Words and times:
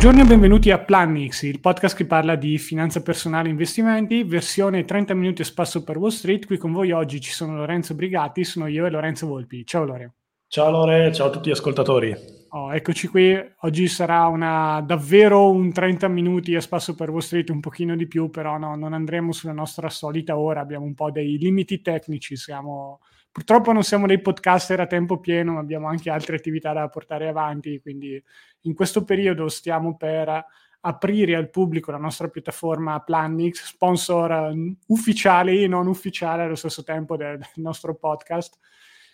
Buongiorno 0.00 0.26
e 0.26 0.32
benvenuti 0.32 0.70
a 0.70 0.78
Plannix, 0.78 1.42
il 1.42 1.60
podcast 1.60 1.94
che 1.94 2.06
parla 2.06 2.34
di 2.34 2.56
finanza 2.56 3.02
personale 3.02 3.48
e 3.48 3.50
investimenti, 3.50 4.22
versione 4.22 4.86
30 4.86 5.12
minuti 5.12 5.42
a 5.42 5.44
spasso 5.44 5.84
per 5.84 5.98
Wall 5.98 6.08
Street. 6.08 6.46
Qui 6.46 6.56
con 6.56 6.72
voi 6.72 6.90
oggi 6.90 7.20
ci 7.20 7.32
sono 7.32 7.56
Lorenzo 7.56 7.94
Brigatti, 7.94 8.42
sono 8.42 8.66
io 8.66 8.86
e 8.86 8.90
Lorenzo 8.90 9.26
Volpi. 9.26 9.62
Ciao 9.66 9.84
Lore. 9.84 10.14
Ciao 10.48 10.70
Lore, 10.70 11.12
ciao 11.12 11.26
a 11.26 11.30
tutti 11.30 11.50
gli 11.50 11.52
ascoltatori. 11.52 12.16
Oh, 12.48 12.74
eccoci 12.74 13.08
qui, 13.08 13.38
oggi 13.60 13.88
sarà 13.88 14.26
una, 14.26 14.80
davvero 14.80 15.50
un 15.50 15.70
30 15.70 16.08
minuti 16.08 16.54
a 16.54 16.62
spasso 16.62 16.94
per 16.94 17.10
Wall 17.10 17.20
Street, 17.20 17.50
un 17.50 17.60
pochino 17.60 17.94
di 17.94 18.06
più, 18.06 18.30
però 18.30 18.56
no, 18.56 18.76
non 18.76 18.94
andremo 18.94 19.32
sulla 19.32 19.52
nostra 19.52 19.90
solita 19.90 20.38
ora, 20.38 20.62
abbiamo 20.62 20.86
un 20.86 20.94
po' 20.94 21.10
dei 21.10 21.36
limiti 21.36 21.82
tecnici, 21.82 22.36
siamo... 22.36 23.00
Purtroppo 23.40 23.72
non 23.72 23.82
siamo 23.84 24.06
dei 24.06 24.20
podcaster 24.20 24.80
a 24.80 24.86
tempo 24.86 25.18
pieno, 25.18 25.54
ma 25.54 25.60
abbiamo 25.60 25.88
anche 25.88 26.10
altre 26.10 26.36
attività 26.36 26.74
da 26.74 26.90
portare 26.90 27.26
avanti, 27.26 27.80
quindi 27.80 28.22
in 28.64 28.74
questo 28.74 29.02
periodo 29.02 29.48
stiamo 29.48 29.96
per 29.96 30.44
aprire 30.80 31.34
al 31.36 31.48
pubblico 31.48 31.90
la 31.90 31.96
nostra 31.96 32.28
piattaforma 32.28 33.00
Plannix, 33.00 33.64
sponsor 33.64 34.52
mm, 34.54 34.72
ufficiale 34.88 35.58
e 35.58 35.66
non 35.68 35.86
ufficiale 35.86 36.42
allo 36.42 36.54
stesso 36.54 36.82
tempo 36.82 37.16
del, 37.16 37.38
del 37.38 37.48
nostro 37.54 37.94
podcast. 37.94 38.58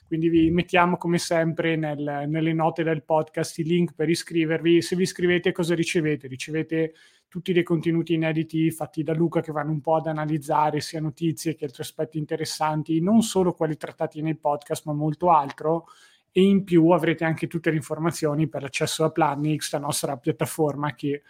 Quindi 0.07 0.29
vi 0.29 0.51
mettiamo 0.51 0.97
come 0.97 1.19
sempre 1.19 1.77
nel, 1.77 2.25
nelle 2.29 2.53
note 2.53 2.85
del 2.85 3.03
podcast 3.03 3.59
i 3.59 3.65
link 3.65 3.95
per 3.95 4.09
iscrivervi. 4.09 4.81
Se 4.81 4.95
vi 4.95 5.03
iscrivete 5.03 5.53
cosa 5.53 5.75
ricevete? 5.75 6.29
Ricevete 6.29 6.95
tutti 7.29 7.53
dei 7.53 7.65
contenuti 7.65 8.15
inediti 8.15 8.71
fatti 8.71 9.03
da 9.03 9.13
Luca 9.13 9.41
che 9.41 9.53
vanno 9.53 9.73
un 9.73 9.81
po' 9.81 9.97
ad 9.97 10.07
analizzare 10.07 10.81
sia 10.81 11.01
notizie 11.01 11.55
che 11.55 11.65
altri 11.65 11.83
aspetti 11.83 12.19
interessanti, 12.19 13.01
non 13.01 13.23
solo 13.23 13.53
quelli 13.53 13.77
trattati 13.77 14.23
nei 14.23 14.37
podcast, 14.37 14.87
ma 14.87 14.93
molto 14.93 15.31
altro 15.31 15.87
e 16.31 16.43
in 16.43 16.65
più 16.65 16.91
avrete 16.91 17.25
anche 17.25 17.47
tutte 17.47 17.71
le 17.71 17.77
informazioni 17.77 18.49
per 18.49 18.63
l'accesso 18.63 19.05
a 19.05 19.11
Planix, 19.11 19.73
la 19.73 19.79
nostra 19.79 20.17
piattaforma 20.17 20.95
che 20.95 21.23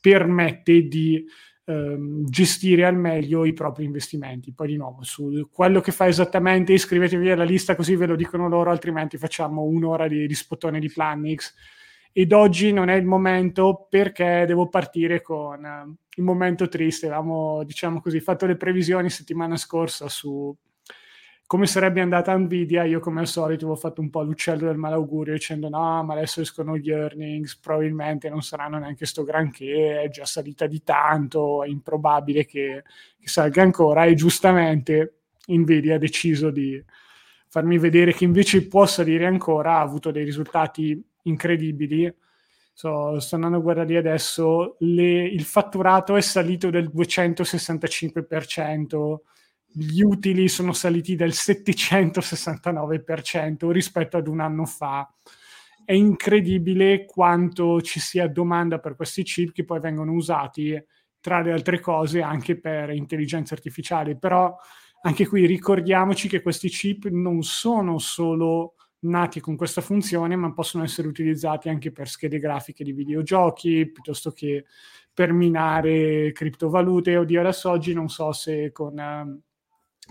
permette 0.00 0.86
di 0.86 1.24
ehm, 1.68 2.24
gestire 2.24 2.86
al 2.86 2.96
meglio 2.96 3.44
i 3.44 3.52
propri 3.52 3.84
investimenti. 3.84 4.52
Poi 4.52 4.68
di 4.68 4.76
nuovo, 4.76 5.02
su 5.02 5.48
quello 5.52 5.80
che 5.80 5.92
fa 5.92 6.08
esattamente 6.08 6.72
iscrivetevi 6.72 7.30
alla 7.30 7.44
lista 7.44 7.76
così 7.76 7.94
ve 7.94 8.06
lo 8.06 8.16
dicono 8.16 8.48
loro, 8.48 8.70
altrimenti 8.70 9.18
facciamo 9.18 9.62
un'ora 9.62 10.08
di, 10.08 10.26
di 10.26 10.34
spottone 10.34 10.80
di 10.80 10.90
Planix. 10.90 11.54
Ed 12.10 12.32
oggi 12.32 12.72
non 12.72 12.88
è 12.88 12.94
il 12.94 13.04
momento 13.04 13.86
perché 13.88 14.44
devo 14.46 14.68
partire 14.68 15.20
con 15.20 15.64
eh, 15.64 15.94
il 16.16 16.24
momento 16.24 16.66
triste. 16.66 17.06
Avevamo, 17.06 17.62
diciamo 17.64 18.00
così, 18.00 18.18
fatto 18.20 18.46
le 18.46 18.56
previsioni 18.56 19.10
settimana 19.10 19.56
scorsa 19.56 20.08
su 20.08 20.56
come 21.48 21.66
sarebbe 21.66 22.00
andata 22.02 22.36
Nvidia, 22.36 22.84
io 22.84 23.00
come 23.00 23.20
al 23.20 23.26
solito 23.26 23.64
avevo 23.64 23.80
fatto 23.80 24.02
un 24.02 24.10
po' 24.10 24.20
l'uccello 24.20 24.66
del 24.66 24.76
malaugurio 24.76 25.32
dicendo 25.32 25.70
no, 25.70 26.04
ma 26.04 26.12
adesso 26.12 26.42
escono 26.42 26.76
gli 26.76 26.90
earnings, 26.90 27.56
probabilmente 27.56 28.28
non 28.28 28.42
saranno 28.42 28.78
neanche 28.78 29.06
sto 29.06 29.24
granché, 29.24 30.02
è 30.02 30.10
già 30.10 30.26
salita 30.26 30.66
di 30.66 30.82
tanto, 30.82 31.64
è 31.64 31.68
improbabile 31.68 32.44
che, 32.44 32.84
che 33.18 33.28
salga 33.28 33.62
ancora 33.62 34.04
e 34.04 34.12
giustamente 34.12 35.20
Nvidia 35.46 35.94
ha 35.94 35.98
deciso 35.98 36.50
di 36.50 36.84
farmi 37.48 37.78
vedere 37.78 38.12
che 38.12 38.24
invece 38.24 38.68
può 38.68 38.84
salire 38.84 39.24
ancora, 39.24 39.76
ha 39.76 39.80
avuto 39.80 40.10
dei 40.10 40.24
risultati 40.24 41.02
incredibili. 41.22 42.14
So, 42.74 43.18
sto 43.20 43.36
andando 43.36 43.56
a 43.56 43.60
guardare 43.60 43.96
adesso, 43.96 44.76
le, 44.80 45.24
il 45.24 45.44
fatturato 45.44 46.14
è 46.14 46.20
salito 46.20 46.68
del 46.68 46.90
265%, 46.94 49.20
gli 49.70 50.00
utili 50.00 50.48
sono 50.48 50.72
saliti 50.72 51.14
del 51.14 51.30
769% 51.30 53.70
rispetto 53.70 54.16
ad 54.16 54.26
un 54.26 54.40
anno 54.40 54.64
fa. 54.64 55.08
È 55.84 55.92
incredibile 55.92 57.04
quanto 57.04 57.82
ci 57.82 58.00
sia 58.00 58.26
domanda 58.28 58.78
per 58.78 58.96
questi 58.96 59.22
chip 59.22 59.52
che 59.52 59.64
poi 59.64 59.80
vengono 59.80 60.12
usati, 60.12 60.82
tra 61.20 61.40
le 61.40 61.52
altre 61.52 61.80
cose, 61.80 62.22
anche 62.22 62.58
per 62.58 62.90
intelligenza 62.90 63.54
artificiale. 63.54 64.16
Però 64.16 64.56
anche 65.02 65.26
qui 65.26 65.46
ricordiamoci 65.46 66.28
che 66.28 66.42
questi 66.42 66.68
chip 66.68 67.06
non 67.06 67.42
sono 67.42 67.98
solo 67.98 68.74
nati 69.00 69.40
con 69.40 69.56
questa 69.56 69.80
funzione, 69.80 70.36
ma 70.36 70.52
possono 70.52 70.84
essere 70.84 71.08
utilizzati 71.08 71.68
anche 71.68 71.92
per 71.92 72.08
schede 72.08 72.38
grafiche 72.38 72.84
di 72.84 72.92
videogiochi, 72.92 73.90
piuttosto 73.90 74.32
che 74.32 74.64
per 75.12 75.32
minare 75.32 76.32
criptovalute. 76.32 77.16
Oddio, 77.16 77.40
adesso 77.40 77.70
oggi 77.70 77.94
non 77.94 78.08
so 78.08 78.32
se 78.32 78.72
con... 78.72 78.98
Uh, 78.98 79.46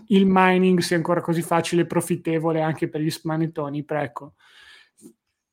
il 0.07 0.25
mining 0.27 0.79
sia 0.79 0.95
ancora 0.97 1.21
così 1.21 1.41
facile 1.41 1.81
e 1.81 1.85
profittevole 1.85 2.61
anche 2.61 2.87
per 2.89 3.01
gli 3.01 3.11
smanettoni, 3.11 3.83
però 3.83 4.01
ecco, 4.01 4.33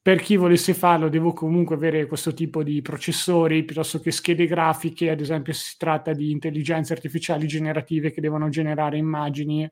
per 0.05 0.21
chi 0.21 0.37
volesse 0.37 0.75
farlo 0.75 1.09
devo 1.09 1.33
comunque 1.33 1.77
avere 1.77 2.07
questo 2.07 2.35
tipo 2.35 2.63
di 2.63 2.83
processori 2.83 3.65
piuttosto 3.65 4.01
che 4.01 4.11
schede 4.11 4.47
grafiche, 4.47 5.09
ad 5.11 5.21
esempio 5.21 5.55
se 5.55 5.71
si 5.71 5.77
tratta 5.79 6.13
di 6.13 6.31
intelligenze 6.31 6.93
artificiali 6.93 7.47
generative 7.47 8.11
che 8.11 8.21
devono 8.21 8.51
generare 8.51 8.99
immagini. 8.99 9.67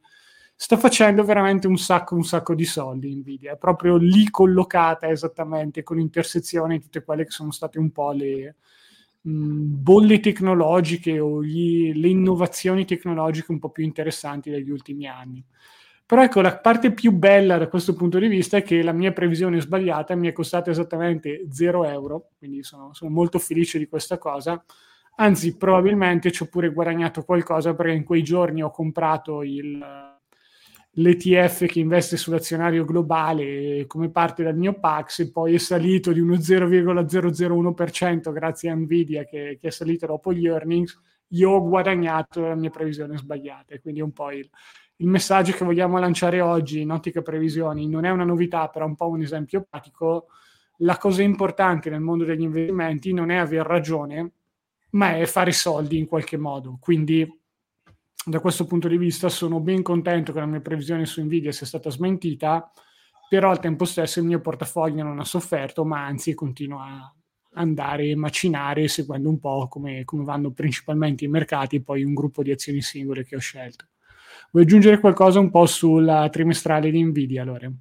Sta 0.56 0.78
facendo 0.78 1.22
veramente 1.25 1.66
un 1.66 1.77
sacco, 1.77 2.15
un 2.15 2.25
sacco 2.25 2.55
di 2.55 2.65
soldi 2.65 3.15
Nvidia, 3.15 3.53
è 3.53 3.56
proprio 3.59 3.97
lì 3.97 4.31
collocata 4.31 5.11
esattamente 5.11 5.82
con 5.82 5.99
intersezione 5.99 6.78
tutte 6.78 7.05
quelle 7.05 7.25
che 7.25 7.31
sono 7.31 7.50
state 7.50 7.78
un 7.78 7.91
po' 7.91 8.12
le, 8.12 8.56
bolle 9.25 10.21
tecnologiche 10.21 11.19
o 11.21 11.43
gli, 11.43 11.93
le 11.94 12.09
innovazioni 12.09 12.84
tecnologiche 12.84 13.53
un 13.53 13.59
po' 13.59 13.71
più 13.71 13.84
interessanti 13.84 14.50
degli 14.50 14.71
ultimi 14.71 15.06
anni. 15.06 15.44
Però 16.05 16.22
ecco, 16.22 16.41
la 16.41 16.59
parte 16.59 16.93
più 16.93 17.12
bella 17.12 17.56
da 17.56 17.69
questo 17.69 17.94
punto 17.94 18.19
di 18.19 18.27
vista 18.27 18.59
è 18.59 18.62
che 18.62 18.82
la 18.82 18.93
mia 18.93 19.12
previsione 19.12 19.61
sbagliata 19.61 20.15
mi 20.15 20.28
è 20.28 20.32
costata 20.32 20.71
esattamente 20.71 21.47
0 21.50 21.84
euro, 21.87 22.31
quindi 22.37 22.62
sono, 22.62 22.93
sono 22.93 23.11
molto 23.11 23.38
felice 23.38 23.78
di 23.78 23.87
questa 23.87 24.19
cosa. 24.19 24.62
Anzi, 25.16 25.56
probabilmente 25.56 26.31
ci 26.31 26.43
ho 26.43 26.47
pure 26.47 26.71
guadagnato 26.71 27.22
qualcosa 27.22 27.75
perché 27.75 27.93
in 27.93 28.05
quei 28.05 28.22
giorni 28.22 28.62
ho 28.62 28.71
comprato 28.71 29.43
il, 29.43 29.82
l'ETF 30.97 31.67
che 31.67 31.81
investe 31.81 32.17
sull'azionario 32.19 32.85
globale 32.85 33.87
come 33.87 34.11
parte 34.11 34.43
del 34.43 34.57
mio 34.57 34.75
Pax 34.79 35.21
e 35.21 35.31
poi 35.31 35.55
è 35.55 35.59
salito 35.59 36.13
di 36.13 36.21
uno 36.21 36.35
0,001% 36.35 38.31
grazie 38.33 38.71
a 38.71 38.75
Nvidia 38.75 39.25
che, 39.25 39.57
che, 39.59 39.69
è 39.69 39.71
salito 39.71 40.07
dopo 40.07 40.33
gli 40.35 40.47
earnings, 40.47 41.01
io 41.29 41.51
ho 41.51 41.67
guadagnato 41.67 42.47
la 42.47 42.55
mia 42.55 42.71
previsione 42.71 43.17
sbagliata. 43.17 43.79
Quindi 43.79 44.01
è 44.01 44.03
un 44.03 44.13
po' 44.13 44.31
il, 44.33 44.49
il 44.97 45.07
messaggio 45.07 45.53
che 45.53 45.65
vogliamo 45.65 45.99
lanciare 45.99 46.41
oggi 46.41 46.81
in 46.81 46.91
ottica 46.91 47.23
previsioni. 47.23 47.89
Non 47.89 48.05
è 48.05 48.11
una 48.11 48.25
novità, 48.25 48.69
però 48.69 48.85
è 48.85 48.89
un 48.89 48.97
po' 48.97 49.09
un 49.09 49.23
esempio 49.23 49.67
pratico. 49.69 50.27
La 50.79 50.99
cosa 50.99 51.23
importante 51.23 51.89
nel 51.89 52.01
mondo 52.01 52.25
degli 52.25 52.43
investimenti 52.43 53.15
non 53.15 53.31
è 53.31 53.37
aver 53.37 53.65
ragione, 53.65 54.33
ma 54.91 55.17
è 55.17 55.25
fare 55.25 55.53
soldi 55.53 55.97
in 55.97 56.07
qualche 56.07 56.37
modo. 56.37 56.77
Quindi 56.79 57.27
da 58.25 58.41
questo 58.41 58.66
punto 58.66 58.88
di 58.88 58.97
vista 58.97 59.28
sono 59.28 59.60
ben 59.60 59.83
contento 59.83 60.33
che 60.33 60.41
la 60.41 60.47
mia 60.47 60.60
previsione 60.60 61.06
su 61.06 61.22
Nvidia 61.22 61.53
sia 61.53 61.66
stata 61.66 61.91
smentita, 61.91 62.71
però 63.28 63.50
al 63.50 63.60
tempo 63.60 63.84
stesso 63.84 64.21
il 64.21 64.27
mio 64.27 64.41
portafoglio 64.41 65.03
non 65.03 65.19
ha 65.19 65.25
sofferto, 65.25 65.84
ma 65.84 66.05
anzi 66.05 66.34
continua 66.34 66.82
a 66.82 67.15
andare 67.55 68.12
a 68.12 68.16
macinare 68.16 68.88
seguendo 68.88 69.28
un 69.28 69.38
po' 69.38 69.69
come, 69.69 70.05
come 70.05 70.25
vanno 70.25 70.53
principalmente 70.53 71.25
i 71.25 71.29
mercati 71.29 71.76
e 71.76 71.82
poi 71.82 72.05
un 72.05 72.14
gruppo 72.14 72.43
di 72.43 72.50
azioni 72.50 72.81
singole 72.81 73.25
che 73.25 73.37
ho 73.37 73.41
scelto. 73.41 73.87
Vuoi 74.50 74.64
aggiungere 74.64 75.00
qualcosa 75.00 75.41
un 75.41 75.50
po' 75.50 75.67
sulla 75.67 76.29
trimestrale 76.31 76.91
di 76.91 77.02
Nvidia, 77.02 77.44
Lore? 77.44 77.73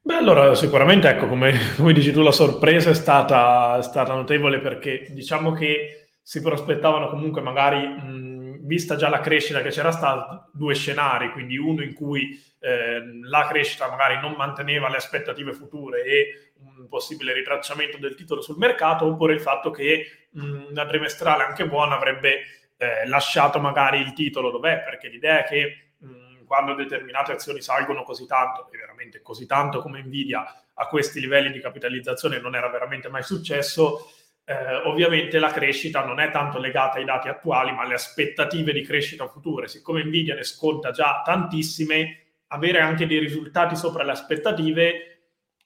Beh, 0.00 0.14
allora 0.14 0.54
sicuramente, 0.54 1.08
ecco, 1.08 1.26
come, 1.26 1.52
come 1.76 1.92
dici 1.92 2.12
tu, 2.12 2.20
la 2.20 2.32
sorpresa 2.32 2.90
è 2.90 2.94
stata, 2.94 3.78
è 3.78 3.82
stata 3.82 4.14
notevole 4.14 4.60
perché 4.60 5.08
diciamo 5.10 5.52
che 5.52 6.08
si 6.22 6.40
prospettavano 6.40 7.08
comunque 7.08 7.40
magari 7.40 7.86
mh, 7.86 8.43
vista 8.66 8.96
già 8.96 9.08
la 9.08 9.20
crescita 9.20 9.62
che 9.62 9.70
c'era 9.70 9.90
stata, 9.90 10.48
due 10.52 10.74
scenari, 10.74 11.30
quindi 11.30 11.56
uno 11.56 11.82
in 11.82 11.94
cui 11.94 12.42
eh, 12.60 13.02
la 13.22 13.46
crescita 13.46 13.88
magari 13.88 14.20
non 14.20 14.32
manteneva 14.32 14.88
le 14.88 14.96
aspettative 14.96 15.52
future 15.52 16.02
e 16.02 16.52
un 16.58 16.88
possibile 16.88 17.32
ritracciamento 17.32 17.98
del 17.98 18.14
titolo 18.14 18.40
sul 18.40 18.56
mercato, 18.56 19.04
oppure 19.04 19.34
il 19.34 19.40
fatto 19.40 19.70
che 19.70 20.28
mh, 20.30 20.66
una 20.70 20.86
trimestrale 20.86 21.44
anche 21.44 21.66
buona 21.66 21.96
avrebbe 21.96 22.42
eh, 22.76 23.06
lasciato 23.06 23.60
magari 23.60 24.00
il 24.00 24.12
titolo 24.12 24.50
dov'è, 24.50 24.82
perché 24.82 25.08
l'idea 25.08 25.44
è 25.44 25.48
che 25.48 25.90
mh, 25.98 26.44
quando 26.46 26.74
determinate 26.74 27.32
azioni 27.32 27.60
salgono 27.60 28.02
così 28.02 28.26
tanto, 28.26 28.70
e 28.72 28.78
veramente 28.78 29.20
così 29.20 29.46
tanto 29.46 29.80
come 29.80 30.02
Nvidia 30.02 30.62
a 30.74 30.86
questi 30.88 31.20
livelli 31.20 31.52
di 31.52 31.60
capitalizzazione 31.60 32.40
non 32.40 32.54
era 32.54 32.68
veramente 32.68 33.08
mai 33.08 33.22
successo, 33.22 34.10
eh, 34.44 34.74
ovviamente 34.84 35.38
la 35.38 35.50
crescita 35.50 36.04
non 36.04 36.20
è 36.20 36.30
tanto 36.30 36.58
legata 36.58 36.98
ai 36.98 37.04
dati 37.04 37.28
attuali, 37.28 37.72
ma 37.72 37.82
alle 37.82 37.94
aspettative 37.94 38.72
di 38.72 38.82
crescita 38.82 39.26
future. 39.26 39.68
Siccome 39.68 40.04
Nvidia 40.04 40.34
ne 40.34 40.44
sconta 40.44 40.90
già 40.90 41.22
tantissime, 41.24 42.18
avere 42.48 42.80
anche 42.80 43.06
dei 43.06 43.18
risultati 43.18 43.74
sopra 43.74 44.04
le 44.04 44.12
aspettative 44.12 45.08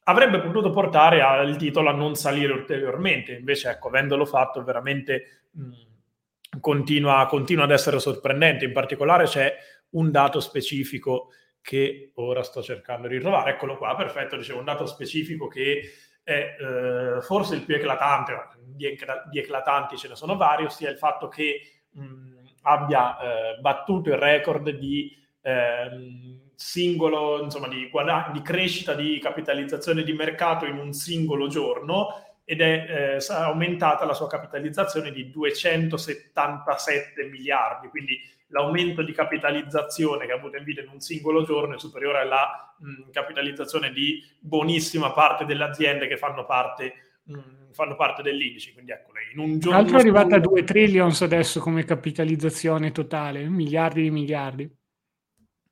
avrebbe 0.04 0.40
potuto 0.40 0.70
portare 0.70 1.20
al 1.20 1.56
titolo 1.56 1.90
a 1.90 1.92
non 1.92 2.14
salire 2.14 2.52
ulteriormente. 2.52 3.32
Invece, 3.32 3.70
ecco, 3.70 3.88
avendolo 3.88 4.24
fatto, 4.24 4.62
veramente 4.62 5.48
mh, 5.50 6.60
continua, 6.60 7.26
continua 7.26 7.64
ad 7.64 7.72
essere 7.72 7.98
sorprendente. 7.98 8.64
In 8.64 8.72
particolare 8.72 9.24
c'è 9.24 9.54
un 9.90 10.10
dato 10.10 10.40
specifico 10.40 11.28
che 11.60 12.12
ora 12.14 12.42
sto 12.42 12.62
cercando 12.62 13.06
di 13.08 13.18
trovare. 13.18 13.50
Eccolo 13.50 13.76
qua, 13.76 13.94
perfetto, 13.96 14.36
dicevo, 14.36 14.60
un 14.60 14.64
dato 14.64 14.86
specifico 14.86 15.46
che 15.46 15.82
è 16.28 16.56
eh, 16.60 17.22
forse 17.22 17.54
il 17.54 17.62
più 17.62 17.74
eclatante, 17.74 18.48
di, 18.66 18.94
di, 19.30 19.38
eclatanti 19.38 19.96
ce 19.96 20.08
ne 20.08 20.14
sono 20.14 20.36
vari, 20.36 20.66
ossia 20.66 20.90
il 20.90 20.98
fatto 20.98 21.28
che 21.28 21.62
mh, 21.90 22.34
abbia 22.62 23.16
eh, 23.18 23.56
battuto 23.60 24.10
il 24.10 24.18
record 24.18 24.68
di 24.68 25.16
eh, 25.40 26.50
singolo, 26.54 27.42
insomma, 27.42 27.68
di, 27.68 27.88
guada- 27.88 28.28
di, 28.30 28.42
crescita 28.42 28.92
di 28.92 29.18
capitalizzazione 29.18 30.02
di 30.02 30.12
mercato 30.12 30.66
in 30.66 30.76
un 30.76 30.92
singolo 30.92 31.46
giorno 31.46 32.08
ed 32.44 32.60
è 32.60 33.16
eh, 33.16 33.32
aumentata 33.32 34.04
la 34.04 34.12
sua 34.12 34.26
capitalizzazione 34.26 35.10
di 35.12 35.30
277 35.30 37.24
miliardi, 37.24 37.88
quindi 37.88 38.20
l'aumento 38.48 39.02
di 39.02 39.12
capitalizzazione 39.12 40.26
che 40.26 40.32
ha 40.32 40.36
avuto 40.36 40.58
Nvidia 40.58 40.82
in 40.82 40.90
un 40.90 41.00
singolo 41.00 41.44
giorno 41.44 41.74
è 41.74 41.78
superiore 41.78 42.20
alla 42.20 42.74
mh, 42.78 43.10
capitalizzazione 43.10 43.92
di 43.92 44.22
buonissima 44.38 45.12
parte 45.12 45.44
delle 45.44 45.64
aziende 45.64 46.06
che 46.06 46.16
fanno 46.16 46.44
parte 46.44 46.94
mh, 47.24 47.72
fanno 47.72 47.96
parte 47.96 48.22
dell'indice. 48.22 48.72
Quindi 48.72 48.92
ecco, 48.92 49.12
in 49.32 49.38
un 49.38 49.58
giorno. 49.58 49.78
L'altro 49.78 49.96
è 49.96 50.00
arrivata 50.00 50.36
a 50.36 50.40
2 50.40 50.64
trillions 50.64 51.22
adesso 51.22 51.60
come 51.60 51.84
capitalizzazione 51.84 52.92
totale, 52.92 53.48
miliardi 53.48 54.02
di 54.02 54.10
miliardi. 54.10 54.76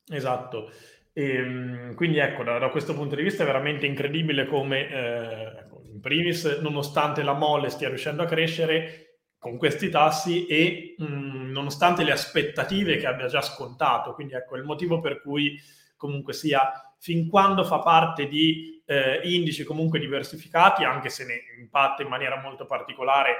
Esatto. 0.09 0.71
E, 1.13 1.35
ehm, 1.35 1.95
quindi 1.95 2.19
ecco, 2.19 2.45
da, 2.45 2.59
da, 2.59 2.69
questo 2.69 2.95
punto 2.95 3.15
di 3.15 3.23
vista 3.23 3.43
è 3.43 3.47
veramente 3.47 3.87
incredibile 3.87 4.47
come, 4.47 4.89
eh, 4.89 5.59
ecco, 5.61 5.83
in 5.85 6.01
primis, 6.01 6.61
nonostante 6.61 7.23
la 7.23 7.33
mole 7.33 7.71
stia 7.71 7.89
riuscendo 7.89 8.23
a 8.23 8.27
crescere 8.27 9.06
con 9.47 9.59
questi 9.59 9.91
tassi 9.91 10.47
e 10.47 10.97
mh, 10.99 11.53
nonostante 11.53 12.03
le 12.03 12.11
aspettative 12.11 12.97
che 12.97 13.07
abbia 13.07 13.29
già 13.29 13.41
scontato, 13.41 14.13
quindi 14.13 14.35
ecco 14.35 14.57
il 14.57 14.65
motivo 14.65 14.99
per 14.99 15.21
cui 15.21 15.57
comunque 15.97 16.33
sia 16.33 16.69
fin 16.99 17.29
quando 17.29 17.63
fa 17.63 17.79
parte 17.79 18.27
di 18.27 18.83
eh, 18.85 19.21
indici 19.23 19.63
comunque 19.63 20.01
diversificati, 20.01 20.83
anche 20.83 21.11
se 21.11 21.25
ne 21.25 21.43
impatta 21.61 22.03
in 22.03 22.09
maniera 22.09 22.41
molto 22.41 22.67
particolare, 22.67 23.37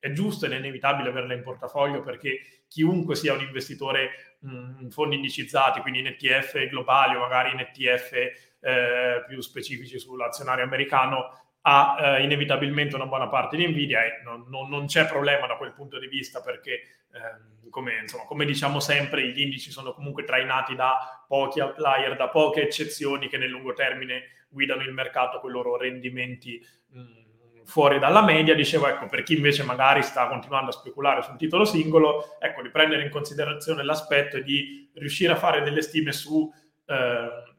è 0.00 0.10
giusto 0.10 0.46
ed 0.46 0.52
è 0.52 0.56
inevitabile 0.56 1.10
averla 1.10 1.34
in 1.34 1.42
portafoglio 1.44 2.02
perché 2.02 2.64
chiunque 2.66 3.14
sia 3.14 3.32
un 3.32 3.40
investitore 3.40 4.36
mm, 4.44 4.80
in 4.80 4.90
fondi 4.90 5.14
indicizzati, 5.14 5.80
quindi 5.82 6.00
in 6.00 6.08
ETF 6.08 6.66
globali 6.66 7.14
o 7.14 7.20
magari 7.20 7.52
in 7.52 7.60
ETF 7.60 8.12
eh, 8.60 9.24
più 9.28 9.40
specifici 9.40 10.00
sull'azionario 10.00 10.64
americano, 10.64 11.43
ha 11.66 11.96
eh, 11.98 12.22
inevitabilmente 12.22 12.94
una 12.94 13.06
buona 13.06 13.28
parte 13.28 13.56
di 13.56 13.66
Nvidia 13.66 14.04
e 14.04 14.20
non, 14.22 14.44
non, 14.48 14.68
non, 14.68 14.86
c'è 14.86 15.06
problema 15.06 15.46
da 15.46 15.56
quel 15.56 15.72
punto 15.72 15.98
di 15.98 16.08
vista 16.08 16.42
perché, 16.42 16.72
eh, 16.72 17.70
come, 17.70 18.00
insomma, 18.02 18.24
come, 18.24 18.44
diciamo 18.44 18.80
sempre, 18.80 19.26
gli 19.28 19.40
indici 19.40 19.70
sono 19.70 19.94
comunque 19.94 20.24
trainati 20.24 20.74
da 20.74 21.24
pochi 21.26 21.60
outlier, 21.60 22.16
da 22.16 22.28
poche 22.28 22.62
eccezioni 22.62 23.28
che 23.28 23.38
nel 23.38 23.48
lungo 23.48 23.72
termine 23.72 24.44
guidano 24.48 24.82
il 24.82 24.92
mercato 24.92 25.40
con 25.40 25.50
i 25.50 25.52
loro 25.54 25.76
rendimenti. 25.76 26.62
Mh, 26.88 27.22
fuori 27.64 27.98
dalla 27.98 28.22
media, 28.22 28.54
dicevo, 28.54 28.86
ecco, 28.86 29.06
per 29.06 29.22
chi 29.22 29.34
invece 29.34 29.62
magari 29.62 30.02
sta 30.02 30.28
continuando 30.28 30.68
a 30.68 30.74
speculare 30.74 31.22
sul 31.22 31.38
titolo 31.38 31.64
singolo, 31.64 32.36
ecco, 32.38 32.60
di 32.60 32.68
prendere 32.68 33.04
in 33.04 33.10
considerazione 33.10 33.82
l'aspetto 33.82 34.38
di 34.38 34.90
riuscire 34.96 35.32
a 35.32 35.36
fare 35.36 35.62
delle 35.62 35.80
stime 35.80 36.12
su 36.12 36.52
eh, 36.86 37.53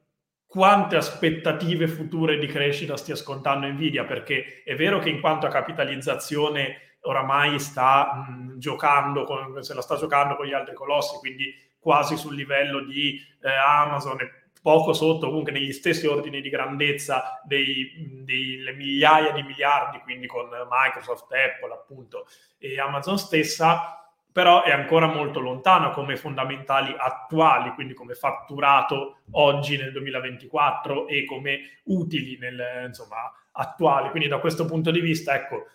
quante 0.55 0.95
aspettative 0.95 1.85
future 1.85 2.37
di 2.37 2.47
crescita 2.47 2.95
stia 2.95 3.17
scontando 3.17 3.67
Nvidia, 3.67 4.05
perché 4.05 4.63
è 4.63 4.73
vero 4.73 4.99
che 4.99 5.09
in 5.09 5.19
quanto 5.19 5.45
a 5.45 5.49
capitalizzazione 5.49 6.99
oramai 7.01 7.59
sta 7.59 8.25
mh, 8.25 8.57
giocando, 8.57 9.25
con, 9.25 9.61
se 9.61 9.73
la 9.73 9.81
sta 9.81 9.97
giocando 9.97 10.37
con 10.37 10.45
gli 10.45 10.53
altri 10.53 10.73
colossi, 10.73 11.17
quindi 11.17 11.53
quasi 11.77 12.15
sul 12.15 12.35
livello 12.35 12.79
di 12.85 13.19
eh, 13.43 13.49
Amazon 13.49 14.21
e 14.21 14.31
poco 14.61 14.93
sotto, 14.93 15.27
comunque 15.27 15.51
negli 15.51 15.73
stessi 15.73 16.07
ordini 16.07 16.39
di 16.39 16.47
grandezza 16.47 17.41
delle 17.43 18.71
migliaia 18.73 19.33
di 19.33 19.43
miliardi, 19.43 19.99
quindi 19.99 20.25
con 20.25 20.47
Microsoft, 20.69 21.29
Apple 21.33 21.73
appunto 21.73 22.27
e 22.57 22.79
Amazon 22.79 23.17
stessa, 23.17 24.04
però 24.35 24.63
è 24.63 24.71
ancora 24.71 25.07
molto 25.07 25.39
lontano 25.39 25.91
come 25.91 26.17
fondamentali 26.17 26.93
attuali, 26.97 27.69
quindi 27.69 27.93
come 27.93 28.15
fatturato 28.15 29.19
oggi 29.31 29.77
nel 29.77 29.93
2024 29.93 31.07
e 31.07 31.23
come 31.23 31.79
utili 31.85 32.37
nel, 32.37 32.83
insomma, 32.87 33.31
attuali. 33.53 34.09
Quindi 34.09 34.27
da 34.27 34.39
questo 34.39 34.65
punto 34.65 34.91
di 34.91 34.99
vista, 34.99 35.35
ecco, 35.35 35.67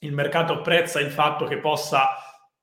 il 0.00 0.12
mercato 0.12 0.54
apprezza 0.54 0.98
il 0.98 1.12
fatto 1.12 1.44
che 1.44 1.58
possa 1.58 2.08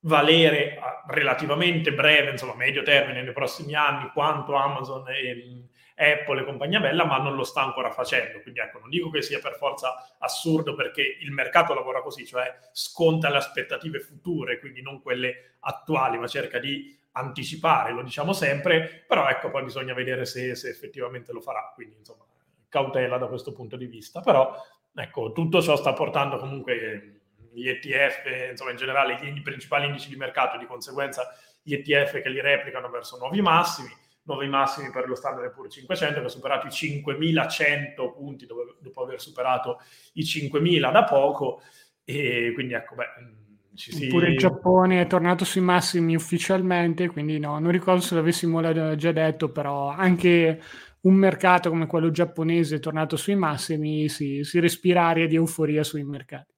valere 0.01 0.77
a 0.77 1.05
relativamente 1.07 1.93
breve, 1.93 2.31
insomma 2.31 2.55
medio 2.55 2.83
termine 2.83 3.23
nei 3.23 3.31
prossimi 3.31 3.73
anni, 3.73 4.09
quanto 4.11 4.55
Amazon 4.55 5.07
e 5.07 5.69
Apple 6.01 6.42
e 6.42 6.45
compagnia 6.45 6.80
bella, 6.80 7.06
ma 7.06 7.18
non 7.18 7.36
lo 7.36 7.44
sta 7.44 7.62
ancora 7.62 7.92
facendo. 7.92 8.42
Quindi 8.42 8.59
ecco, 8.59 8.80
non 8.80 8.89
dico 8.89 9.09
che 9.09 9.21
sia 9.21 9.39
per 9.39 9.56
forza 9.56 10.15
assurdo 10.18 10.74
perché 10.74 11.18
il 11.19 11.31
mercato 11.31 11.74
lavora 11.74 12.01
così, 12.01 12.25
cioè 12.25 12.57
sconta 12.71 13.30
le 13.30 13.38
aspettative 13.38 14.00
future, 14.00 14.59
quindi 14.59 14.81
non 14.81 15.01
quelle 15.01 15.56
attuali, 15.59 16.18
ma 16.18 16.27
cerca 16.27 16.59
di 16.59 16.98
anticipare, 17.13 17.92
lo 17.92 18.03
diciamo 18.03 18.33
sempre, 18.33 19.03
però 19.06 19.27
ecco, 19.27 19.50
poi 19.50 19.63
bisogna 19.63 19.94
vedere 19.94 20.25
se, 20.25 20.56
se 20.56 20.69
effettivamente 20.69 21.33
lo 21.33 21.42
farà, 21.42 21.71
quindi 21.74 21.98
insomma 21.98 22.25
cautela 22.69 23.18
da 23.18 23.27
questo 23.27 23.51
punto 23.51 23.75
di 23.75 23.86
vista, 23.86 24.21
però 24.21 24.56
ecco, 24.95 25.33
tutto 25.33 25.62
ciò 25.62 25.75
sta 25.75 25.92
portando 25.92 26.38
comunque 26.38 27.21
gli 27.51 27.68
ETF, 27.68 28.50
insomma 28.51 28.71
in 28.71 28.77
generale 28.77 29.19
i 29.21 29.42
principali 29.42 29.88
indici 29.88 30.07
di 30.07 30.15
mercato, 30.15 30.57
di 30.57 30.65
conseguenza 30.65 31.36
gli 31.62 31.74
ETF 31.74 32.21
che 32.21 32.30
li 32.30 32.39
replicano 32.39 32.89
verso 32.89 33.18
nuovi 33.18 33.42
massimi, 33.42 33.89
nuovi 34.31 34.47
massimi 34.47 34.89
per 34.91 35.07
lo 35.07 35.15
standard 35.15 35.51
pure 35.51 35.69
500 35.69 36.19
che 36.19 36.25
ha 36.25 36.29
superato 36.29 36.67
i 36.67 36.71
5100 36.71 38.11
punti 38.11 38.45
dopo, 38.45 38.75
dopo 38.79 39.03
aver 39.03 39.21
superato 39.21 39.79
i 40.13 40.23
5000 40.23 40.89
da 40.89 41.03
poco 41.03 41.61
e 42.03 42.51
quindi 42.53 42.73
ecco 42.73 42.95
beh 42.95 43.39
ci 43.73 43.93
si... 43.93 44.07
Pure 44.07 44.29
il 44.29 44.37
Giappone 44.37 45.01
è 45.01 45.07
tornato 45.07 45.45
sui 45.45 45.61
massimi 45.61 46.15
ufficialmente, 46.15 47.07
quindi 47.07 47.39
no, 47.39 47.57
non 47.59 47.71
ricordo 47.71 48.01
se 48.01 48.15
l'avessimo 48.15 48.61
già 48.95 49.11
detto, 49.11 49.50
però 49.50 49.88
anche 49.88 50.61
un 51.01 51.13
mercato 51.15 51.69
come 51.69 51.88
quello 51.88 52.11
giapponese 52.11 52.75
è 52.75 52.79
tornato 52.79 53.15
sui 53.15 53.35
massimi, 53.35 54.09
si, 54.09 54.43
si 54.43 54.59
respira 54.59 55.07
aria 55.07 55.27
di 55.27 55.35
euforia 55.35 55.83
sui 55.83 56.03
mercati. 56.03 56.50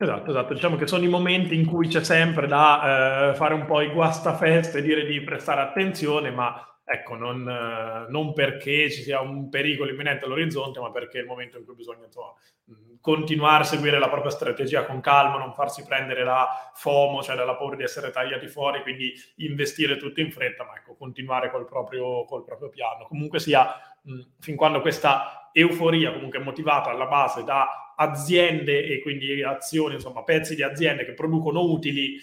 Esatto, 0.00 0.30
esatto. 0.30 0.54
Diciamo 0.54 0.76
che 0.76 0.86
sono 0.86 1.02
i 1.04 1.08
momenti 1.08 1.56
in 1.56 1.66
cui 1.66 1.88
c'è 1.88 2.04
sempre 2.04 2.46
da 2.46 3.30
eh, 3.30 3.34
fare 3.34 3.54
un 3.54 3.64
po' 3.66 3.80
i 3.80 3.90
guastafeste 3.90 4.78
e 4.78 4.82
dire 4.82 5.04
di 5.04 5.20
prestare 5.22 5.60
attenzione, 5.60 6.30
ma 6.30 6.54
ecco, 6.90 7.14
non, 7.16 7.46
eh, 7.46 8.10
non, 8.10 8.32
perché 8.32 8.90
ci 8.90 9.02
sia 9.02 9.20
un 9.20 9.50
pericolo 9.50 9.90
imminente 9.90 10.24
all'orizzonte, 10.24 10.80
ma 10.80 10.90
perché 10.90 11.18
è 11.18 11.20
il 11.20 11.26
momento 11.26 11.58
in 11.58 11.64
cui 11.64 11.74
bisogna 11.74 12.06
insomma, 12.06 12.32
continuare 13.00 13.62
a 13.62 13.66
seguire 13.66 13.98
la 13.98 14.08
propria 14.08 14.30
strategia 14.30 14.84
con 14.86 15.00
calma, 15.00 15.36
non 15.36 15.52
farsi 15.52 15.84
prendere 15.84 16.24
la 16.24 16.72
FOMO, 16.74 17.22
cioè 17.22 17.36
dalla 17.36 17.56
paura 17.56 17.76
di 17.76 17.82
essere 17.82 18.10
tagliati 18.10 18.48
fuori, 18.48 18.82
quindi 18.82 19.12
investire 19.36 19.98
tutto 19.98 20.20
in 20.20 20.32
fretta, 20.32 20.64
ma 20.64 20.76
ecco, 20.76 20.94
continuare 20.94 21.50
col 21.50 21.66
proprio, 21.66 22.24
col 22.24 22.44
proprio 22.44 22.70
piano. 22.70 23.04
Comunque 23.06 23.38
sia, 23.38 23.74
fin 24.40 24.56
quando 24.56 24.80
questa 24.80 25.50
euforia 25.52 26.12
comunque 26.12 26.38
motivata 26.38 26.90
alla 26.90 27.06
base 27.06 27.44
da 27.44 27.94
aziende 27.96 28.84
e 28.84 29.00
quindi 29.00 29.42
azioni, 29.42 29.94
insomma 29.94 30.22
pezzi 30.22 30.54
di 30.54 30.62
aziende 30.62 31.04
che 31.04 31.12
producono 31.12 31.60
utili, 31.62 32.18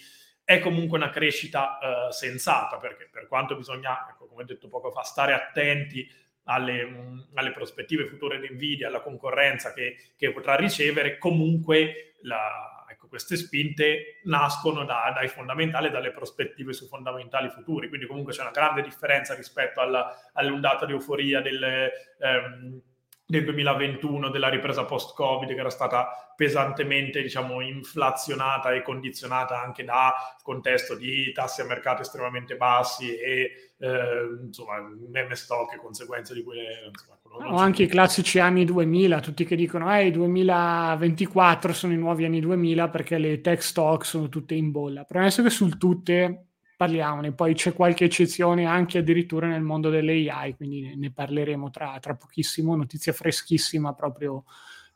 è 0.46 0.60
comunque 0.60 0.96
una 0.96 1.10
crescita 1.10 1.76
eh, 1.78 2.12
sensata, 2.12 2.78
perché 2.78 3.08
per 3.10 3.26
quanto 3.26 3.56
bisogna, 3.56 4.06
ecco, 4.08 4.28
come 4.28 4.42
ho 4.42 4.46
detto 4.46 4.68
poco 4.68 4.92
fa, 4.92 5.02
stare 5.02 5.32
attenti 5.32 6.08
alle, 6.44 6.84
mh, 6.84 7.30
alle 7.34 7.50
prospettive 7.50 8.06
future 8.06 8.38
di 8.38 8.54
Nvidia, 8.54 8.86
alla 8.86 9.00
concorrenza 9.00 9.72
che, 9.72 9.96
che 10.16 10.30
potrà 10.30 10.54
ricevere, 10.54 11.18
comunque 11.18 12.12
la, 12.20 12.86
ecco, 12.88 13.08
queste 13.08 13.34
spinte 13.34 14.20
nascono 14.22 14.84
da, 14.84 15.10
dai 15.12 15.26
fondamentali, 15.26 15.90
dalle 15.90 16.12
prospettive 16.12 16.72
su 16.72 16.86
fondamentali 16.86 17.48
futuri, 17.50 17.88
quindi 17.88 18.06
comunque 18.06 18.32
c'è 18.32 18.42
una 18.42 18.52
grande 18.52 18.82
differenza 18.82 19.34
rispetto 19.34 19.80
alla, 19.80 20.30
all'ondata 20.32 20.86
di 20.86 20.92
euforia 20.92 21.40
del... 21.40 21.90
Ehm, 22.20 22.82
del 23.26 23.44
2021 23.44 24.30
della 24.30 24.48
ripresa 24.48 24.84
post-Covid 24.84 25.48
che 25.48 25.58
era 25.58 25.70
stata 25.70 26.32
pesantemente 26.36 27.22
diciamo, 27.22 27.60
inflazionata 27.60 28.72
e 28.72 28.82
condizionata 28.82 29.60
anche 29.60 29.82
da 29.82 30.14
contesto 30.42 30.94
di 30.94 31.32
tassi 31.32 31.60
a 31.60 31.64
mercato 31.64 32.02
estremamente 32.02 32.56
bassi 32.56 33.16
e 33.16 33.72
eh, 33.78 34.38
insomma 34.44 34.74
meme 35.10 35.34
stock 35.34 35.74
e 35.74 35.78
conseguenze 35.78 36.34
di 36.34 36.44
cui 36.44 36.58
insomma, 36.58 37.16
o 37.48 37.56
anche 37.56 37.82
i 37.82 37.88
classici 37.88 38.38
anni 38.38 38.64
2000 38.64 39.20
tutti 39.20 39.44
che 39.44 39.56
dicono 39.56 39.94
eh, 39.94 40.06
i 40.06 40.10
2024 40.12 41.72
sono 41.72 41.92
i 41.92 41.98
nuovi 41.98 42.24
anni 42.24 42.40
2000 42.40 42.88
perché 42.88 43.18
le 43.18 43.40
tech 43.40 43.62
stock 43.62 44.06
sono 44.06 44.28
tutte 44.28 44.54
in 44.54 44.70
bolla. 44.70 45.04
Premesso 45.04 45.42
che 45.42 45.50
sul 45.50 45.76
tutte 45.76 46.46
parliamone. 46.76 47.32
Poi 47.32 47.54
c'è 47.54 47.72
qualche 47.72 48.04
eccezione 48.04 48.66
anche 48.66 48.98
addirittura 48.98 49.48
nel 49.48 49.62
mondo 49.62 49.90
delle 49.90 50.30
AI, 50.30 50.54
quindi 50.54 50.94
ne 50.96 51.10
parleremo 51.10 51.70
tra, 51.70 51.98
tra 52.00 52.14
pochissimo, 52.14 52.76
notizia 52.76 53.12
freschissima 53.12 53.94
proprio 53.94 54.44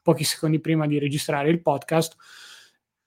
pochi 0.02 0.25
secondi 0.25 0.60
prima 0.60 0.87
di 0.87 0.99
registrare 0.99 1.50
il 1.50 1.62
podcast. 1.62 2.16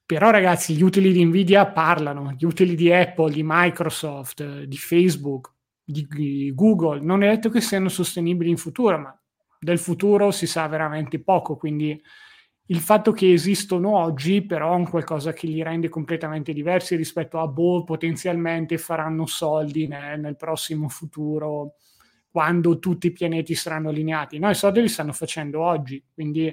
Però 0.06 0.30
ragazzi, 0.32 0.76
gli 0.76 0.84
utili 0.84 1.12
di 1.12 1.24
Nvidia 1.24 1.66
parlano, 1.68 2.34
gli 2.38 2.46
utili 2.46 2.76
di 2.76 2.92
Apple, 2.92 3.32
di 3.32 3.42
Microsoft, 3.44 4.64
di 4.64 4.78
Facebook, 4.78 5.52
di 5.84 6.52
Google, 6.54 7.02
non 7.02 7.24
è 7.24 7.30
detto 7.30 7.50
che 7.50 7.62
siano 7.62 7.90
sostenibili 7.90 8.50
in 8.50 8.58
futuro, 8.58 8.98
ma 8.98 9.18
del 9.60 9.80
futuro 9.80 10.32
si 10.32 10.46
sa 10.46 10.68
veramente 10.68 11.20
poco, 11.20 11.56
quindi 11.56 12.02
il 12.68 12.80
fatto 12.80 13.12
che 13.12 13.34
esistono 13.34 13.98
oggi 13.98 14.46
però 14.46 14.74
è 14.74 14.76
un 14.76 14.90
qualcosa 14.90 15.34
che 15.34 15.48
li 15.48 15.62
rende 15.62 15.90
completamente 15.90 16.54
diversi 16.54 16.96
rispetto 16.96 17.40
a 17.40 17.48
boh, 17.48 17.84
potenzialmente 17.84 18.78
faranno 18.78 19.26
soldi 19.26 19.88
nel, 19.88 20.20
nel 20.20 20.38
prossimo 20.38 20.88
futuro 20.88 21.76
quando 22.30 22.80
tutti 22.80 23.08
i 23.08 23.12
pianeti 23.12 23.54
saranno 23.54 23.90
allineati. 23.90 24.40
No, 24.40 24.50
i 24.50 24.56
soldi 24.56 24.82
li 24.82 24.88
stanno 24.88 25.14
facendo 25.14 25.62
oggi, 25.62 26.04
quindi 26.14 26.52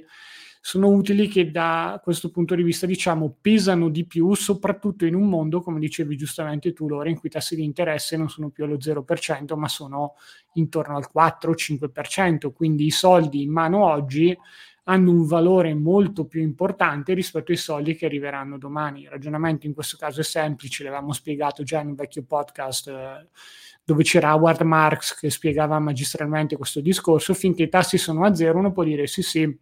sono 0.62 0.88
utili 0.88 1.26
che 1.26 1.50
da 1.50 1.99
questo 2.05 2.31
punto 2.31 2.55
di 2.55 2.62
vista, 2.62 2.85
diciamo, 2.85 3.38
pesano 3.40 3.88
di 3.88 4.05
più, 4.05 4.35
soprattutto 4.35 5.07
in 5.07 5.14
un 5.14 5.26
mondo, 5.26 5.62
come 5.62 5.81
dicevi 5.81 6.17
giustamente 6.19 6.75
tu, 6.75 6.87
Lore, 6.87 7.09
in 7.09 7.19
cui 7.19 7.31
i 7.31 7.33
tassi 7.33 7.57
di 7.57 7.64
interesse 7.64 8.19
non 8.19 8.29
sono 8.29 8.50
più 8.50 8.64
allo 8.64 8.76
0%, 8.76 9.57
ma 9.57 9.69
sono 9.69 10.17
intorno 10.55 10.97
al 10.97 11.09
4-5%. 11.11 12.52
Quindi 12.52 12.85
i 12.85 12.90
soldi 12.90 13.40
in 13.40 13.50
mano 13.50 13.85
oggi 13.85 14.37
hanno 14.85 15.11
un 15.11 15.27
valore 15.27 15.75
molto 15.75 16.27
più 16.27 16.41
importante 16.41 17.13
rispetto 17.15 17.53
ai 17.53 17.59
soldi 17.59 17.95
che 17.95 18.07
arriveranno 18.07 18.59
domani. 18.59 19.03
Il 19.03 19.11
ragionamento 19.11 19.67
in 19.67 19.75
questo 19.75 19.97
caso 19.97 20.21
è 20.21 20.25
semplice, 20.25 20.85
l'avevamo 20.85 21.13
spiegato 21.13 21.63
già 21.63 21.81
in 21.81 21.89
un 21.89 21.95
vecchio 21.95 22.25
podcast 22.25 22.89
eh, 22.89 23.29
dove 23.85 24.03
c'era 24.03 24.35
Howard 24.35 24.63
Marks 24.63 25.15
che 25.15 25.31
spiegava 25.31 25.79
magistralmente 25.79 26.57
questo 26.57 26.81
discorso. 26.81 27.35
Finché 27.35 27.65
i 27.65 27.69
tassi 27.69 27.99
sono 27.99 28.25
a 28.25 28.35
zero, 28.35 28.59
uno 28.59 28.73
può 28.73 28.85
dire 28.85 29.07
sì, 29.07 29.23
sì, 29.23 29.59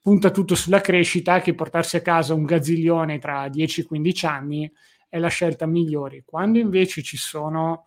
punta 0.00 0.30
tutto 0.30 0.54
sulla 0.54 0.80
crescita, 0.80 1.40
che 1.40 1.54
portarsi 1.54 1.96
a 1.96 2.02
casa 2.02 2.34
un 2.34 2.44
gazzilione 2.44 3.18
tra 3.18 3.48
10 3.48 3.84
15 3.84 4.26
anni 4.26 4.72
è 5.08 5.18
la 5.18 5.28
scelta 5.28 5.66
migliore. 5.66 6.22
Quando 6.24 6.58
invece 6.58 7.02
ci 7.02 7.16
sono 7.16 7.86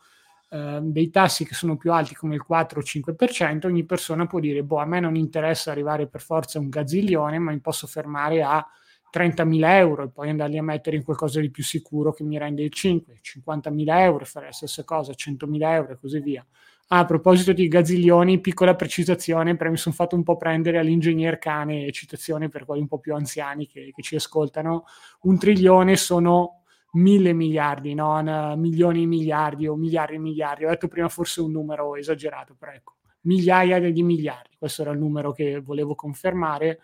eh, 0.54 0.80
dei 0.84 1.10
tassi 1.10 1.46
che 1.46 1.56
sono 1.56 1.78
più 1.78 1.92
alti 1.92 2.14
come 2.14 2.36
il 2.36 2.44
4 2.44 2.80
o 2.80 2.84
5%, 2.84 3.66
ogni 3.66 3.86
persona 3.86 4.28
può 4.28 4.40
dire, 4.40 4.62
boh, 4.64 4.78
a 4.78 4.86
me 4.86 5.00
non 5.00 5.16
interessa 5.16 5.72
arrivare 5.72 6.06
per 6.08 6.22
forza 6.22 6.60
a 6.60 6.62
un 6.62 6.70
gazzilione, 6.70 7.40
ma 7.40 7.52
mi 7.52 7.60
posso 7.60 7.88
fermare 7.88 8.44
a 8.44 8.64
30.000 9.10 9.64
euro 9.78 10.04
e 10.04 10.10
poi 10.10 10.30
andarli 10.30 10.60
a 10.60 10.64
mettere 10.64 10.96
in 10.96 11.04
qualcosa 11.04 11.40
di 11.40 11.50
più 11.50 11.64
sicuro 11.64 12.14
che 12.14 12.24
mi 12.24 12.38
rende 12.38 12.62
il 12.62 12.70
5, 12.70 13.20
50.000 13.22 14.00
euro, 14.00 14.26
fare 14.26 14.46
la 14.46 14.52
stessa 14.52 14.84
cosa, 14.84 15.14
100.000 15.16 15.74
euro 15.74 15.94
e 15.94 15.98
così 15.98 16.20
via. 16.20 16.46
Ah, 16.90 17.00
a 17.00 17.06
proposito 17.06 17.52
di 17.52 17.68
gazzilioni, 17.68 18.40
piccola 18.40 18.76
precisazione, 18.76 19.56
perché 19.56 19.72
mi 19.72 19.78
sono 19.78 19.96
fatto 19.96 20.16
un 20.16 20.22
po' 20.22 20.38
prendere 20.38 20.78
all'ingegner 20.78 21.40
cane, 21.40 21.92
citazione 21.92 22.50
per 22.50 22.66
quelli 22.66 22.82
un 22.82 22.88
po' 22.88 23.00
più 23.00 23.16
anziani 23.16 23.66
che, 23.66 23.92
che 23.92 24.02
ci 24.04 24.16
ascoltano, 24.16 24.84
un 25.22 25.40
trilione 25.40 25.96
sono 25.96 26.63
mille 26.94 27.34
miliardi, 27.34 27.94
non 27.94 28.56
milioni 28.58 29.04
e 29.04 29.06
miliardi 29.06 29.68
o 29.68 29.76
miliardi 29.76 30.16
e 30.16 30.20
miliardi. 30.20 30.66
Ho 30.66 30.70
detto 30.70 30.88
prima 30.88 31.10
forse 31.10 31.42
un 31.42 31.52
numero 31.52 31.96
esagerato, 31.96 32.56
però 32.58 32.72
ecco, 32.72 32.96
migliaia 33.22 33.80
di 33.80 34.04
miliardi. 34.04 34.56
Questo 34.58 34.82
era 34.82 34.92
il 34.92 35.00
numero 35.00 35.32
che 35.32 35.60
volevo 35.60 35.96
confermare. 35.96 36.80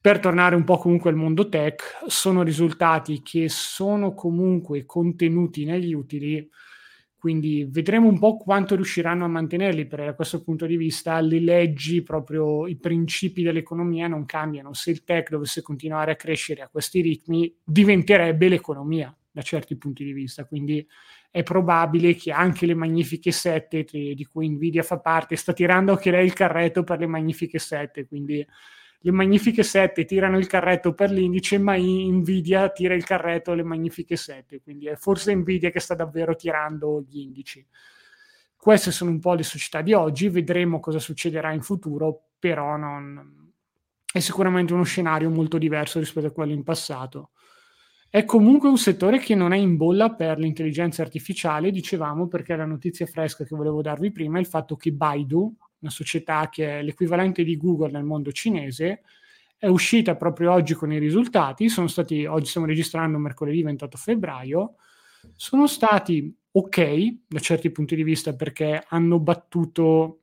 Per 0.00 0.18
tornare 0.18 0.56
un 0.56 0.64
po' 0.64 0.78
comunque 0.78 1.10
al 1.10 1.16
mondo 1.16 1.48
tech, 1.48 2.02
sono 2.06 2.42
risultati 2.42 3.22
che 3.22 3.48
sono 3.48 4.14
comunque 4.14 4.84
contenuti 4.84 5.64
negli 5.64 5.94
utili 5.94 6.48
quindi 7.22 7.64
vedremo 7.70 8.08
un 8.08 8.18
po' 8.18 8.36
quanto 8.36 8.74
riusciranno 8.74 9.24
a 9.24 9.28
mantenerli, 9.28 9.86
perché 9.86 10.06
da 10.06 10.14
questo 10.16 10.42
punto 10.42 10.66
di 10.66 10.76
vista 10.76 11.20
le 11.20 11.38
leggi, 11.38 12.02
proprio 12.02 12.66
i 12.66 12.74
principi 12.74 13.44
dell'economia 13.44 14.08
non 14.08 14.24
cambiano. 14.24 14.72
Se 14.72 14.90
il 14.90 15.04
tech 15.04 15.30
dovesse 15.30 15.62
continuare 15.62 16.10
a 16.10 16.16
crescere 16.16 16.62
a 16.62 16.68
questi 16.68 17.00
ritmi, 17.00 17.54
diventerebbe 17.62 18.48
l'economia 18.48 19.16
da 19.30 19.40
certi 19.40 19.76
punti 19.76 20.02
di 20.02 20.12
vista. 20.12 20.46
Quindi 20.46 20.84
è 21.30 21.44
probabile 21.44 22.16
che 22.16 22.32
anche 22.32 22.66
le 22.66 22.74
magnifiche 22.74 23.30
sette, 23.30 23.84
di 23.84 24.28
cui 24.28 24.48
Nvidia 24.48 24.82
fa 24.82 24.98
parte, 24.98 25.36
sta 25.36 25.52
tirando 25.52 25.92
anche 25.92 26.10
lei 26.10 26.26
il 26.26 26.32
carretto 26.32 26.82
per 26.82 26.98
le 26.98 27.06
magnifiche 27.06 27.60
sette, 27.60 28.04
quindi 28.04 28.44
le 29.04 29.10
magnifiche 29.10 29.62
7 29.62 30.04
tirano 30.04 30.38
il 30.38 30.46
carretto 30.46 30.94
per 30.94 31.10
l'indice, 31.10 31.58
ma 31.58 31.76
Nvidia 31.76 32.70
tira 32.70 32.94
il 32.94 33.04
carretto 33.04 33.50
alle 33.52 33.64
magnifiche 33.64 34.16
7, 34.16 34.60
quindi 34.60 34.86
è 34.86 34.94
forse 34.94 35.34
Nvidia 35.34 35.70
che 35.70 35.80
sta 35.80 35.94
davvero 35.94 36.36
tirando 36.36 37.04
gli 37.06 37.18
indici. 37.18 37.66
Queste 38.56 38.92
sono 38.92 39.10
un 39.10 39.18
po' 39.18 39.34
le 39.34 39.42
società 39.42 39.82
di 39.82 39.92
oggi, 39.92 40.28
vedremo 40.28 40.78
cosa 40.78 41.00
succederà 41.00 41.52
in 41.52 41.62
futuro, 41.62 42.28
però 42.38 42.76
non... 42.76 43.50
è 44.12 44.20
sicuramente 44.20 44.72
uno 44.72 44.84
scenario 44.84 45.30
molto 45.30 45.58
diverso 45.58 45.98
rispetto 45.98 46.28
a 46.28 46.32
quello 46.32 46.52
in 46.52 46.62
passato. 46.62 47.30
È 48.08 48.24
comunque 48.24 48.68
un 48.68 48.78
settore 48.78 49.18
che 49.18 49.34
non 49.34 49.52
è 49.52 49.56
in 49.56 49.76
bolla 49.76 50.14
per 50.14 50.38
l'intelligenza 50.38 51.02
artificiale, 51.02 51.72
dicevamo, 51.72 52.28
perché 52.28 52.54
la 52.54 52.66
notizia 52.66 53.06
fresca 53.06 53.42
che 53.42 53.56
volevo 53.56 53.82
darvi 53.82 54.12
prima 54.12 54.36
è 54.36 54.40
il 54.40 54.46
fatto 54.46 54.76
che 54.76 54.92
Baidu, 54.92 55.56
una 55.82 55.90
società 55.90 56.48
che 56.48 56.78
è 56.78 56.82
l'equivalente 56.82 57.44
di 57.44 57.56
Google 57.56 57.90
nel 57.90 58.04
mondo 58.04 58.32
cinese, 58.32 59.02
è 59.56 59.66
uscita 59.66 60.16
proprio 60.16 60.52
oggi 60.52 60.74
con 60.74 60.92
i 60.92 60.98
risultati, 60.98 61.68
sono 61.68 61.86
stati, 61.86 62.24
oggi 62.24 62.46
stiamo 62.46 62.66
registrando 62.66 63.18
mercoledì 63.18 63.62
28 63.62 63.96
febbraio, 63.96 64.74
sono 65.36 65.66
stati 65.66 66.34
ok 66.50 67.14
da 67.28 67.38
certi 67.38 67.70
punti 67.70 67.94
di 67.94 68.02
vista 68.02 68.34
perché 68.34 68.84
hanno 68.88 69.20
battuto 69.20 70.22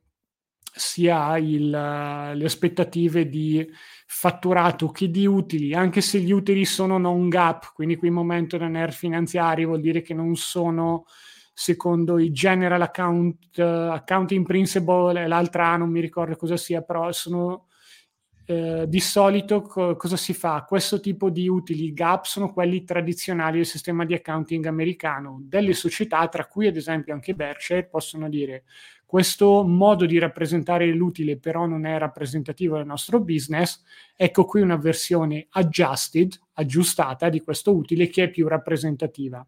sia 0.72 1.36
il, 1.38 1.68
le 1.68 2.44
aspettative 2.44 3.28
di 3.28 3.66
fatturato 4.06 4.90
che 4.90 5.10
di 5.10 5.26
utili, 5.26 5.74
anche 5.74 6.00
se 6.00 6.20
gli 6.20 6.32
utili 6.32 6.64
sono 6.64 6.98
non 6.98 7.28
gap, 7.28 7.72
quindi 7.74 7.96
qui 7.96 8.08
in 8.08 8.14
momento 8.14 8.56
non 8.56 8.76
è 8.76 8.90
finanziari 8.90 9.64
vuol 9.64 9.80
dire 9.80 10.02
che 10.02 10.14
non 10.14 10.36
sono 10.36 11.06
secondo 11.60 12.18
i 12.18 12.32
general 12.32 12.80
account, 12.80 13.58
uh, 13.58 13.92
accounting 13.92 14.46
principle, 14.46 15.28
l'altra 15.28 15.76
non 15.76 15.90
mi 15.90 16.00
ricordo 16.00 16.34
cosa 16.34 16.56
sia, 16.56 16.80
però 16.80 17.12
sono 17.12 17.66
eh, 18.46 18.86
di 18.88 18.98
solito 18.98 19.60
co- 19.60 19.94
cosa 19.94 20.16
si 20.16 20.32
fa? 20.32 20.64
Questo 20.66 21.00
tipo 21.00 21.28
di 21.28 21.48
utili 21.48 21.92
gap 21.92 22.24
sono 22.24 22.50
quelli 22.50 22.82
tradizionali 22.84 23.58
del 23.58 23.66
sistema 23.66 24.06
di 24.06 24.14
accounting 24.14 24.64
americano. 24.64 25.38
Delle 25.42 25.74
società, 25.74 26.26
tra 26.28 26.46
cui 26.46 26.66
ad 26.66 26.76
esempio 26.76 27.12
anche 27.12 27.34
Berkshire, 27.34 27.86
possono 27.86 28.30
dire 28.30 28.64
questo 29.04 29.62
modo 29.62 30.06
di 30.06 30.18
rappresentare 30.18 30.86
l'utile 30.86 31.36
però 31.36 31.66
non 31.66 31.84
è 31.84 31.98
rappresentativo 31.98 32.76
del 32.76 32.86
nostro 32.86 33.20
business, 33.20 33.82
ecco 34.16 34.46
qui 34.46 34.62
una 34.62 34.76
versione 34.76 35.46
adjusted, 35.50 36.32
aggiustata 36.54 37.28
di 37.28 37.40
questo 37.40 37.74
utile 37.74 38.08
che 38.08 38.24
è 38.24 38.30
più 38.30 38.48
rappresentativa. 38.48 39.46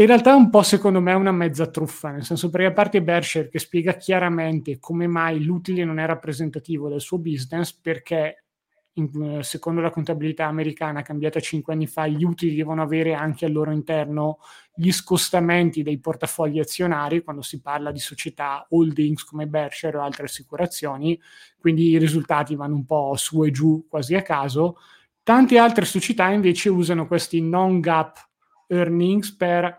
In 0.00 0.06
realtà 0.06 0.30
è 0.30 0.34
un 0.34 0.48
po' 0.48 0.62
secondo 0.62 1.00
me 1.00 1.12
una 1.12 1.32
mezza 1.32 1.66
truffa, 1.66 2.12
nel 2.12 2.22
senso 2.22 2.50
perché 2.50 2.66
a 2.68 2.72
parte 2.72 3.02
Berkshire 3.02 3.48
che 3.48 3.58
spiega 3.58 3.94
chiaramente 3.94 4.78
come 4.78 5.08
mai 5.08 5.42
l'utile 5.42 5.84
non 5.84 5.98
è 5.98 6.06
rappresentativo 6.06 6.88
del 6.88 7.00
suo 7.00 7.18
business, 7.18 7.72
perché 7.72 8.44
in, 8.92 9.40
secondo 9.42 9.80
la 9.80 9.90
contabilità 9.90 10.46
americana 10.46 11.02
cambiata 11.02 11.40
cinque 11.40 11.72
anni 11.72 11.88
fa, 11.88 12.06
gli 12.06 12.22
utili 12.22 12.54
devono 12.54 12.80
avere 12.80 13.14
anche 13.14 13.44
al 13.44 13.50
loro 13.50 13.72
interno 13.72 14.38
gli 14.72 14.92
scostamenti 14.92 15.82
dei 15.82 15.98
portafogli 15.98 16.60
azionari 16.60 17.24
quando 17.24 17.42
si 17.42 17.60
parla 17.60 17.90
di 17.90 17.98
società 17.98 18.68
holdings 18.70 19.24
come 19.24 19.48
Berkshire 19.48 19.96
o 19.96 20.02
altre 20.02 20.26
assicurazioni, 20.26 21.20
quindi 21.58 21.88
i 21.90 21.98
risultati 21.98 22.54
vanno 22.54 22.76
un 22.76 22.84
po' 22.84 23.16
su 23.16 23.42
e 23.42 23.50
giù 23.50 23.84
quasi 23.90 24.14
a 24.14 24.22
caso. 24.22 24.76
Tante 25.24 25.58
altre 25.58 25.84
società 25.84 26.30
invece 26.30 26.68
usano 26.68 27.08
questi 27.08 27.42
non-gap 27.42 28.27
earnings 28.68 29.34
per 29.34 29.76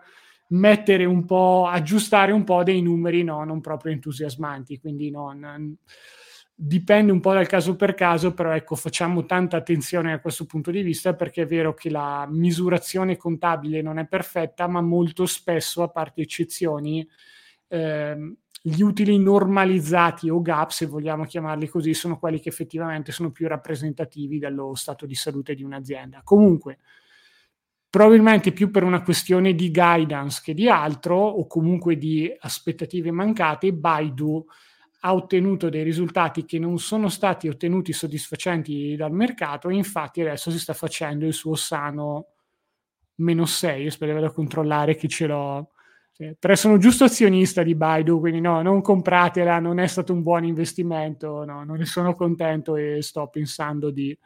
mettere 0.48 1.04
un 1.04 1.24
po', 1.24 1.66
aggiustare 1.66 2.32
un 2.32 2.44
po' 2.44 2.62
dei 2.62 2.82
numeri 2.82 3.22
no, 3.22 3.44
non 3.44 3.60
proprio 3.60 3.92
entusiasmanti, 3.92 4.78
quindi 4.78 5.10
non, 5.10 5.76
dipende 6.62 7.10
un 7.10 7.20
po' 7.20 7.32
dal 7.32 7.46
caso 7.46 7.74
per 7.74 7.94
caso, 7.94 8.34
però 8.34 8.54
ecco, 8.54 8.74
facciamo 8.74 9.24
tanta 9.24 9.56
attenzione 9.56 10.12
a 10.12 10.20
questo 10.20 10.44
punto 10.44 10.70
di 10.70 10.82
vista 10.82 11.14
perché 11.14 11.42
è 11.42 11.46
vero 11.46 11.72
che 11.72 11.88
la 11.88 12.26
misurazione 12.28 13.16
contabile 13.16 13.80
non 13.80 13.98
è 13.98 14.06
perfetta, 14.06 14.66
ma 14.66 14.82
molto 14.82 15.24
spesso, 15.24 15.82
a 15.82 15.88
parte 15.88 16.20
eccezioni, 16.20 17.06
ehm, 17.68 18.36
gli 18.62 18.82
utili 18.82 19.18
normalizzati 19.18 20.28
o 20.28 20.42
gap, 20.42 20.68
se 20.68 20.84
vogliamo 20.84 21.24
chiamarli 21.24 21.66
così, 21.66 21.94
sono 21.94 22.18
quelli 22.18 22.40
che 22.40 22.50
effettivamente 22.50 23.10
sono 23.10 23.30
più 23.30 23.48
rappresentativi 23.48 24.38
dello 24.38 24.74
stato 24.74 25.06
di 25.06 25.14
salute 25.14 25.54
di 25.54 25.62
un'azienda. 25.62 26.20
Comunque, 26.22 26.80
probabilmente 27.90 28.52
più 28.52 28.70
per 28.70 28.84
una 28.84 29.02
questione 29.02 29.54
di 29.54 29.72
guidance 29.72 30.40
che 30.44 30.54
di 30.54 30.68
altro, 30.68 31.16
o 31.16 31.46
comunque 31.48 31.96
di 31.96 32.32
aspettative 32.38 33.10
mancate, 33.10 33.72
Baidu 33.72 34.46
ha 35.00 35.14
ottenuto 35.14 35.68
dei 35.68 35.82
risultati 35.82 36.44
che 36.44 36.58
non 36.58 36.78
sono 36.78 37.08
stati 37.08 37.48
ottenuti 37.48 37.92
soddisfacenti 37.92 38.96
dal 38.96 39.12
mercato 39.12 39.70
infatti 39.70 40.20
adesso 40.20 40.50
si 40.50 40.58
sta 40.58 40.74
facendo 40.74 41.26
il 41.26 41.32
suo 41.32 41.54
sano 41.54 42.26
meno 43.16 43.46
6, 43.46 43.90
spero 43.90 44.20
da 44.20 44.30
controllare 44.30 44.94
che 44.94 45.08
ce 45.08 45.26
l'ho. 45.26 45.70
Però 46.38 46.54
sono 46.54 46.76
giusto 46.76 47.04
azionista 47.04 47.62
di 47.62 47.74
Baidu, 47.74 48.20
quindi 48.20 48.40
no, 48.40 48.60
non 48.60 48.82
compratela, 48.82 49.58
non 49.58 49.78
è 49.78 49.86
stato 49.86 50.12
un 50.12 50.22
buon 50.22 50.44
investimento, 50.44 51.44
no, 51.44 51.64
non 51.64 51.78
ne 51.78 51.86
sono 51.86 52.14
contento 52.14 52.76
e 52.76 53.00
sto 53.00 53.28
pensando 53.28 53.90
di, 53.90 54.16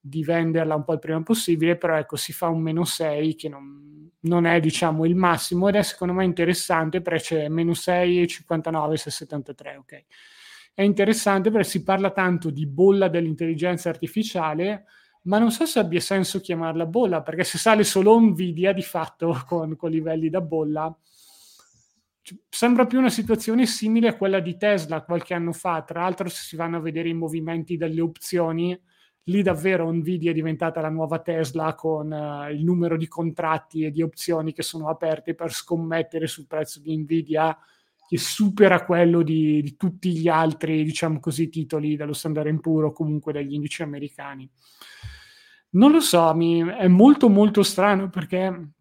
di 0.00 0.24
venderla 0.24 0.74
un 0.74 0.84
po' 0.84 0.94
il 0.94 0.98
prima 0.98 1.22
possibile, 1.22 1.76
però 1.76 1.96
ecco 1.96 2.16
si 2.16 2.32
fa 2.32 2.48
un 2.48 2.62
meno 2.62 2.84
6 2.84 3.34
che 3.34 3.48
non, 3.48 4.10
non 4.20 4.46
è 4.46 4.58
diciamo 4.60 5.04
il 5.04 5.14
massimo 5.14 5.68
ed 5.68 5.74
è 5.76 5.82
secondo 5.82 6.14
me 6.14 6.24
interessante 6.24 7.02
perché 7.02 7.22
c'è 7.22 7.48
meno 7.48 7.74
6 7.74 8.22
e 8.22 8.26
59 8.26 8.96
se 8.96 9.10
73, 9.10 9.76
ok. 9.76 10.04
è 10.74 10.82
interessante 10.82 11.50
perché 11.50 11.68
si 11.68 11.82
parla 11.82 12.10
tanto 12.10 12.50
di 12.50 12.66
bolla 12.66 13.08
dell'intelligenza 13.08 13.90
artificiale, 13.90 14.84
ma 15.22 15.38
non 15.38 15.50
so 15.50 15.66
se 15.66 15.78
abbia 15.78 16.00
senso 16.00 16.40
chiamarla 16.40 16.86
bolla, 16.86 17.22
perché 17.22 17.44
se 17.44 17.58
sale 17.58 17.84
solo 17.84 18.18
Nvidia 18.18 18.72
di 18.72 18.82
fatto 18.82 19.38
con, 19.46 19.76
con 19.76 19.90
livelli 19.90 20.30
da 20.30 20.40
bolla, 20.40 20.96
sembra 22.48 22.86
più 22.86 22.98
una 22.98 23.10
situazione 23.10 23.66
simile 23.66 24.08
a 24.08 24.16
quella 24.16 24.40
di 24.40 24.56
Tesla 24.56 25.02
qualche 25.02 25.34
anno 25.34 25.52
fa. 25.52 25.82
Tra 25.82 26.02
l'altro, 26.02 26.28
se 26.28 26.42
si 26.42 26.56
vanno 26.56 26.76
a 26.78 26.80
vedere 26.80 27.08
i 27.08 27.14
movimenti 27.14 27.76
delle 27.76 28.00
opzioni, 28.00 28.78
lì 29.24 29.42
davvero 29.42 29.90
Nvidia 29.90 30.30
è 30.30 30.34
diventata 30.34 30.80
la 30.80 30.88
nuova 30.88 31.18
Tesla 31.18 31.74
con 31.74 32.10
uh, 32.10 32.50
il 32.50 32.64
numero 32.64 32.96
di 32.96 33.06
contratti 33.06 33.84
e 33.84 33.90
di 33.90 34.02
opzioni 34.02 34.52
che 34.52 34.62
sono 34.62 34.88
aperte 34.88 35.34
per 35.34 35.52
scommettere 35.52 36.26
sul 36.26 36.46
prezzo 36.46 36.80
di 36.80 36.96
Nvidia 36.96 37.56
che 38.08 38.18
supera 38.18 38.84
quello 38.84 39.22
di, 39.22 39.62
di 39.62 39.76
tutti 39.76 40.10
gli 40.16 40.26
altri, 40.26 40.82
diciamo 40.82 41.20
così, 41.20 41.48
titoli 41.48 41.94
dello 41.94 42.12
standard 42.12 42.58
puro, 42.58 42.90
comunque 42.92 43.32
degli 43.32 43.54
indici 43.54 43.82
americani. 43.82 44.50
Non 45.70 45.92
lo 45.92 46.00
so, 46.00 46.34
mi, 46.34 46.58
è 46.58 46.88
molto 46.88 47.28
molto 47.28 47.62
strano 47.62 48.10
perché 48.10 48.72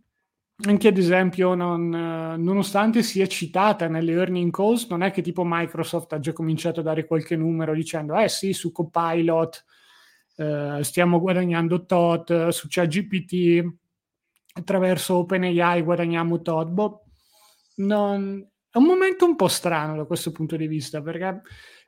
anche 0.62 0.88
ad 0.88 0.98
esempio, 0.98 1.54
non, 1.54 1.90
nonostante 1.90 3.04
sia 3.04 3.28
citata 3.28 3.88
nelle 3.88 4.14
earning 4.14 4.52
calls, 4.52 4.88
non 4.90 5.04
è 5.04 5.12
che 5.12 5.22
tipo 5.22 5.44
Microsoft 5.46 6.12
ha 6.14 6.20
già 6.20 6.34
cominciato 6.34 6.80
a 6.80 6.84
dare 6.84 7.06
qualche 7.06 7.36
numero 7.36 7.76
dicendo, 7.76 8.16
eh 8.16 8.30
sì, 8.30 8.52
su 8.52 8.72
Copilot 8.72 9.64
eh, 10.40 10.80
stiamo 10.84 11.20
guadagnando 11.20 11.86
tot, 11.86 12.48
su 12.48 12.68
ChatGPT 12.70 13.62
attraverso 14.54 15.16
OpenAI 15.16 15.82
guadagniamo 15.82 16.42
tot. 16.42 16.70
Boh, 16.70 17.04
non, 17.78 18.48
è 18.70 18.78
un 18.78 18.86
momento 18.86 19.26
un 19.26 19.36
po' 19.36 19.50
strano 19.50 19.98
da 19.98 20.06
questo 20.06 20.32
punto 20.32 20.56
di 20.56 20.68
vista, 20.68 21.02
perché 21.02 21.42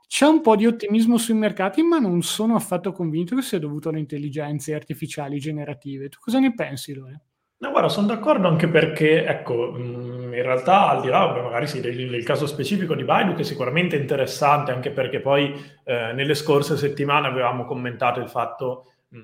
c'è 0.05 0.25
un 0.25 0.41
po' 0.41 0.57
di 0.57 0.65
ottimismo 0.65 1.17
sui 1.17 1.33
mercati, 1.33 1.81
ma 1.81 1.97
non 1.97 2.21
sono 2.23 2.55
affatto 2.55 2.91
convinto 2.91 3.35
che 3.35 3.41
sia 3.41 3.59
dovuto 3.59 3.87
alle 3.87 3.99
intelligenze 3.99 4.73
artificiali 4.73 5.39
generative. 5.39 6.09
Tu 6.09 6.17
cosa 6.19 6.39
ne 6.39 6.53
pensi, 6.53 6.93
Lore? 6.93 7.21
No, 7.61 7.69
guarda, 7.69 7.89
sono 7.89 8.07
d'accordo 8.07 8.47
anche 8.47 8.67
perché, 8.67 9.23
ecco, 9.23 9.77
in 9.77 10.31
realtà 10.31 10.89
al 10.89 11.01
di 11.01 11.09
là, 11.09 11.27
beh, 11.27 11.41
magari 11.41 11.67
sì, 11.67 11.79
del, 11.79 12.09
del, 12.09 12.23
caso 12.23 12.47
specifico 12.47 12.95
di 12.95 13.03
Baidu, 13.03 13.35
che 13.35 13.41
è 13.41 13.45
sicuramente 13.45 13.95
interessante, 13.95 14.71
anche 14.71 14.89
perché 14.89 15.19
poi 15.19 15.53
eh, 15.83 16.11
nelle 16.13 16.33
scorse 16.33 16.75
settimane 16.75 17.27
avevamo 17.27 17.65
commentato 17.65 18.19
il 18.19 18.29
fatto, 18.29 18.93
mh, 19.09 19.19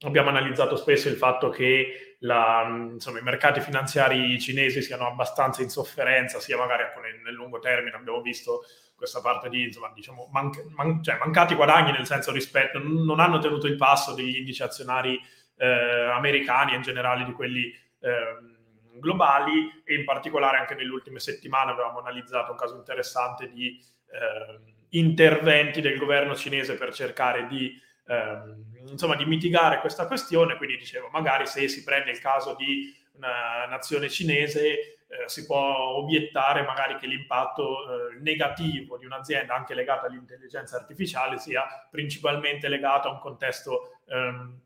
abbiamo 0.00 0.28
analizzato 0.28 0.76
spesso 0.76 1.08
il 1.08 1.16
fatto 1.16 1.48
che 1.48 2.16
la, 2.18 2.66
insomma, 2.92 3.20
i 3.20 3.22
mercati 3.22 3.60
finanziari 3.60 4.38
cinesi 4.38 4.82
siano 4.82 5.06
abbastanza 5.06 5.62
in 5.62 5.70
sofferenza, 5.70 6.40
sia 6.40 6.58
magari 6.58 6.82
ecco, 6.82 7.00
nel, 7.00 7.18
nel, 7.24 7.32
lungo 7.32 7.58
termine, 7.58 7.96
abbiamo 7.96 8.20
visto 8.20 8.64
questa 8.94 9.22
parte 9.22 9.48
di 9.48 9.62
insomma, 9.62 9.90
diciamo, 9.94 10.28
man, 10.30 10.50
man, 10.76 11.02
cioè, 11.02 11.16
mancati 11.18 11.54
guadagni 11.54 11.92
nel 11.92 12.04
senso 12.04 12.32
rispetto, 12.32 12.78
non 12.78 13.18
hanno 13.18 13.38
tenuto 13.38 13.66
il 13.66 13.76
passo 13.76 14.12
degli 14.12 14.36
indici 14.36 14.62
azionari 14.62 15.18
eh, 15.58 16.10
americani 16.12 16.72
e 16.72 16.76
in 16.76 16.82
generale 16.82 17.24
di 17.24 17.32
quelli 17.32 17.70
eh, 18.00 18.56
globali 18.94 19.82
e 19.84 19.94
in 19.94 20.04
particolare 20.04 20.56
anche 20.56 20.74
nelle 20.74 20.90
ultime 20.90 21.20
settimane 21.20 21.72
avevamo 21.72 22.00
analizzato 22.00 22.52
un 22.52 22.56
caso 22.56 22.76
interessante 22.76 23.48
di 23.50 23.78
eh, 24.10 24.60
interventi 24.90 25.80
del 25.80 25.98
governo 25.98 26.34
cinese 26.34 26.74
per 26.74 26.94
cercare 26.94 27.46
di 27.46 27.80
ehm, 28.08 28.64
insomma, 28.88 29.14
di 29.14 29.24
mitigare 29.24 29.80
questa 29.80 30.06
questione. 30.06 30.56
Quindi 30.56 30.76
dicevo, 30.76 31.08
magari 31.08 31.46
se 31.46 31.68
si 31.68 31.84
prende 31.84 32.10
il 32.10 32.20
caso 32.20 32.54
di 32.54 32.94
una 33.12 33.66
nazione 33.68 34.08
cinese, 34.08 34.98
eh, 35.10 35.26
si 35.26 35.46
può 35.46 35.96
obiettare 35.96 36.62
magari 36.62 36.96
che 36.96 37.06
l'impatto 37.06 38.10
eh, 38.10 38.18
negativo 38.20 38.96
di 38.98 39.06
un'azienda, 39.06 39.54
anche 39.54 39.74
legata 39.74 40.06
all'intelligenza 40.06 40.76
artificiale, 40.76 41.38
sia 41.38 41.64
principalmente 41.90 42.68
legato 42.68 43.08
a 43.08 43.12
un 43.12 43.18
contesto 43.18 44.00
ehm, 44.06 44.60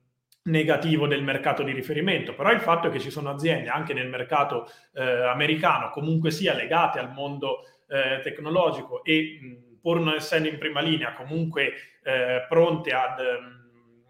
negativo 0.44 1.06
del 1.06 1.22
mercato 1.22 1.62
di 1.62 1.72
riferimento. 1.72 2.34
Però 2.34 2.50
il 2.50 2.60
fatto 2.60 2.88
è 2.88 2.90
che 2.90 2.98
ci 3.00 3.10
sono 3.10 3.30
aziende 3.30 3.68
anche 3.68 3.94
nel 3.94 4.08
mercato 4.08 4.70
eh, 4.94 5.02
americano, 5.02 5.90
comunque 5.90 6.30
sia 6.30 6.54
legate 6.54 6.98
al 6.98 7.12
mondo 7.12 7.64
eh, 7.88 8.20
tecnologico 8.22 9.04
e 9.04 9.38
mh, 9.40 9.80
pur 9.80 10.00
non 10.00 10.14
essendo 10.14 10.48
in 10.48 10.58
prima 10.58 10.80
linea, 10.80 11.12
comunque 11.12 11.72
eh, 12.02 12.44
pronte 12.48 12.92
ad, 12.92 13.18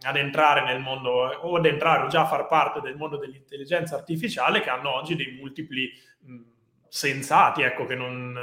ad, 0.01 0.17
entrare 0.17 0.65
nel 0.65 0.81
mondo 0.81 1.11
o 1.11 1.57
ad 1.57 1.67
entrare 1.67 2.05
o 2.05 2.09
già 2.09 2.23
a 2.23 2.27
far 2.27 2.47
parte 2.47 2.81
del 2.81 2.97
mondo 2.97 3.17
dell'intelligenza 3.17 3.97
artificiale 3.97 4.61
che 4.61 4.71
hanno 4.71 4.95
oggi 4.95 5.17
dei 5.17 5.33
multipli 5.39 5.91
mh, 6.21 6.41
sensati, 6.89 7.63
ecco, 7.63 7.87
che 7.87 7.95
non, 7.95 8.39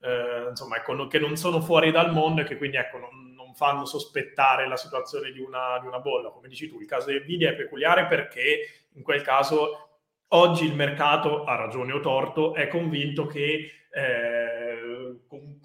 eh, 0.00 0.48
insomma, 0.48 0.76
ecco, 0.76 1.06
che 1.06 1.18
non 1.18 1.36
sono 1.36 1.60
fuori 1.60 1.90
dal 1.90 2.12
mondo 2.12 2.40
e 2.40 2.44
che 2.44 2.56
quindi 2.56 2.76
ecco, 2.76 2.98
non 2.98 3.27
fanno 3.58 3.84
sospettare 3.84 4.68
la 4.68 4.76
situazione 4.76 5.32
di 5.32 5.40
una, 5.40 5.80
di 5.80 5.88
una 5.88 5.98
bolla. 5.98 6.30
Come 6.30 6.46
dici 6.46 6.68
tu, 6.68 6.80
il 6.80 6.86
caso 6.86 7.10
di 7.10 7.18
Nvidia 7.18 7.50
è 7.50 7.56
peculiare 7.56 8.06
perché 8.06 8.86
in 8.92 9.02
quel 9.02 9.22
caso 9.22 9.88
oggi 10.28 10.64
il 10.64 10.76
mercato, 10.76 11.42
ha 11.42 11.56
ragione 11.56 11.92
o 11.92 11.98
torto, 11.98 12.54
è 12.54 12.68
convinto 12.68 13.26
che 13.26 13.70
eh, 13.90 14.47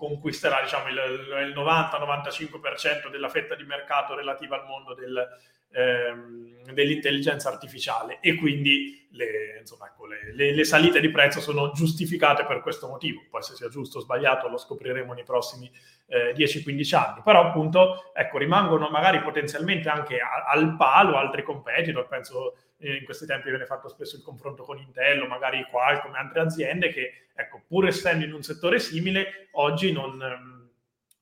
conquisterà 0.03 0.61
diciamo, 0.61 0.89
il, 0.89 0.95
il 1.47 1.53
90-95% 1.55 3.09
della 3.09 3.29
fetta 3.29 3.55
di 3.55 3.63
mercato 3.63 4.15
relativa 4.15 4.59
al 4.59 4.67
mondo 4.67 4.93
del, 4.93 5.27
ehm, 5.71 6.71
dell'intelligenza 6.73 7.49
artificiale 7.49 8.19
e 8.19 8.35
quindi 8.35 9.07
le, 9.11 9.59
insomma, 9.59 9.87
ecco, 9.87 10.05
le, 10.05 10.33
le, 10.33 10.53
le, 10.53 10.63
salite 10.63 10.99
di 10.99 11.09
prezzo 11.09 11.39
sono 11.39 11.71
giustificate 11.71 12.45
per 12.45 12.61
questo 12.61 12.87
motivo. 12.87 13.21
Poi 13.29 13.41
se 13.41 13.55
sia 13.55 13.69
giusto 13.69 13.99
o 13.99 14.01
sbagliato 14.01 14.49
lo 14.49 14.57
scopriremo 14.57 15.13
nei 15.13 15.23
prossimi 15.23 15.71
eh, 16.07 16.33
10-15 16.35 16.95
anni. 16.95 17.21
Però 17.23 17.39
appunto 17.39 18.11
ecco, 18.13 18.37
rimangono 18.37 18.89
magari 18.89 19.21
potenzialmente 19.21 19.87
anche 19.87 20.19
a, 20.19 20.45
al 20.51 20.75
palo 20.75 21.17
altri 21.17 21.43
competitor, 21.43 22.07
penso 22.07 22.57
eh, 22.83 22.97
in 22.97 23.05
questi 23.05 23.25
tempi 23.25 23.49
viene 23.49 23.65
fatto 23.65 23.87
spesso 23.87 24.15
il 24.15 24.21
confronto 24.21 24.63
con 24.63 24.77
Intel 24.77 25.21
o 25.21 25.27
magari 25.27 25.65
Qualcomm 25.69 26.15
e 26.15 26.19
altre 26.19 26.41
aziende 26.41 26.89
che 26.89 27.27
ecco, 27.33 27.63
pur 27.67 27.87
essendo 27.87 28.25
in 28.25 28.33
un 28.33 28.43
settore 28.43 28.79
simile, 28.79 29.47
oggi 29.53 29.91
non 29.91 30.21
ehm, 30.21 30.61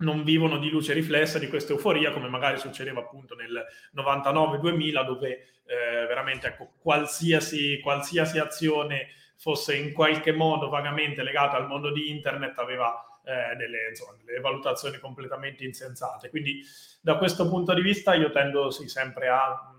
non 0.01 0.23
vivono 0.23 0.57
di 0.57 0.69
luce 0.69 0.93
riflessa 0.93 1.39
di 1.39 1.47
questa 1.47 1.73
euforia 1.73 2.11
come 2.11 2.27
magari 2.27 2.57
succedeva 2.57 3.01
appunto 3.01 3.35
nel 3.35 3.63
99-2000 3.95 5.05
dove 5.05 5.29
eh, 5.29 6.05
veramente 6.07 6.47
ecco, 6.47 6.71
qualsiasi, 6.79 7.79
qualsiasi 7.81 8.39
azione 8.39 9.09
fosse 9.37 9.75
in 9.75 9.93
qualche 9.93 10.31
modo 10.31 10.69
vagamente 10.69 11.23
legata 11.23 11.57
al 11.57 11.67
mondo 11.67 11.91
di 11.91 12.09
internet 12.09 12.57
aveva 12.59 13.19
eh, 13.23 13.55
delle, 13.55 13.89
insomma, 13.89 14.15
delle, 14.23 14.39
valutazioni 14.39 14.99
completamente 14.99 15.63
insensate. 15.63 16.29
Quindi 16.29 16.61
da 16.99 17.17
questo 17.17 17.47
punto 17.47 17.73
di 17.73 17.81
vista 17.81 18.13
io 18.13 18.31
tendo 18.31 18.69
sì, 18.69 18.87
sempre 18.87 19.29
a 19.29 19.75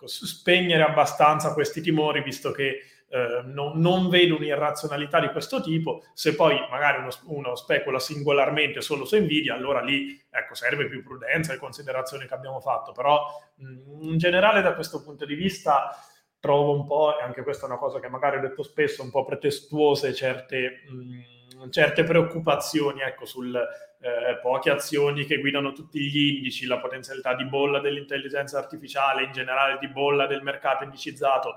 ecco, 0.00 0.06
spegnere 0.06 0.82
abbastanza 0.82 1.52
questi 1.52 1.82
timori, 1.82 2.22
visto 2.22 2.50
che 2.50 2.80
eh, 3.08 3.42
non, 3.44 3.78
non, 3.78 4.08
vedo 4.08 4.36
un'irrazionalità 4.36 5.20
di 5.20 5.28
questo 5.28 5.60
tipo. 5.60 6.04
Se 6.14 6.34
poi 6.34 6.58
magari 6.70 6.98
uno, 6.98 7.10
uno, 7.24 7.54
specula 7.54 7.98
singolarmente 7.98 8.80
solo 8.80 9.04
su 9.04 9.16
Nvidia, 9.16 9.54
allora 9.54 9.82
lì 9.82 10.18
ecco, 10.30 10.54
serve 10.54 10.88
più 10.88 11.02
prudenza 11.02 11.52
e 11.52 11.58
considerazioni 11.58 12.26
che 12.26 12.34
abbiamo 12.34 12.60
fatto. 12.60 12.92
Però 12.92 13.26
mh, 13.56 14.02
in 14.02 14.18
generale 14.18 14.62
da 14.62 14.74
questo 14.74 15.02
punto 15.02 15.26
di 15.26 15.34
vista 15.34 15.90
trovo 16.38 16.74
un 16.74 16.86
po', 16.86 17.18
e 17.18 17.22
anche 17.22 17.42
questa 17.42 17.66
è 17.66 17.68
una 17.68 17.78
cosa 17.78 18.00
che 18.00 18.08
magari 18.08 18.38
ho 18.38 18.40
detto 18.40 18.62
spesso, 18.62 19.02
un 19.02 19.10
po' 19.10 19.24
pretestuose 19.24 20.14
certe... 20.14 20.82
Mh, 20.88 21.38
certe 21.68 22.04
preoccupazioni 22.04 23.00
ecco, 23.00 23.26
sul 23.26 23.54
eh, 23.54 24.38
poche 24.40 24.70
azioni 24.70 25.26
che 25.26 25.38
guidano 25.38 25.72
tutti 25.72 26.00
gli 26.00 26.36
indici, 26.36 26.66
la 26.66 26.78
potenzialità 26.78 27.34
di 27.34 27.44
bolla 27.44 27.80
dell'intelligenza 27.80 28.58
artificiale, 28.58 29.24
in 29.24 29.32
generale 29.32 29.76
di 29.78 29.88
bolla 29.88 30.26
del 30.26 30.42
mercato 30.42 30.84
indicizzato. 30.84 31.56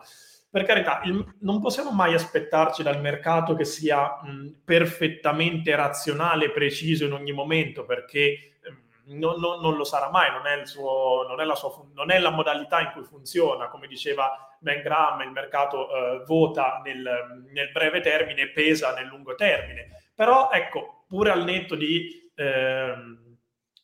Per 0.49 0.63
carità, 0.65 1.01
il, 1.05 1.35
non 1.39 1.61
possiamo 1.61 1.91
mai 1.91 2.13
aspettarci 2.13 2.83
dal 2.83 3.01
mercato 3.01 3.55
che 3.55 3.65
sia 3.65 4.19
mh, 4.21 4.61
perfettamente 4.63 5.75
razionale 5.75 6.45
e 6.45 6.51
preciso 6.51 7.05
in 7.05 7.13
ogni 7.13 7.31
momento, 7.31 7.85
perché 7.85 8.52
non, 9.05 9.39
non, 9.39 9.59
non, 9.61 9.75
lo 9.75 9.83
sarà 9.83 10.09
mai, 10.09 10.31
non 10.31 10.45
è, 10.47 10.65
suo, 10.65 11.25
non, 11.27 11.39
è 11.39 11.55
sua, 11.55 11.71
non 11.93 12.11
è, 12.11 12.19
la 12.19 12.29
modalità 12.29 12.79
in 12.81 12.91
cui 12.93 13.03
funziona. 13.03 13.67
Come 13.67 13.87
diceva 13.87 14.55
Ben 14.59 14.81
Graham, 14.81 15.21
il 15.21 15.31
mercato 15.31 15.87
uh, 15.87 16.25
vota 16.25 16.81
nel, 16.83 17.45
nel, 17.51 17.71
breve 17.71 18.01
termine 18.01 18.41
e 18.41 18.49
pesa 18.49 18.93
nel 18.93 19.07
lungo 19.07 19.35
termine. 19.35 20.09
Però, 20.15 20.49
ecco, 20.51 21.05
pure 21.07 21.31
al 21.31 21.43
netto 21.43 21.75
di... 21.75 22.31
Eh, 22.35 23.21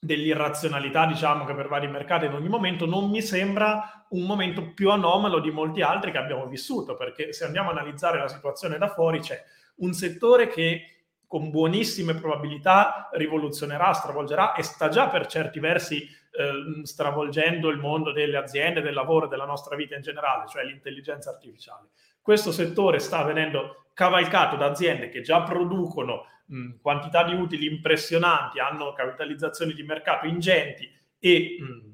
dell'irrazionalità, 0.02 1.06
diciamo, 1.06 1.44
che 1.44 1.54
per 1.54 1.68
vari 1.68 1.88
mercati 1.88 2.26
in 2.26 2.34
ogni 2.34 2.48
momento, 2.48 2.86
non 2.86 3.10
mi 3.10 3.22
sembra 3.22 4.06
un 4.12 4.24
momento 4.24 4.72
più 4.74 4.92
anomalo 4.92 5.40
di 5.40 5.52
molti 5.52 5.82
altri 5.82 6.12
che 6.12 6.18
abbiamo 6.18 6.48
vissuto, 6.48 6.96
perché 6.96 7.34
se 7.34 7.44
andiamo 7.44 7.70
a 7.70 7.74
analizzare 7.74 8.18
la 8.18 8.30
situazione 8.30 8.78
da 8.78 8.88
fuori 8.88 9.20
c'è 9.20 9.44
un 9.78 9.94
settore 9.94 10.48
che 10.48 10.99
con 11.30 11.52
buonissime 11.52 12.16
probabilità 12.16 13.08
rivoluzionerà, 13.12 13.94
stravolgerà 13.94 14.54
e 14.56 14.64
sta 14.64 14.90
già 14.90 15.10
per 15.10 15.28
certi 15.28 15.60
versi 15.60 15.98
eh, 16.02 16.84
stravolgendo 16.84 17.70
il 17.70 17.78
mondo 17.78 18.12
delle 18.12 18.36
aziende, 18.36 18.82
del 18.82 18.96
lavoro, 18.96 19.28
della 19.28 19.46
nostra 19.46 19.76
vita 19.76 19.96
in 19.96 20.02
generale, 20.02 20.48
cioè 20.48 20.64
l'intelligenza 20.64 21.30
artificiale. 21.30 21.90
Questo 22.20 22.52
settore 22.52 22.98
sta 22.98 23.22
venendo 23.22 23.92
cavalcato 23.94 24.56
da 24.56 24.66
aziende 24.66 25.10
che 25.10 25.22
già 25.22 25.44
producono 25.44 26.26
mh, 26.48 26.80
quantità 26.82 27.24
di 27.24 27.36
utili 27.36 27.68
impressionanti, 27.68 28.60
hanno 28.60 28.94
capitalizzazioni 28.94 29.76
di 29.76 29.84
mercato 29.84 30.26
ingenti 30.26 30.92
e 31.20 31.58
mh, 31.60 31.90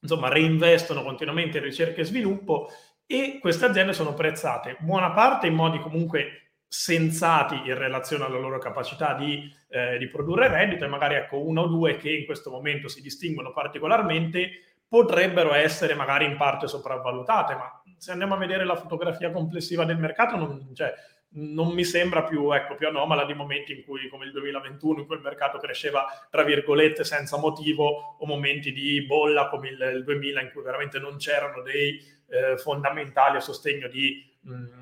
insomma 0.00 0.28
reinvestono 0.28 1.04
continuamente 1.04 1.58
in 1.58 1.64
ricerca 1.64 2.00
e 2.00 2.04
sviluppo 2.04 2.68
e 3.06 3.38
queste 3.40 3.66
aziende 3.66 3.92
sono 3.92 4.14
prezzate 4.14 4.76
buona 4.80 5.12
parte 5.12 5.46
in 5.46 5.54
modi 5.54 5.78
comunque 5.78 6.45
sensati 6.68 7.54
in 7.64 7.78
relazione 7.78 8.24
alla 8.24 8.38
loro 8.38 8.58
capacità 8.58 9.14
di, 9.14 9.50
eh, 9.68 9.98
di 9.98 10.08
produrre 10.08 10.48
reddito 10.48 10.84
e 10.84 10.88
magari 10.88 11.14
ecco 11.14 11.40
uno 11.40 11.62
o 11.62 11.66
due 11.66 11.96
che 11.96 12.10
in 12.10 12.24
questo 12.24 12.50
momento 12.50 12.88
si 12.88 13.00
distinguono 13.00 13.52
particolarmente 13.52 14.50
potrebbero 14.88 15.52
essere 15.52 15.94
magari 15.94 16.24
in 16.24 16.36
parte 16.36 16.68
sopravvalutate, 16.68 17.54
ma 17.54 17.82
se 17.98 18.12
andiamo 18.12 18.34
a 18.34 18.38
vedere 18.38 18.64
la 18.64 18.76
fotografia 18.76 19.30
complessiva 19.30 19.84
del 19.84 19.98
mercato 19.98 20.36
non, 20.36 20.70
cioè, 20.74 20.94
non 21.30 21.72
mi 21.72 21.84
sembra 21.84 22.22
più, 22.22 22.52
ecco, 22.52 22.76
più 22.76 22.86
anomala 22.86 23.24
di 23.24 23.34
momenti 23.34 23.72
in 23.72 23.84
cui, 23.84 24.08
come 24.08 24.26
il 24.26 24.32
2021, 24.32 25.00
in 25.00 25.06
cui 25.06 25.16
il 25.16 25.22
mercato 25.22 25.58
cresceva, 25.58 26.06
tra 26.30 26.44
virgolette, 26.44 27.04
senza 27.04 27.36
motivo, 27.36 28.16
o 28.18 28.26
momenti 28.26 28.72
di 28.72 29.04
bolla 29.04 29.48
come 29.48 29.68
il, 29.68 29.92
il 29.96 30.04
2000 30.04 30.40
in 30.40 30.50
cui 30.52 30.62
veramente 30.62 30.98
non 30.98 31.16
c'erano 31.16 31.62
dei 31.62 32.00
eh, 32.28 32.56
fondamentali 32.56 33.36
a 33.36 33.40
sostegno 33.40 33.88
di, 33.88 34.24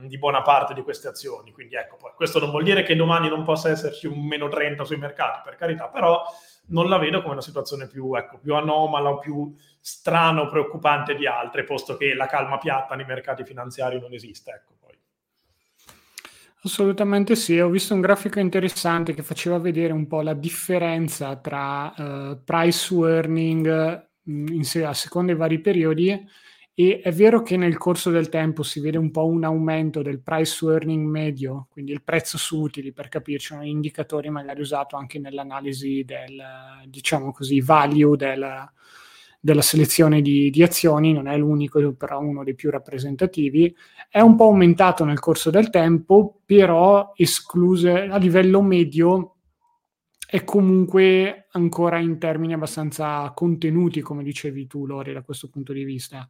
di, 0.07 0.18
buona 0.18 0.42
parte 0.42 0.74
di 0.74 0.83
queste 0.83 1.09
azioni. 1.09 1.53
Quindi 1.53 1.74
ecco, 1.74 1.96
poi, 1.96 2.12
questo 2.14 2.38
non 2.38 2.50
vuol 2.50 2.64
dire 2.64 2.83
che 2.83 2.96
domani 2.96 3.29
non 3.29 3.44
possa 3.44 3.70
esserci 3.70 4.07
un 4.07 4.24
meno 4.27 4.48
30 4.48 4.85
sui 4.85 4.96
mercati, 4.96 5.40
per 5.44 5.57
carità, 5.57 5.88
però 5.88 6.22
non 6.66 6.88
la 6.88 6.98
vedo 6.98 7.20
come 7.20 7.35
una 7.35 7.42
situazione 7.42 7.87
più, 7.87 8.14
ecco, 8.14 8.38
più 8.38 8.55
anomala 8.55 9.11
o 9.11 9.18
più 9.18 9.55
strana 9.81 10.42
o 10.42 10.48
preoccupante 10.48 11.14
di 11.14 11.27
altre, 11.27 11.64
posto 11.64 11.96
che 11.96 12.14
la 12.14 12.27
calma 12.27 12.59
piatta 12.59 12.94
nei 12.94 13.07
mercati 13.07 13.44
finanziari 13.44 13.98
non 14.00 14.12
esiste. 14.12 14.50
Ecco. 14.50 14.74
Assolutamente 16.64 17.37
sì, 17.37 17.61
ho 17.61 17.68
visto 17.68 17.92
un 17.92 18.00
grafico 18.00 18.40
interessante 18.40 19.12
che 19.12 19.22
faceva 19.22 19.59
vedere 19.59 19.92
un 19.92 20.07
po' 20.07 20.22
la 20.22 20.33
differenza 20.33 21.37
tra 21.37 21.92
uh, 21.94 22.42
price 22.42 22.94
in, 22.94 24.03
a 24.87 24.94
seconda 24.94 25.33
dei 25.33 25.38
vari 25.38 25.59
periodi 25.59 26.27
e 26.77 27.01
è 27.01 27.13
vero 27.13 27.43
che 27.43 27.57
nel 27.57 27.79
corso 27.79 28.11
del 28.11 28.29
tempo 28.29 28.65
si 28.65 28.81
vede 28.81 28.99
un 28.99 29.13
po' 29.13 29.27
un 29.27 29.45
aumento 29.45 30.03
del 30.03 30.21
price 30.21 30.57
to 30.59 30.73
earning 30.73 31.07
medio, 31.07 31.69
quindi 31.71 31.93
il 31.93 32.03
prezzo 32.03 32.37
su 32.37 32.61
utili, 32.61 32.93
per 32.93 33.09
capirci, 33.09 33.53
un 33.53 33.65
indicatore 33.65 34.29
magari 34.29 34.61
usato 34.61 34.97
anche 34.97 35.21
nell'analisi 35.21 36.03
del, 36.05 36.43
diciamo 36.89 37.31
così, 37.31 37.61
value 37.61 38.17
del, 38.17 38.69
della 39.39 39.63
selezione 39.63 40.21
di, 40.21 40.51
di, 40.51 40.65
azioni, 40.65 41.13
non 41.13 41.29
è 41.29 41.37
l'unico, 41.37 41.93
però 41.93 42.19
uno 42.19 42.43
dei 42.43 42.57
più 42.57 42.71
rappresentativi, 42.71 43.73
è 44.09 44.19
un 44.19 44.35
po' 44.35 44.47
aumentato 44.47 45.05
nel 45.05 45.21
corso 45.21 45.51
del 45.51 45.71
tempo, 45.71 46.41
però 46.45 47.13
escluse 47.15 48.09
a 48.09 48.17
livello 48.17 48.61
medio 48.63 49.34
è 50.27 50.43
comunque 50.45 51.47
ancora 51.53 51.99
in 51.99 52.19
termini 52.19 52.55
abbastanza 52.55 53.31
contenuti, 53.35 54.01
come 54.01 54.23
dicevi 54.23 54.67
tu, 54.67 54.87
Lori, 54.87 55.13
da 55.13 55.23
questo 55.23 55.49
punto 55.49 55.73
di 55.73 55.85
vista. 55.85 56.29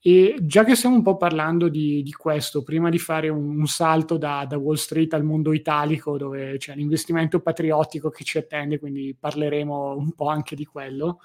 E 0.00 0.36
già 0.40 0.64
che 0.64 0.74
stiamo 0.74 0.96
un 0.96 1.02
po' 1.02 1.16
parlando 1.16 1.68
di, 1.68 2.02
di 2.02 2.12
questo, 2.12 2.62
prima 2.62 2.90
di 2.90 2.98
fare 2.98 3.28
un, 3.28 3.58
un 3.58 3.66
salto 3.66 4.16
da, 4.16 4.46
da, 4.48 4.56
Wall 4.56 4.76
Street 4.76 5.12
al 5.14 5.24
mondo 5.24 5.52
italico, 5.52 6.16
dove 6.16 6.56
c'è 6.58 6.74
l'investimento 6.74 7.40
patriottico 7.40 8.10
che 8.10 8.24
ci 8.24 8.38
attende, 8.38 8.78
quindi 8.78 9.16
parleremo 9.18 9.96
un 9.96 10.12
po' 10.12 10.28
anche 10.28 10.56
di 10.56 10.64
quello. 10.64 11.20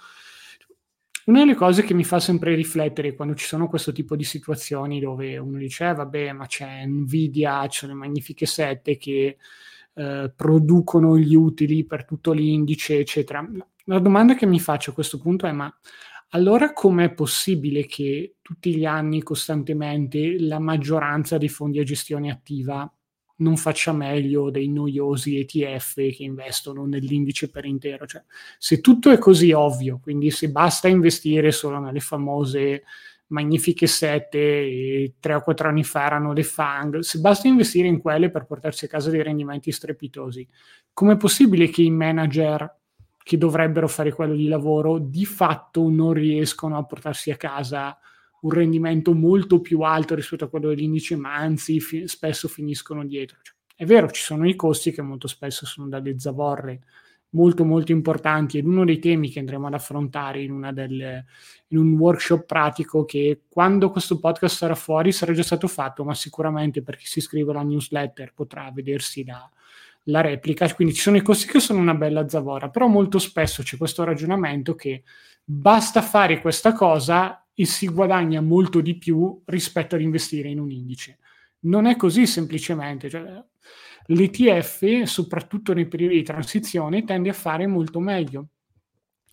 Una 1.25 1.39
delle 1.39 1.55
cose 1.55 1.83
che 1.83 1.93
mi 1.93 2.03
fa 2.03 2.19
sempre 2.19 2.55
riflettere 2.55 3.13
quando 3.13 3.35
ci 3.35 3.45
sono 3.45 3.67
questo 3.67 3.91
tipo 3.91 4.15
di 4.15 4.23
situazioni 4.23 4.99
dove 4.99 5.37
uno 5.37 5.59
dice, 5.59 5.89
eh, 5.89 5.93
vabbè, 5.93 6.31
ma 6.33 6.47
c'è 6.47 6.83
Nvidia, 6.85 7.67
c'è 7.67 7.85
le 7.85 7.93
magnifiche 7.93 8.47
sette 8.47 8.97
che 8.97 9.37
eh, 9.93 10.31
producono 10.35 11.17
gli 11.17 11.35
utili 11.35 11.85
per 11.85 12.05
tutto 12.05 12.31
l'indice, 12.31 12.99
eccetera. 12.99 13.47
La 13.85 13.99
domanda 13.99 14.35
che 14.35 14.45
mi 14.45 14.59
faccio 14.59 14.91
a 14.91 14.93
questo 14.93 15.19
punto 15.19 15.45
è: 15.47 15.51
ma 15.51 15.73
allora 16.29 16.71
com'è 16.73 17.13
possibile 17.13 17.85
che 17.85 18.35
tutti 18.41 18.75
gli 18.75 18.85
anni, 18.85 19.21
costantemente, 19.21 20.39
la 20.39 20.59
maggioranza 20.59 21.37
dei 21.37 21.49
fondi 21.49 21.79
a 21.79 21.83
gestione 21.83 22.31
attiva 22.31 22.89
non 23.37 23.57
faccia 23.57 23.91
meglio 23.91 24.49
dei 24.49 24.69
noiosi 24.69 25.37
ETF 25.39 25.95
che 25.95 26.23
investono 26.23 26.85
nell'indice 26.85 27.49
per 27.49 27.65
intero? 27.65 28.05
Cioè, 28.05 28.23
se 28.57 28.79
tutto 28.79 29.09
è 29.09 29.17
così 29.17 29.51
ovvio, 29.51 29.99
quindi 30.01 30.31
se 30.31 30.51
basta 30.51 30.87
investire 30.87 31.51
solo 31.51 31.79
nelle 31.79 31.99
famose 31.99 32.83
magnifiche 33.31 33.87
sette 33.87 35.15
tre 35.19 35.33
o 35.33 35.41
quattro 35.41 35.67
anni 35.67 35.83
fa 35.83 36.05
erano 36.05 36.33
le 36.33 36.43
FANG, 36.43 36.99
se 36.99 37.19
basta 37.19 37.47
investire 37.47 37.87
in 37.87 37.99
quelle 37.99 38.29
per 38.29 38.45
portarsi 38.45 38.85
a 38.85 38.87
casa 38.87 39.09
dei 39.09 39.23
rendimenti 39.23 39.71
strepitosi, 39.71 40.47
com'è 40.93 41.17
possibile 41.17 41.69
che 41.69 41.81
i 41.81 41.89
manager 41.89 42.79
che 43.23 43.37
dovrebbero 43.37 43.87
fare 43.87 44.11
quello 44.11 44.35
di 44.35 44.47
lavoro 44.47 44.97
di 44.97 45.25
fatto 45.25 45.89
non 45.89 46.13
riescono 46.13 46.77
a 46.77 46.85
portarsi 46.85 47.31
a 47.31 47.37
casa 47.37 47.97
un 48.41 48.51
rendimento 48.51 49.13
molto 49.13 49.61
più 49.61 49.81
alto 49.81 50.15
rispetto 50.15 50.45
a 50.45 50.49
quello 50.49 50.69
dell'indice, 50.69 51.15
ma 51.15 51.35
anzi 51.35 51.79
fi- 51.79 52.07
spesso 52.07 52.47
finiscono 52.47 53.05
dietro. 53.05 53.37
Cioè, 53.41 53.55
è 53.75 53.85
vero, 53.85 54.09
ci 54.09 54.21
sono 54.21 54.47
i 54.47 54.55
costi 54.55 54.91
che 54.91 55.01
molto 55.01 55.27
spesso 55.27 55.65
sono 55.65 55.87
dalle 55.87 56.19
zavorre 56.19 56.81
molto 57.31 57.63
molto 57.63 57.91
importanti 57.91 58.57
ed 58.57 58.65
uno 58.65 58.85
dei 58.85 58.99
temi 58.99 59.29
che 59.29 59.39
andremo 59.39 59.67
ad 59.67 59.73
affrontare 59.73 60.41
in, 60.41 60.71
delle, 60.73 61.25
in, 61.67 61.77
un 61.77 61.93
workshop 61.93 62.45
pratico 62.45 63.05
che 63.05 63.41
quando 63.49 63.89
questo 63.89 64.19
podcast 64.19 64.55
sarà 64.55 64.75
fuori 64.75 65.11
sarà 65.11 65.33
già 65.33 65.43
stato 65.43 65.67
fatto, 65.67 66.03
ma 66.03 66.13
sicuramente 66.13 66.81
per 66.81 66.97
chi 66.97 67.05
si 67.05 67.19
iscrive 67.19 67.51
alla 67.51 67.63
newsletter 67.63 68.33
potrà 68.33 68.69
vedersi 68.73 69.23
la, 69.25 69.49
la 70.03 70.21
replica. 70.21 70.73
Quindi 70.73 70.93
ci 70.93 71.01
sono 71.01 71.17
i 71.17 71.21
costi 71.21 71.47
che 71.47 71.59
sono 71.59 71.79
una 71.79 71.95
bella 71.95 72.27
zavora, 72.27 72.69
però 72.69 72.87
molto 72.87 73.19
spesso 73.19 73.63
c'è 73.63 73.77
questo 73.77 74.03
ragionamento 74.03 74.75
che 74.75 75.03
basta 75.43 76.01
fare 76.01 76.41
questa 76.41 76.73
cosa 76.73 77.45
e 77.53 77.65
si 77.65 77.87
guadagna 77.87 78.41
molto 78.41 78.81
di 78.81 78.95
più 78.95 79.41
rispetto 79.45 79.95
ad 79.95 80.01
investire 80.01 80.49
in 80.49 80.59
un 80.59 80.71
indice. 80.71 81.19
Non 81.61 81.85
è 81.85 81.95
così 81.95 82.25
semplicemente. 82.25 83.09
Cioè, 83.09 83.43
L'ETF, 84.07 85.03
soprattutto 85.03 85.73
nei 85.73 85.87
periodi 85.87 86.15
di 86.15 86.23
transizione, 86.23 87.03
tende 87.03 87.29
a 87.29 87.33
fare 87.33 87.67
molto 87.67 87.99
meglio, 87.99 88.47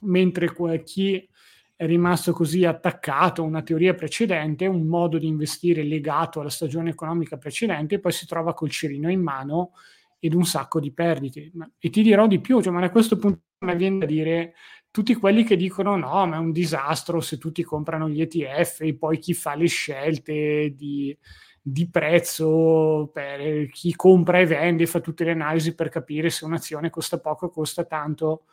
mentre 0.02 0.52
chi 0.84 1.28
è 1.74 1.86
rimasto 1.86 2.32
così 2.32 2.64
attaccato 2.64 3.42
a 3.42 3.46
una 3.46 3.62
teoria 3.62 3.94
precedente, 3.94 4.66
un 4.66 4.86
modo 4.86 5.16
di 5.16 5.26
investire 5.26 5.84
legato 5.84 6.40
alla 6.40 6.50
stagione 6.50 6.90
economica 6.90 7.36
precedente, 7.36 8.00
poi 8.00 8.12
si 8.12 8.26
trova 8.26 8.52
col 8.52 8.70
cerino 8.70 9.10
in 9.10 9.22
mano 9.22 9.72
ed 10.18 10.34
un 10.34 10.44
sacco 10.44 10.80
di 10.80 10.92
perdite. 10.92 11.52
E 11.78 11.90
ti 11.90 12.02
dirò 12.02 12.26
di 12.26 12.40
più, 12.40 12.60
cioè, 12.60 12.72
ma 12.72 12.82
a 12.82 12.90
questo 12.90 13.16
punto 13.16 13.42
mi 13.60 13.76
viene 13.76 13.98
da 13.98 14.06
dire 14.06 14.54
tutti 14.90 15.14
quelli 15.14 15.44
che 15.44 15.56
dicono 15.56 15.96
no, 15.96 16.26
ma 16.26 16.36
è 16.36 16.40
un 16.40 16.50
disastro 16.50 17.20
se 17.20 17.38
tutti 17.38 17.62
comprano 17.62 18.08
gli 18.08 18.20
ETF 18.20 18.80
e 18.80 18.96
poi 18.96 19.18
chi 19.18 19.34
fa 19.34 19.54
le 19.54 19.66
scelte 19.66 20.74
di 20.74 21.16
di 21.60 21.88
prezzo 21.90 23.10
per 23.12 23.68
chi 23.70 23.94
compra 23.94 24.38
e 24.38 24.46
vende, 24.46 24.86
fa 24.86 25.00
tutte 25.00 25.24
le 25.24 25.32
analisi 25.32 25.74
per 25.74 25.88
capire 25.88 26.30
se 26.30 26.44
un'azione 26.44 26.90
costa 26.90 27.18
poco 27.18 27.46
o 27.46 27.50
costa 27.50 27.84
tanto. 27.84 28.44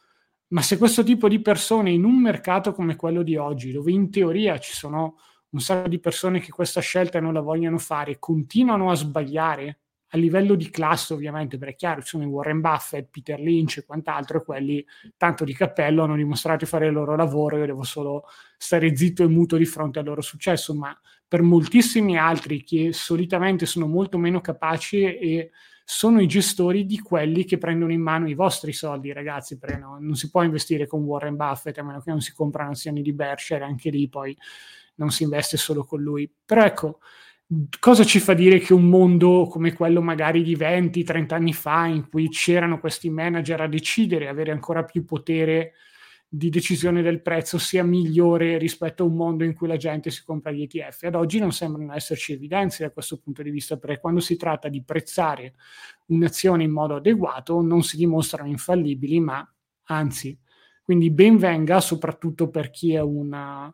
Ma 0.47 0.61
se 0.61 0.77
questo 0.77 1.03
tipo 1.03 1.27
di 1.27 1.41
persone 1.41 1.91
in 1.91 2.03
un 2.03 2.21
mercato 2.21 2.73
come 2.73 2.95
quello 2.95 3.23
di 3.23 3.35
oggi, 3.35 3.71
dove 3.71 3.91
in 3.91 4.11
teoria 4.11 4.57
ci 4.57 4.73
sono 4.73 5.17
un 5.49 5.59
sacco 5.59 5.87
di 5.87 5.99
persone 5.99 6.39
che 6.39 6.51
questa 6.51 6.81
scelta 6.81 7.19
non 7.19 7.33
la 7.33 7.41
vogliono 7.41 7.77
fare, 7.77 8.19
continuano 8.19 8.91
a 8.91 8.95
sbagliare 8.95 9.79
a 10.09 10.17
livello 10.17 10.55
di 10.55 10.69
classe 10.69 11.13
ovviamente, 11.13 11.57
perché 11.57 11.73
è 11.73 11.77
chiaro, 11.77 12.01
ci 12.01 12.09
sono 12.09 12.23
i 12.23 12.27
Warren 12.27 12.61
Buffett, 12.61 13.09
Peter 13.09 13.39
Lynch 13.39 13.77
e 13.77 13.85
quant'altro, 13.85 14.39
e 14.39 14.43
quelli 14.43 14.85
tanto 15.17 15.43
di 15.43 15.53
cappello 15.53 16.03
hanno 16.03 16.15
dimostrato 16.15 16.63
di 16.63 16.69
fare 16.69 16.87
il 16.87 16.93
loro 16.93 17.15
lavoro, 17.15 17.57
io 17.57 17.65
devo 17.65 17.83
solo 17.83 18.25
stare 18.57 18.95
zitto 18.95 19.23
e 19.23 19.27
muto 19.27 19.57
di 19.57 19.65
fronte 19.65 19.99
al 19.99 20.05
loro 20.05 20.21
successo, 20.21 20.73
ma 20.73 20.97
per 21.27 21.41
moltissimi 21.41 22.17
altri 22.17 22.63
che 22.63 22.93
solitamente 22.93 23.65
sono 23.65 23.87
molto 23.87 24.17
meno 24.17 24.41
capaci 24.41 25.03
e 25.03 25.51
sono 25.87 26.19
i 26.19 26.27
gestori 26.27 26.85
di 26.85 26.99
quelli 26.99 27.45
che 27.45 27.59
prendono 27.59 27.91
in 27.91 28.01
mano 28.01 28.27
i 28.27 28.33
vostri 28.33 28.73
soldi, 28.73 29.13
ragazzi, 29.13 29.59
perché 29.59 29.77
no, 29.77 29.97
non 29.99 30.15
si 30.15 30.31
può 30.31 30.41
investire 30.41 30.87
con 30.87 31.03
Warren 31.03 31.35
Buffett 31.35 31.77
a 31.77 31.83
meno 31.83 32.01
che 32.01 32.09
non 32.09 32.21
si 32.21 32.33
comprano 32.33 32.71
azioni 32.71 33.03
di 33.03 33.13
Berkshire, 33.13 33.63
anche 33.63 33.91
lì 33.91 34.09
poi 34.09 34.35
non 34.95 35.11
si 35.11 35.23
investe 35.23 35.57
solo 35.57 35.83
con 35.83 36.01
lui. 36.01 36.29
Però 36.43 36.63
ecco, 36.63 36.99
cosa 37.79 38.03
ci 38.03 38.19
fa 38.19 38.33
dire 38.33 38.57
che 38.59 38.73
un 38.73 38.89
mondo 38.89 39.47
come 39.47 39.73
quello 39.73 40.01
magari 40.01 40.41
di 40.41 40.57
20-30 40.57 41.33
anni 41.35 41.53
fa, 41.53 41.85
in 41.85 42.09
cui 42.09 42.29
c'erano 42.29 42.79
questi 42.79 43.11
manager 43.11 43.61
a 43.61 43.67
decidere, 43.67 44.27
avere 44.27 44.51
ancora 44.51 44.83
più 44.83 45.05
potere 45.05 45.73
di 46.35 46.49
decisione 46.49 47.01
del 47.01 47.21
prezzo, 47.21 47.57
sia 47.57 47.83
migliore 47.83 48.57
rispetto 48.57 49.03
a 49.03 49.05
un 49.05 49.15
mondo 49.15 49.45
in 49.45 49.53
cui 49.53 49.67
la 49.67 49.77
gente 49.77 50.09
si 50.09 50.23
compra 50.25 50.51
gli 50.51 50.63
ETF? 50.63 51.03
Ad 51.03 51.15
oggi 51.15 51.39
non 51.39 51.53
sembrano 51.53 51.93
esserci 51.93 52.33
evidenze 52.33 52.83
da 52.83 52.91
questo 52.91 53.19
punto 53.19 53.41
di 53.41 53.49
vista, 53.49 53.77
perché 53.77 54.01
quando 54.01 54.19
si 54.19 54.35
tratta 54.35 54.67
di 54.67 54.83
prezzare 54.83 55.53
un'azione 56.07 56.63
in 56.63 56.71
modo 56.71 56.95
adeguato 56.95 57.61
non 57.61 57.83
si 57.83 57.95
dimostrano 57.95 58.49
infallibili, 58.49 59.19
ma 59.21 59.49
anzi, 59.83 60.37
quindi 60.83 61.09
ben 61.09 61.37
venga 61.37 61.79
soprattutto 61.79 62.49
per 62.49 62.69
chi 62.69 62.93
è 62.93 63.01
una 63.01 63.73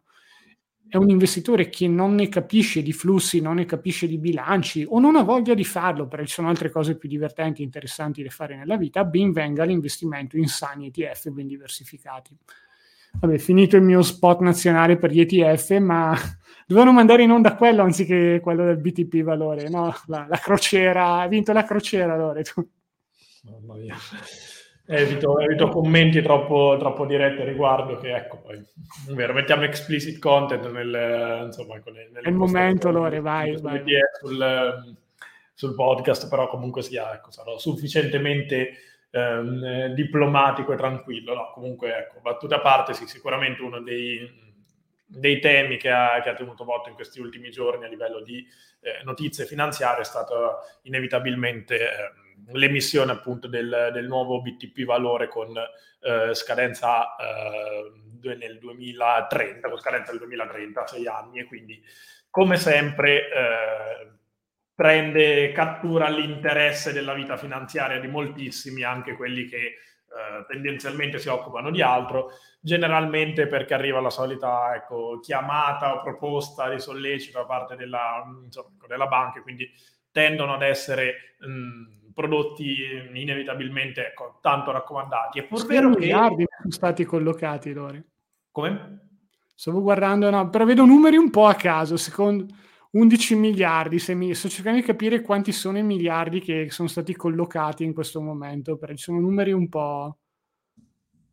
è 0.92 0.98
un 0.98 1.10
investitore 1.10 1.70
che 1.70 1.88
non 1.88 2.16
ne 2.16 2.28
capisce 2.28 2.82
di 2.82 2.92
flussi, 2.92 3.40
non 3.40 3.56
ne 3.56 3.66
capisce 3.66 4.08
di 4.08 4.18
bilanci 4.18 4.86
o 4.86 5.00
non 5.00 5.16
ha 5.16 5.24
voglia 5.24 5.54
di 5.54 5.64
farlo 5.64 6.06
perché 6.06 6.26
ci 6.26 6.34
sono 6.34 6.50
altre 6.50 6.70
cose 6.70 6.98
più 6.98 7.08
divertenti 7.08 7.62
e 7.62 7.64
interessanti 7.64 8.22
da 8.22 8.30
fare 8.30 8.58
nella 8.58 8.76
vita, 8.76 9.06
ben 9.06 9.32
venga 9.32 9.64
l'investimento 9.64 10.36
in 10.36 10.48
sani 10.48 10.88
ETF 10.88 11.30
ben 11.30 11.48
diversificati. 11.48 12.38
Vabbè, 13.22 13.38
finito 13.38 13.78
il 13.78 13.84
mio 13.84 14.02
spot 14.02 14.42
nazionale 14.42 14.98
per 14.98 15.12
gli 15.12 15.22
ETF, 15.22 15.78
ma 15.78 16.14
dovevano 16.68 16.92
mandare 16.92 17.24
in 17.24 17.32
onda 17.32 17.56
quello 17.56 17.84
anziché 17.84 18.42
quello 18.44 18.66
del 18.66 18.78
BTP 18.78 19.24
valore, 19.24 19.70
no? 19.70 19.96
La, 20.08 20.26
la 20.28 20.38
crociera, 20.40 21.22
ha 21.22 21.28
vinto 21.30 21.54
la 21.54 21.64
crociera, 21.64 22.14
allora. 22.14 22.42
Mamma 23.44 23.76
mia. 23.76 23.96
Evito, 24.92 25.40
evito 25.40 25.70
commenti 25.70 26.22
troppo, 26.22 26.76
troppo, 26.78 27.06
diretti 27.06 27.42
a 27.42 27.46
riguardo, 27.46 27.96
che 27.96 28.14
ecco, 28.14 28.42
poi, 28.42 28.62
vero, 29.12 29.32
mettiamo 29.32 29.64
explicit 29.64 30.20
content 30.20 30.70
nel, 30.70 31.46
insomma, 31.46 31.76
nel, 31.76 32.10
nel 32.12 32.24
È 32.24 32.28
il 32.28 32.36
momento, 32.36 32.92
Lore, 32.92 33.22
vai. 33.22 33.56
vai. 33.62 33.82
Sul, 34.20 34.98
sul, 35.54 35.76
podcast, 35.76 36.28
però 36.30 36.50
comunque 36.50 36.82
sia, 36.82 37.14
ecco, 37.14 37.32
sarò 37.32 37.58
sufficientemente 37.58 38.74
ehm, 39.12 39.94
diplomatico 39.94 40.74
e 40.74 40.76
tranquillo. 40.76 41.36
No, 41.36 41.52
comunque, 41.54 41.96
ecco, 41.96 42.20
battute 42.20 42.56
a 42.56 42.60
parte, 42.60 42.94
sì, 42.94 43.08
sicuramente 43.08 43.62
uno 43.62 43.80
dei, 43.80 44.30
dei 45.06 45.40
temi 45.40 45.78
che 45.78 45.90
ha, 45.90 46.20
che 46.22 46.28
ha, 46.28 46.34
tenuto 46.34 46.66
voto 46.66 46.90
in 46.90 46.96
questi 46.96 47.22
ultimi 47.22 47.50
giorni 47.50 47.86
a 47.86 47.88
livello 47.88 48.22
di 48.22 48.46
eh, 48.82 49.04
notizie 49.06 49.46
finanziarie 49.46 50.02
è 50.02 50.06
stato 50.06 50.58
inevitabilmente... 50.82 51.80
Eh, 51.80 52.30
l'emissione 52.48 53.12
appunto 53.12 53.48
del, 53.48 53.90
del, 53.94 54.08
nuovo 54.08 54.42
BTP 54.42 54.84
valore 54.84 55.28
con 55.28 55.56
eh, 55.58 56.34
scadenza 56.34 57.16
eh, 57.16 58.36
nel 58.36 58.60
2030, 58.60 59.70
con 59.70 59.80
scadenza 59.80 60.12
del 60.12 60.20
2030, 60.20 60.88
sei 60.88 61.08
anni, 61.08 61.40
e 61.40 61.46
quindi 61.46 61.82
come 62.30 62.58
sempre 62.58 63.30
eh, 63.30 64.12
prende, 64.74 65.52
cattura 65.52 66.10
l'interesse 66.10 66.94
della 66.94 67.14
vita 67.14 67.38
finanziaria 67.38 68.00
di 68.00 68.08
moltissimi, 68.08 68.84
anche 68.84 69.16
quelli 69.16 69.46
che 69.48 69.58
eh, 69.58 70.46
tendenzialmente 70.48 71.20
si 71.20 71.30
occupano 71.30 71.72
di 71.72 71.82
altro, 71.82 72.32
generalmente 72.60 73.48
perché 73.48 73.74
arriva 73.74 74.02
la 74.02 74.10
solita 74.10 74.74
ecco, 74.76 75.20
chiamata 75.20 75.96
o 75.96 76.02
proposta 76.02 76.70
di 76.70 76.80
sollecito 76.80 77.40
da 77.40 77.46
parte 77.46 77.76
della, 77.76 78.24
insomma, 78.44 78.70
della 78.88 79.08
banca, 79.08 79.42
quindi 79.42 79.70
tendono 80.12 80.56
ad 80.56 80.64
essere... 80.64 81.36
Mh, 81.40 82.00
prodotti 82.14 82.76
inevitabilmente 83.14 84.08
ecco, 84.08 84.40
tanto 84.42 84.72
raccomandati. 84.72 85.40
È 85.40 85.44
pur 85.46 85.66
vero 85.66 85.90
miliardi 85.90 86.46
che... 86.46 86.56
sono 86.58 86.72
stati 86.72 87.04
collocati, 87.04 87.74
Lore. 87.74 88.06
Come? 88.52 89.08
Stavo 89.56 89.82
guardando, 89.82 90.30
no, 90.30 90.50
però 90.50 90.66
vedo 90.66 90.86
numeri 90.86 91.18
un 91.18 91.30
po' 91.30 91.46
a 91.46 91.56
caso, 91.56 91.96
secondo 91.98 92.46
11 92.92 93.36
miliardi, 93.36 94.02
mi... 94.16 94.34
sto 94.34 94.50
cercando 94.50 94.80
di 94.80 94.86
capire 94.86 95.22
quanti 95.22 95.52
sono 95.52 95.78
i 95.78 95.84
miliardi 95.84 96.40
che 96.40 96.70
sono 96.70 96.88
stati 96.88 97.16
collocati 97.16 97.84
in 97.84 97.94
questo 97.94 98.22
momento, 98.22 98.78
perché 98.78 98.98
sono 98.98 99.20
numeri 99.20 99.52
un 99.52 99.70
po'... 99.70 100.18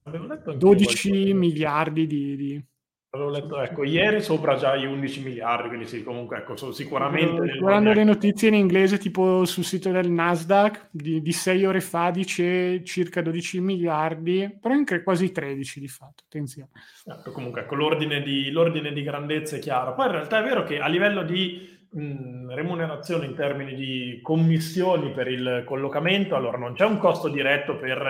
12 0.08 1.34
miliardi 1.34 2.06
di, 2.06 2.36
di, 2.36 2.64
Avevo 3.10 3.30
letto, 3.30 3.58
ecco, 3.58 3.84
ieri 3.84 4.20
sopra 4.20 4.56
già 4.56 4.74
i 4.74 4.84
11 4.84 5.22
miliardi, 5.22 5.68
quindi 5.68 5.86
sì, 5.86 6.02
comunque, 6.02 6.36
ecco, 6.38 6.56
sono 6.56 6.72
sicuramente... 6.72 7.56
Guardando 7.56 7.94
le 7.94 8.04
notizie 8.04 8.48
in 8.48 8.54
inglese, 8.54 8.98
tipo 8.98 9.46
sul 9.46 9.64
sito 9.64 9.90
del 9.90 10.10
Nasdaq, 10.10 10.88
di, 10.90 11.22
di 11.22 11.32
6 11.32 11.64
ore 11.64 11.80
fa 11.80 12.10
dice 12.10 12.84
circa 12.84 13.22
12 13.22 13.60
miliardi, 13.60 14.58
però 14.60 14.74
anche 14.74 15.02
quasi 15.02 15.32
13 15.32 15.80
di 15.80 15.88
fatto, 15.88 16.24
attenzione. 16.26 16.68
Ecco, 17.06 17.32
comunque, 17.32 17.62
ecco, 17.62 17.76
l'ordine 17.76 18.20
di, 18.20 18.50
l'ordine 18.50 18.92
di 18.92 19.02
grandezza 19.02 19.56
è 19.56 19.58
chiaro. 19.58 19.94
Poi 19.94 20.04
in 20.04 20.12
realtà 20.12 20.40
è 20.40 20.42
vero 20.42 20.64
che 20.64 20.78
a 20.78 20.86
livello 20.86 21.22
di 21.22 21.78
mh, 21.90 22.52
remunerazione 22.52 23.24
in 23.24 23.34
termini 23.34 23.74
di 23.74 24.20
commissioni 24.22 25.12
per 25.12 25.28
il 25.28 25.62
collocamento, 25.64 26.36
allora 26.36 26.58
non 26.58 26.74
c'è 26.74 26.84
un 26.84 26.98
costo 26.98 27.28
diretto 27.28 27.78
per, 27.78 28.00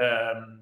ehm, 0.00 0.60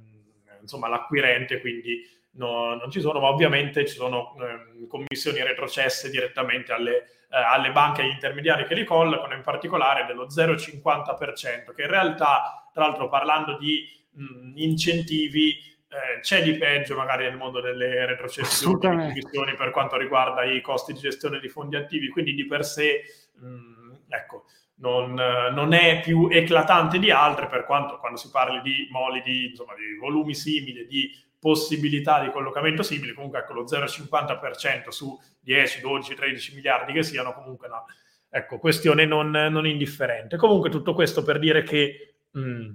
insomma, 0.62 0.88
l'acquirente, 0.88 1.60
quindi 1.60 2.20
no, 2.32 2.74
non 2.74 2.90
ci 2.90 3.00
sono, 3.00 3.20
ma 3.20 3.28
ovviamente 3.28 3.86
ci 3.86 3.94
sono 3.94 4.34
eh, 4.40 4.86
commissioni 4.86 5.42
retrocesse 5.42 6.10
direttamente 6.10 6.72
alle, 6.72 6.96
eh, 7.30 7.36
alle 7.36 7.72
banche 7.72 8.00
e 8.00 8.04
agli 8.04 8.12
intermediari 8.12 8.64
che 8.66 8.74
li 8.74 8.84
collocano, 8.84 9.34
in 9.34 9.42
particolare 9.42 10.06
dello 10.06 10.26
0,50%, 10.26 11.74
che 11.74 11.82
in 11.82 11.88
realtà, 11.88 12.68
tra 12.72 12.86
l'altro 12.86 13.08
parlando 13.08 13.58
di 13.58 13.84
mh, 14.12 14.52
incentivi, 14.56 15.70
eh, 15.88 16.20
c'è 16.20 16.42
di 16.42 16.56
peggio 16.56 16.96
magari 16.96 17.24
nel 17.24 17.36
mondo 17.36 17.60
delle 17.60 18.06
retrocessioni 18.06 19.12
per 19.56 19.70
quanto 19.70 19.98
riguarda 19.98 20.42
i 20.42 20.62
costi 20.62 20.94
di 20.94 21.00
gestione 21.00 21.38
di 21.38 21.48
fondi 21.48 21.76
attivi, 21.76 22.08
quindi 22.08 22.34
di 22.34 22.46
per 22.46 22.64
sé, 22.64 23.02
mh, 23.34 23.96
ecco, 24.08 24.44
non, 24.76 25.12
non, 25.12 25.74
è 25.74 26.00
più 26.00 26.28
eclatante 26.30 26.98
di 26.98 27.10
altre, 27.10 27.46
per 27.46 27.64
quanto 27.64 27.98
quando 27.98 28.18
si 28.18 28.30
parli 28.30 28.60
di 28.62 28.88
moli 28.90 29.20
di, 29.22 29.50
insomma, 29.50 29.74
di 29.74 29.96
volumi 30.00 30.34
simili, 30.34 30.86
di 30.86 31.10
possibilità 31.42 32.22
di 32.22 32.30
collocamento 32.30 32.84
simili, 32.84 33.14
comunque 33.14 33.40
ecco 33.40 33.52
lo 33.52 33.64
0,50% 33.64 34.90
su 34.90 35.20
10, 35.40 35.80
12, 35.80 36.14
13 36.14 36.54
miliardi 36.54 36.92
che 36.92 37.02
siano, 37.02 37.34
comunque 37.34 37.66
una 37.66 37.82
ecco, 38.30 38.58
questione 38.58 39.06
non, 39.06 39.30
non 39.30 39.66
indifferente. 39.66 40.36
Comunque 40.36 40.70
tutto 40.70 40.94
questo 40.94 41.24
per 41.24 41.40
dire 41.40 41.64
che 41.64 42.18
mh, 42.30 42.68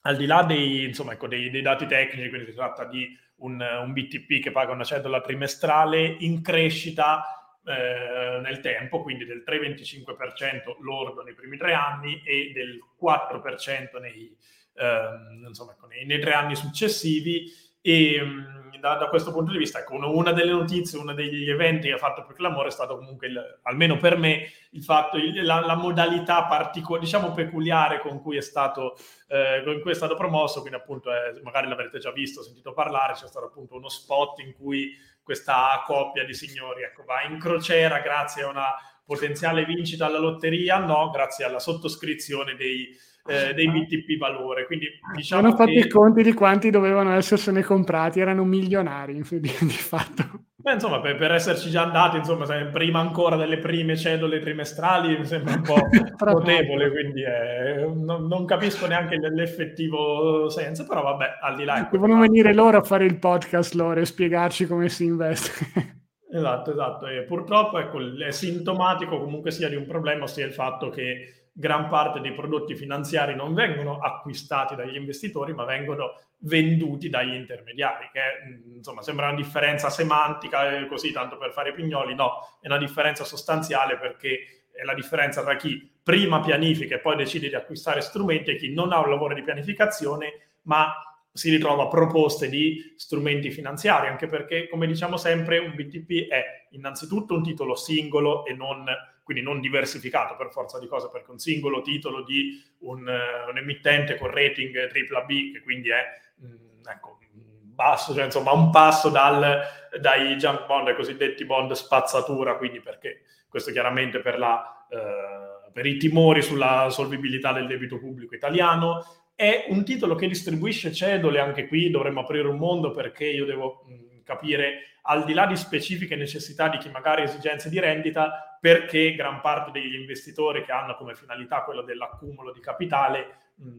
al 0.00 0.16
di 0.16 0.26
là 0.26 0.42
dei, 0.42 0.82
insomma, 0.82 1.12
ecco, 1.12 1.28
dei, 1.28 1.48
dei, 1.48 1.62
dati 1.62 1.86
tecnici, 1.86 2.28
quindi 2.28 2.50
si 2.50 2.56
tratta 2.56 2.86
di 2.86 3.16
un, 3.36 3.60
un, 3.60 3.92
BTP 3.92 4.42
che 4.42 4.50
paga 4.50 4.72
una 4.72 4.82
cedola 4.82 5.20
trimestrale 5.20 6.04
in 6.04 6.42
crescita 6.42 7.56
eh, 7.64 8.40
nel 8.42 8.58
tempo, 8.58 9.00
quindi 9.00 9.24
del 9.24 9.44
3,25% 9.46 10.80
lordo 10.80 11.22
nei 11.22 11.34
primi 11.34 11.56
tre 11.56 11.72
anni 11.72 12.20
e 12.24 12.50
del 12.52 12.80
4% 13.00 14.00
nei, 14.00 14.36
eh, 14.74 15.46
insomma, 15.46 15.70
ecco, 15.70 15.86
nei, 15.86 16.04
nei 16.04 16.18
tre 16.18 16.32
anni 16.32 16.56
successivi 16.56 17.70
e 17.82 18.20
mm, 18.22 18.52
da, 18.78 18.94
da, 18.96 19.08
questo 19.08 19.30
punto 19.32 19.52
di 19.52 19.58
vista, 19.58 19.80
ecco, 19.80 19.94
una 19.94 20.32
delle 20.32 20.52
notizie, 20.52 20.98
uno 20.98 21.14
degli 21.14 21.48
eventi 21.48 21.88
che 21.88 21.94
ha 21.94 21.98
fatto 21.98 22.24
più 22.24 22.34
clamore 22.34 22.68
è 22.68 22.72
stato 22.72 22.96
comunque, 22.96 23.26
il, 23.26 23.58
almeno 23.62 23.96
per 23.96 24.16
me, 24.16 24.50
il 24.70 24.82
fatto, 24.82 25.18
il, 25.18 25.44
la, 25.44 25.60
la, 25.60 25.76
modalità 25.76 26.44
particolare, 26.46 27.04
diciamo 27.04 27.32
peculiare 27.32 28.00
con 28.00 28.20
cui 28.20 28.36
è 28.36 28.40
stato, 28.40 28.96
eh, 29.28 29.62
con 29.64 29.80
cui 29.80 29.90
è 29.90 29.94
stato 29.94 30.16
promosso, 30.16 30.60
quindi 30.62 30.78
appunto 30.78 31.12
è, 31.12 31.38
magari 31.42 31.68
l'avrete 31.68 31.98
già 31.98 32.10
visto, 32.10 32.42
sentito 32.42 32.72
parlare, 32.72 33.12
c'è 33.12 33.28
stato 33.28 33.46
appunto 33.46 33.76
uno 33.76 33.88
spot 33.88 34.40
in 34.40 34.52
cui 34.52 34.96
questa 35.22 35.82
coppia 35.86 36.24
di 36.24 36.34
signori 36.34 36.82
ecco, 36.82 37.04
va 37.04 37.22
in 37.22 37.38
crociera 37.38 38.00
grazie 38.00 38.42
a 38.42 38.48
una 38.48 38.74
potenziale 39.04 39.64
vincita 39.64 40.06
alla 40.06 40.18
lotteria, 40.18 40.78
no, 40.78 41.10
grazie 41.10 41.44
alla 41.44 41.60
sottoscrizione 41.60 42.54
dei 42.56 42.88
eh, 43.26 43.54
dei 43.54 43.68
BTP 43.68 44.18
valore. 44.18 44.66
Quindi 44.66 44.86
diciamo 45.14 45.42
Hanno 45.42 45.56
fatto 45.56 45.70
che... 45.70 45.78
i 45.78 45.88
conti 45.88 46.22
di 46.22 46.32
quanti 46.32 46.70
dovevano 46.70 47.14
essersene 47.14 47.62
comprati, 47.62 48.20
erano 48.20 48.44
milionari 48.44 49.22
di, 49.28 49.40
di 49.40 49.48
fatto. 49.48 50.46
Beh, 50.62 50.74
insomma, 50.74 51.00
per, 51.00 51.16
per, 51.16 51.32
esserci 51.32 51.70
già 51.70 51.82
andati, 51.82 52.18
insomma, 52.18 52.46
prima 52.70 53.00
ancora 53.00 53.34
delle 53.34 53.58
prime 53.58 53.96
cedole 53.96 54.38
trimestrali, 54.38 55.18
mi 55.18 55.24
sembra 55.24 55.54
un 55.54 55.62
po' 55.62 55.74
notevole, 56.24 56.88
quindi 56.88 57.22
eh, 57.22 57.92
non, 57.92 58.28
non, 58.28 58.44
capisco 58.44 58.86
neanche 58.86 59.16
l'effettivo 59.16 60.48
senso, 60.50 60.86
però 60.86 61.02
vabbè, 61.02 61.38
al 61.40 61.56
di 61.56 61.64
là... 61.64 61.88
Devono 61.90 62.20
venire 62.20 62.54
loro 62.54 62.78
a 62.78 62.82
fare 62.82 63.06
il 63.06 63.18
podcast, 63.18 63.74
loro, 63.74 63.98
e 63.98 64.04
spiegarci 64.04 64.66
come 64.66 64.88
si 64.88 65.04
investe. 65.04 66.00
Esatto, 66.34 66.70
esatto. 66.70 67.06
E 67.08 67.24
purtroppo 67.24 67.78
ecco, 67.78 67.98
è 68.24 68.30
sintomatico 68.30 69.20
comunque 69.20 69.50
sia 69.50 69.68
di 69.68 69.76
un 69.76 69.84
problema, 69.84 70.22
ossia 70.22 70.46
il 70.46 70.54
fatto 70.54 70.88
che 70.88 71.41
gran 71.52 71.88
parte 71.88 72.20
dei 72.20 72.32
prodotti 72.32 72.74
finanziari 72.74 73.34
non 73.34 73.52
vengono 73.52 73.98
acquistati 73.98 74.74
dagli 74.74 74.96
investitori, 74.96 75.52
ma 75.52 75.64
vengono 75.64 76.18
venduti 76.38 77.08
dagli 77.08 77.34
intermediari, 77.34 78.08
che 78.12 78.20
mm, 78.46 78.76
insomma 78.76 79.02
sembra 79.02 79.28
una 79.28 79.36
differenza 79.36 79.90
semantica, 79.90 80.78
eh, 80.78 80.86
così 80.86 81.12
tanto 81.12 81.36
per 81.36 81.52
fare 81.52 81.72
pignoli, 81.72 82.14
no, 82.14 82.32
è 82.60 82.66
una 82.66 82.78
differenza 82.78 83.24
sostanziale 83.24 83.98
perché 83.98 84.64
è 84.72 84.82
la 84.84 84.94
differenza 84.94 85.42
tra 85.42 85.56
chi 85.56 85.90
prima 86.02 86.40
pianifica 86.40 86.96
e 86.96 87.00
poi 87.00 87.16
decide 87.16 87.48
di 87.48 87.54
acquistare 87.54 88.00
strumenti 88.00 88.50
e 88.50 88.56
chi 88.56 88.72
non 88.72 88.92
ha 88.92 89.00
un 89.00 89.10
lavoro 89.10 89.34
di 89.34 89.42
pianificazione, 89.42 90.56
ma 90.62 90.94
si 91.32 91.50
ritrova 91.50 91.86
proposte 91.88 92.48
di 92.48 92.94
strumenti 92.96 93.50
finanziari, 93.50 94.08
anche 94.08 94.26
perché, 94.26 94.68
come 94.68 94.86
diciamo 94.86 95.16
sempre, 95.16 95.58
un 95.58 95.74
BTP 95.74 96.28
è 96.28 96.66
innanzitutto 96.70 97.34
un 97.34 97.42
titolo 97.42 97.74
singolo 97.74 98.44
e 98.44 98.54
non 98.54 98.84
quindi 99.32 99.42
non 99.42 99.60
diversificato 99.60 100.36
per 100.36 100.50
forza 100.50 100.78
di 100.78 100.86
cose, 100.86 101.08
perché 101.10 101.30
un 101.30 101.38
singolo 101.38 101.82
titolo 101.82 102.22
di 102.22 102.62
un, 102.80 103.00
uh, 103.00 103.50
un 103.50 103.58
emittente 103.58 104.16
con 104.16 104.30
rating 104.30 104.76
AAA, 104.76 105.26
che 105.52 105.60
quindi 105.62 105.90
è 105.90 106.04
mh, 106.36 106.46
mm, 106.46 106.86
ecco, 106.86 107.18
basso, 107.32 108.14
cioè 108.14 108.24
insomma 108.24 108.52
un 108.52 108.70
passo 108.70 109.08
dal, 109.08 109.62
dai 110.00 110.36
junk 110.36 110.66
bond 110.66 110.88
ai 110.88 110.94
cosiddetti 110.94 111.44
bond 111.44 111.72
spazzatura, 111.72 112.56
quindi 112.56 112.80
perché 112.80 113.22
questo 113.48 113.72
chiaramente 113.72 114.20
per, 114.20 114.38
la, 114.38 114.86
uh, 114.88 115.72
per 115.72 115.86
i 115.86 115.96
timori 115.96 116.42
sulla 116.42 116.88
solvibilità 116.90 117.52
del 117.52 117.66
debito 117.66 117.98
pubblico 117.98 118.34
italiano, 118.34 119.04
è 119.34 119.66
un 119.68 119.84
titolo 119.84 120.14
che 120.14 120.28
distribuisce 120.28 120.92
cedole, 120.92 121.40
anche 121.40 121.66
qui 121.66 121.90
dovremmo 121.90 122.20
aprire 122.20 122.46
un 122.48 122.58
mondo 122.58 122.90
perché 122.90 123.24
io 123.26 123.44
devo... 123.44 123.84
Mh, 123.86 123.92
mm, 123.92 124.10
capire 124.24 124.98
al 125.02 125.24
di 125.24 125.34
là 125.34 125.46
di 125.46 125.56
specifiche 125.56 126.16
necessità 126.16 126.68
di 126.68 126.78
chi 126.78 126.88
magari 126.88 127.22
ha 127.22 127.24
esigenze 127.24 127.68
di 127.68 127.80
rendita, 127.80 128.51
perché 128.62 129.16
gran 129.16 129.40
parte 129.40 129.72
degli 129.72 129.96
investitori 129.96 130.62
che 130.62 130.70
hanno 130.70 130.94
come 130.94 131.16
finalità 131.16 131.64
quello 131.64 131.82
dell'accumulo 131.82 132.52
di 132.52 132.60
capitale 132.60 133.50
mh, 133.56 133.76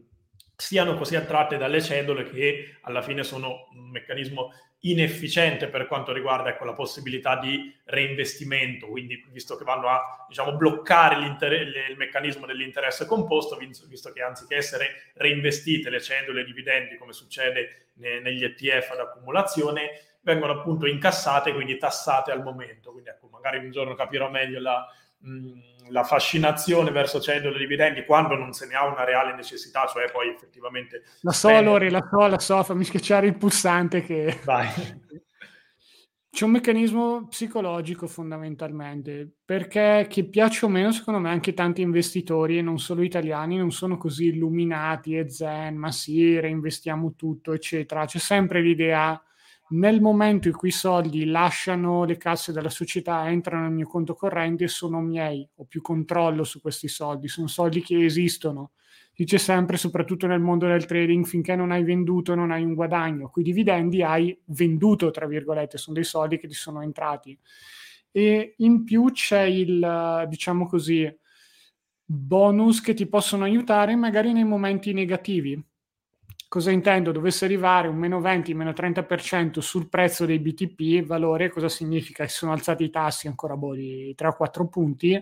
siano 0.54 0.92
così 0.92 1.16
attratte 1.16 1.56
dalle 1.56 1.80
cedole 1.80 2.24
che 2.24 2.76
alla 2.82 3.00
fine 3.00 3.22
sono 3.22 3.68
un 3.72 3.88
meccanismo 3.88 4.52
inefficiente 4.80 5.68
per 5.68 5.86
quanto 5.86 6.12
riguarda 6.12 6.50
ecco, 6.50 6.66
la 6.66 6.74
possibilità 6.74 7.38
di 7.38 7.74
reinvestimento, 7.84 8.86
quindi 8.88 9.24
visto 9.32 9.56
che 9.56 9.64
vanno 9.64 9.88
a 9.88 10.26
diciamo, 10.28 10.54
bloccare 10.54 11.16
il 11.16 11.96
meccanismo 11.96 12.44
dell'interesse 12.44 13.06
composto, 13.06 13.56
visto 13.56 14.12
che 14.12 14.20
anziché 14.20 14.56
essere 14.56 15.12
reinvestite 15.14 15.88
le 15.88 16.00
cedole 16.02 16.40
e 16.40 16.42
i 16.42 16.46
dividendi 16.46 16.98
come 16.98 17.14
succede 17.14 17.92
ne, 17.94 18.20
negli 18.20 18.44
ETF 18.44 18.90
ad 18.90 18.98
accumulazione, 18.98 20.13
vengono 20.24 20.54
appunto 20.54 20.86
incassate 20.86 21.52
quindi 21.52 21.76
tassate 21.76 22.32
al 22.32 22.42
momento. 22.42 22.90
Quindi 22.90 23.10
ecco, 23.10 23.28
magari 23.30 23.58
un 23.58 23.70
giorno 23.70 23.94
capirò 23.94 24.30
meglio 24.30 24.60
la, 24.60 24.84
mh, 25.18 25.90
la 25.90 26.02
fascinazione 26.02 26.90
verso 26.90 27.20
cedole 27.20 27.58
dividendi 27.58 28.04
quando 28.04 28.34
non 28.34 28.52
se 28.52 28.66
ne 28.66 28.74
ha 28.74 28.86
una 28.86 29.04
reale 29.04 29.34
necessità, 29.34 29.86
cioè 29.86 30.10
poi 30.10 30.30
effettivamente... 30.30 31.02
La 31.20 31.32
so, 31.32 31.60
Lore, 31.60 31.90
la 31.90 32.06
so, 32.10 32.26
la 32.26 32.38
so, 32.38 32.62
fammi 32.64 32.84
schiacciare 32.84 33.26
il 33.26 33.36
pulsante 33.36 34.02
che... 34.02 34.40
Vai. 34.44 35.02
C'è 36.34 36.46
un 36.46 36.50
meccanismo 36.50 37.28
psicologico 37.28 38.08
fondamentalmente, 38.08 39.36
perché 39.44 40.06
che 40.08 40.24
piace 40.24 40.64
o 40.64 40.68
meno, 40.68 40.90
secondo 40.90 41.20
me, 41.20 41.30
anche 41.30 41.54
tanti 41.54 41.80
investitori, 41.80 42.58
e 42.58 42.60
non 42.60 42.80
solo 42.80 43.02
italiani, 43.02 43.56
non 43.56 43.70
sono 43.70 43.96
così 43.96 44.30
illuminati 44.30 45.16
e 45.16 45.30
zen, 45.30 45.76
ma 45.76 45.92
sì, 45.92 46.40
reinvestiamo 46.40 47.14
tutto, 47.14 47.52
eccetera. 47.52 48.04
C'è 48.06 48.18
sempre 48.18 48.62
l'idea 48.62 49.22
nel 49.70 50.00
momento 50.00 50.48
in 50.48 50.54
cui 50.54 50.68
i 50.68 50.72
soldi 50.72 51.24
lasciano 51.24 52.04
le 52.04 52.16
casse 52.16 52.52
della 52.52 52.68
società, 52.68 53.28
entrano 53.28 53.64
nel 53.64 53.72
mio 53.72 53.86
conto 53.86 54.14
corrente, 54.14 54.68
sono 54.68 55.00
miei, 55.00 55.48
ho 55.56 55.64
più 55.64 55.80
controllo 55.80 56.44
su 56.44 56.60
questi 56.60 56.88
soldi, 56.88 57.28
sono 57.28 57.46
soldi 57.46 57.82
che 57.82 58.04
esistono. 58.04 58.72
Dice 59.16 59.38
sempre, 59.38 59.76
soprattutto 59.76 60.26
nel 60.26 60.40
mondo 60.40 60.66
del 60.66 60.86
trading, 60.86 61.24
finché 61.24 61.54
non 61.56 61.70
hai 61.70 61.84
venduto 61.84 62.34
non 62.34 62.50
hai 62.50 62.64
un 62.64 62.74
guadagno, 62.74 63.30
con 63.30 63.42
i 63.42 63.44
dividendi 63.46 64.02
hai 64.02 64.36
venduto, 64.46 65.10
tra 65.10 65.26
virgolette, 65.26 65.78
sono 65.78 65.94
dei 65.94 66.04
soldi 66.04 66.38
che 66.38 66.48
ti 66.48 66.54
sono 66.54 66.82
entrati. 66.82 67.38
E 68.10 68.54
in 68.58 68.84
più 68.84 69.10
c'è 69.12 69.42
il, 69.42 70.26
diciamo 70.28 70.66
così, 70.66 71.10
bonus 72.04 72.80
che 72.80 72.94
ti 72.94 73.06
possono 73.06 73.44
aiutare 73.44 73.96
magari 73.96 74.32
nei 74.32 74.44
momenti 74.44 74.92
negativi 74.92 75.62
Cosa 76.54 76.70
intendo? 76.70 77.10
Dovesse 77.10 77.46
arrivare 77.46 77.88
un 77.88 77.96
meno 77.96 78.20
20, 78.20 78.54
meno 78.54 78.70
30% 78.70 79.58
sul 79.58 79.88
prezzo 79.88 80.24
dei 80.24 80.38
BTP, 80.38 81.04
valore, 81.04 81.50
cosa 81.50 81.68
significa? 81.68 82.28
Si 82.28 82.36
sono 82.36 82.52
alzati 82.52 82.84
i 82.84 82.90
tassi 82.90 83.26
ancora 83.26 83.56
boh, 83.56 83.74
di 83.74 84.14
3 84.14 84.28
o 84.28 84.36
4 84.36 84.68
punti. 84.68 85.20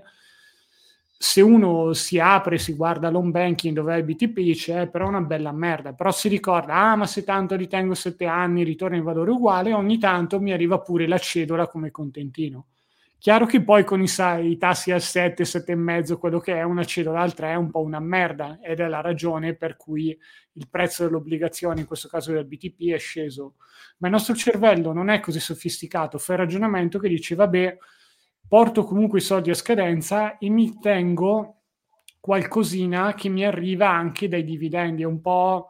Se 1.16 1.40
uno 1.40 1.94
si 1.94 2.18
apre, 2.18 2.58
si 2.58 2.74
guarda 2.74 3.08
l'home 3.08 3.30
banking 3.30 3.74
dove 3.74 3.94
è 3.94 3.96
il 3.96 4.04
BTP, 4.04 4.34
dice, 4.40 4.82
eh, 4.82 4.88
però 4.88 5.08
una 5.08 5.22
bella 5.22 5.52
merda. 5.52 5.94
Però 5.94 6.12
si 6.12 6.28
ricorda, 6.28 6.74
ah, 6.74 6.96
ma 6.96 7.06
se 7.06 7.24
tanto 7.24 7.54
li 7.54 7.66
tengo 7.66 7.94
7 7.94 8.26
anni, 8.26 8.62
ritorna 8.62 8.96
in 8.96 9.02
valore 9.02 9.30
uguale, 9.30 9.72
ogni 9.72 9.98
tanto 9.98 10.38
mi 10.38 10.52
arriva 10.52 10.80
pure 10.80 11.08
la 11.08 11.16
cedola 11.16 11.66
come 11.66 11.90
contentino. 11.90 12.66
Chiaro 13.22 13.46
che 13.46 13.62
poi 13.62 13.84
con 13.84 14.02
i, 14.02 14.08
i 14.50 14.56
tassi 14.56 14.90
al 14.90 15.00
7, 15.00 15.44
7,5, 15.44 16.18
quello 16.18 16.40
che 16.40 16.56
è 16.56 16.64
una 16.64 16.82
cedola 16.82 17.20
al 17.20 17.34
3 17.34 17.52
è 17.52 17.54
un 17.54 17.70
po' 17.70 17.80
una 17.80 18.00
merda 18.00 18.58
ed 18.60 18.80
è 18.80 18.88
la 18.88 19.00
ragione 19.00 19.54
per 19.54 19.76
cui 19.76 20.18
il 20.54 20.68
prezzo 20.68 21.04
dell'obbligazione, 21.04 21.78
in 21.78 21.86
questo 21.86 22.08
caso 22.08 22.32
del 22.32 22.46
BTP, 22.46 22.90
è 22.92 22.98
sceso. 22.98 23.54
Ma 23.98 24.08
il 24.08 24.14
nostro 24.14 24.34
cervello 24.34 24.92
non 24.92 25.08
è 25.08 25.20
così 25.20 25.38
sofisticato, 25.38 26.18
fa 26.18 26.32
il 26.32 26.40
ragionamento 26.40 26.98
che 26.98 27.08
dice, 27.08 27.36
vabbè, 27.36 27.78
porto 28.48 28.82
comunque 28.82 29.20
i 29.20 29.22
soldi 29.22 29.50
a 29.50 29.54
scadenza 29.54 30.36
e 30.38 30.50
mi 30.50 30.80
tengo 30.80 31.62
qualcosina 32.18 33.14
che 33.14 33.28
mi 33.28 33.44
arriva 33.44 33.88
anche 33.88 34.26
dai 34.26 34.42
dividendi. 34.42 35.02
È 35.02 35.06
un 35.06 35.20
po'... 35.20 35.68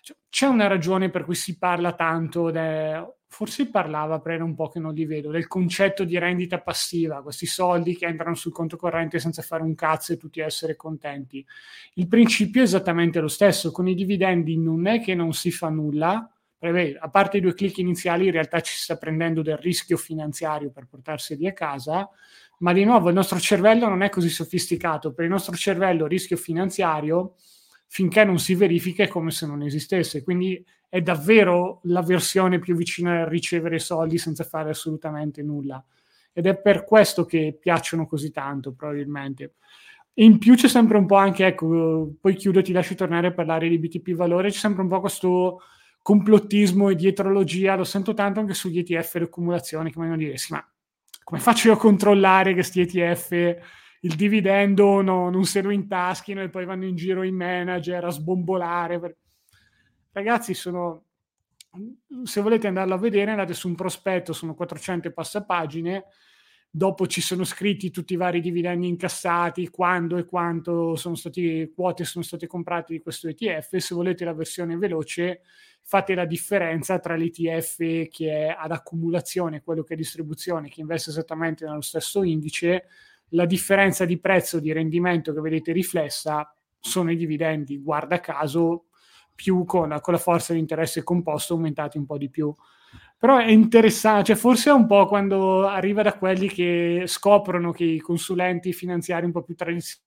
Cioè, 0.00 0.16
c'è 0.30 0.46
una 0.46 0.66
ragione 0.66 1.10
per 1.10 1.26
cui 1.26 1.34
si 1.34 1.58
parla 1.58 1.92
tanto 1.92 2.50
de 2.50 3.16
forse 3.28 3.68
parlava, 3.68 4.22
era 4.24 4.44
un 4.44 4.54
po' 4.54 4.68
che 4.68 4.78
non 4.78 4.94
li 4.94 5.04
vedo, 5.04 5.30
del 5.30 5.46
concetto 5.46 6.04
di 6.04 6.18
rendita 6.18 6.60
passiva, 6.60 7.22
questi 7.22 7.46
soldi 7.46 7.96
che 7.96 8.06
entrano 8.06 8.34
sul 8.34 8.52
conto 8.52 8.76
corrente 8.76 9.18
senza 9.18 9.42
fare 9.42 9.62
un 9.62 9.74
cazzo 9.74 10.12
e 10.12 10.16
tutti 10.16 10.40
essere 10.40 10.76
contenti. 10.76 11.44
Il 11.94 12.08
principio 12.08 12.60
è 12.60 12.64
esattamente 12.64 13.20
lo 13.20 13.28
stesso, 13.28 13.70
con 13.72 13.88
i 13.88 13.94
dividendi 13.94 14.56
non 14.58 14.86
è 14.86 15.00
che 15.00 15.14
non 15.14 15.32
si 15.32 15.50
fa 15.50 15.68
nulla, 15.68 16.30
a 16.58 17.10
parte 17.10 17.36
i 17.36 17.40
due 17.40 17.54
clic 17.54 17.78
iniziali 17.78 18.26
in 18.26 18.32
realtà 18.32 18.60
ci 18.60 18.74
sta 18.74 18.96
prendendo 18.96 19.42
del 19.42 19.58
rischio 19.58 19.96
finanziario 19.96 20.70
per 20.70 20.86
portarseli 20.88 21.46
a 21.46 21.52
casa, 21.52 22.08
ma 22.60 22.72
di 22.72 22.84
nuovo 22.84 23.08
il 23.08 23.14
nostro 23.14 23.38
cervello 23.38 23.88
non 23.88 24.02
è 24.02 24.08
così 24.08 24.30
sofisticato, 24.30 25.12
per 25.12 25.24
il 25.26 25.30
nostro 25.30 25.54
cervello 25.54 26.06
rischio 26.06 26.36
finanziario 26.36 27.34
finché 27.86 28.24
non 28.24 28.38
si 28.38 28.54
verifica 28.54 29.04
è 29.04 29.08
come 29.08 29.30
se 29.30 29.46
non 29.46 29.62
esistesse. 29.62 30.22
Quindi 30.22 30.64
è 30.88 31.00
davvero 31.00 31.80
la 31.84 32.02
versione 32.02 32.58
più 32.58 32.74
vicina 32.74 33.22
a 33.22 33.28
ricevere 33.28 33.78
soldi 33.78 34.18
senza 34.18 34.44
fare 34.44 34.70
assolutamente 34.70 35.42
nulla. 35.42 35.82
Ed 36.32 36.46
è 36.46 36.56
per 36.56 36.84
questo 36.84 37.24
che 37.24 37.56
piacciono 37.58 38.06
così 38.06 38.30
tanto, 38.30 38.72
probabilmente. 38.72 39.54
In 40.18 40.38
più 40.38 40.54
c'è 40.54 40.68
sempre 40.68 40.96
un 40.96 41.06
po' 41.06 41.16
anche, 41.16 41.46
ecco, 41.46 42.14
poi 42.20 42.34
chiudo 42.34 42.60
e 42.60 42.62
ti 42.62 42.72
lascio 42.72 42.94
tornare 42.94 43.28
a 43.28 43.32
parlare 43.32 43.68
di 43.68 43.78
BTP 43.78 44.12
valore, 44.14 44.50
c'è 44.50 44.56
sempre 44.56 44.82
un 44.82 44.88
po' 44.88 45.00
questo 45.00 45.60
complottismo 46.00 46.88
e 46.88 46.94
dietrologia, 46.94 47.74
lo 47.74 47.84
sento 47.84 48.14
tanto 48.14 48.40
anche 48.40 48.54
sugli 48.54 48.78
ETF 48.78 49.14
e 49.14 49.18
le 49.18 49.24
accumulazioni, 49.24 49.90
che 49.90 49.98
vogliono 49.98 50.16
dire, 50.16 50.36
sì, 50.36 50.52
ma 50.52 50.66
come 51.24 51.40
faccio 51.40 51.68
io 51.68 51.74
a 51.74 51.78
controllare 51.78 52.50
che 52.50 52.54
questi 52.54 52.80
ETF 52.80 53.56
il 54.00 54.14
dividendo 54.14 55.00
no, 55.00 55.30
non 55.30 55.44
se 55.44 55.62
lo 55.62 55.70
intaschino 55.70 56.42
e 56.42 56.48
poi 56.48 56.64
vanno 56.64 56.84
in 56.84 56.96
giro 56.96 57.22
i 57.22 57.32
manager 57.32 58.04
a 58.04 58.10
sbombolare. 58.10 59.18
Ragazzi, 60.12 60.54
sono, 60.54 61.04
se 62.22 62.40
volete 62.40 62.66
andarlo 62.66 62.94
a 62.94 62.98
vedere, 62.98 63.30
andate 63.30 63.54
su 63.54 63.68
un 63.68 63.74
prospetto, 63.74 64.32
sono 64.32 64.54
400 64.54 65.12
passapagine, 65.12 66.04
dopo 66.70 67.06
ci 67.06 67.20
sono 67.22 67.44
scritti 67.44 67.90
tutti 67.90 68.12
i 68.12 68.16
vari 68.16 68.40
dividendi 68.40 68.86
incassati, 68.86 69.68
quando 69.70 70.18
e 70.18 70.26
quanto 70.26 70.94
sono 70.96 71.14
stati, 71.14 71.72
quote 71.74 72.04
sono 72.04 72.22
state 72.22 72.46
comprate 72.46 72.92
di 72.92 73.00
questo 73.00 73.28
ETF. 73.28 73.76
Se 73.76 73.94
volete 73.94 74.24
la 74.24 74.34
versione 74.34 74.76
veloce, 74.76 75.40
fate 75.82 76.14
la 76.14 76.26
differenza 76.26 76.98
tra 76.98 77.16
l'ETF 77.16 78.08
che 78.08 78.30
è 78.30 78.56
ad 78.58 78.72
accumulazione, 78.72 79.62
quello 79.62 79.84
che 79.84 79.94
è 79.94 79.96
distribuzione, 79.96 80.68
che 80.68 80.80
investe 80.80 81.10
esattamente 81.10 81.64
nello 81.64 81.80
stesso 81.80 82.22
indice, 82.22 82.86
la 83.30 83.46
differenza 83.46 84.04
di 84.04 84.18
prezzo 84.18 84.60
di 84.60 84.72
rendimento 84.72 85.32
che 85.32 85.40
vedete 85.40 85.72
riflessa 85.72 86.52
sono 86.78 87.10
i 87.10 87.16
dividendi, 87.16 87.78
guarda 87.78 88.20
caso, 88.20 88.86
più 89.34 89.64
con, 89.64 89.98
con 90.00 90.14
la 90.14 90.18
forza 90.18 90.52
di 90.52 90.58
interesse 90.58 91.02
composto 91.02 91.54
aumentati 91.54 91.98
un 91.98 92.06
po' 92.06 92.18
di 92.18 92.30
più. 92.30 92.54
Però 93.18 93.38
è 93.38 93.50
interessante, 93.50 94.24
cioè 94.24 94.36
forse 94.36 94.70
è 94.70 94.72
un 94.72 94.86
po' 94.86 95.06
quando 95.06 95.66
arriva 95.66 96.02
da 96.02 96.16
quelli 96.16 96.48
che 96.48 97.04
scoprono 97.06 97.72
che 97.72 97.84
i 97.84 98.00
consulenti 98.00 98.72
finanziari 98.72 99.26
un 99.26 99.32
po' 99.32 99.42
più 99.42 99.54
tradizionali 99.54 100.04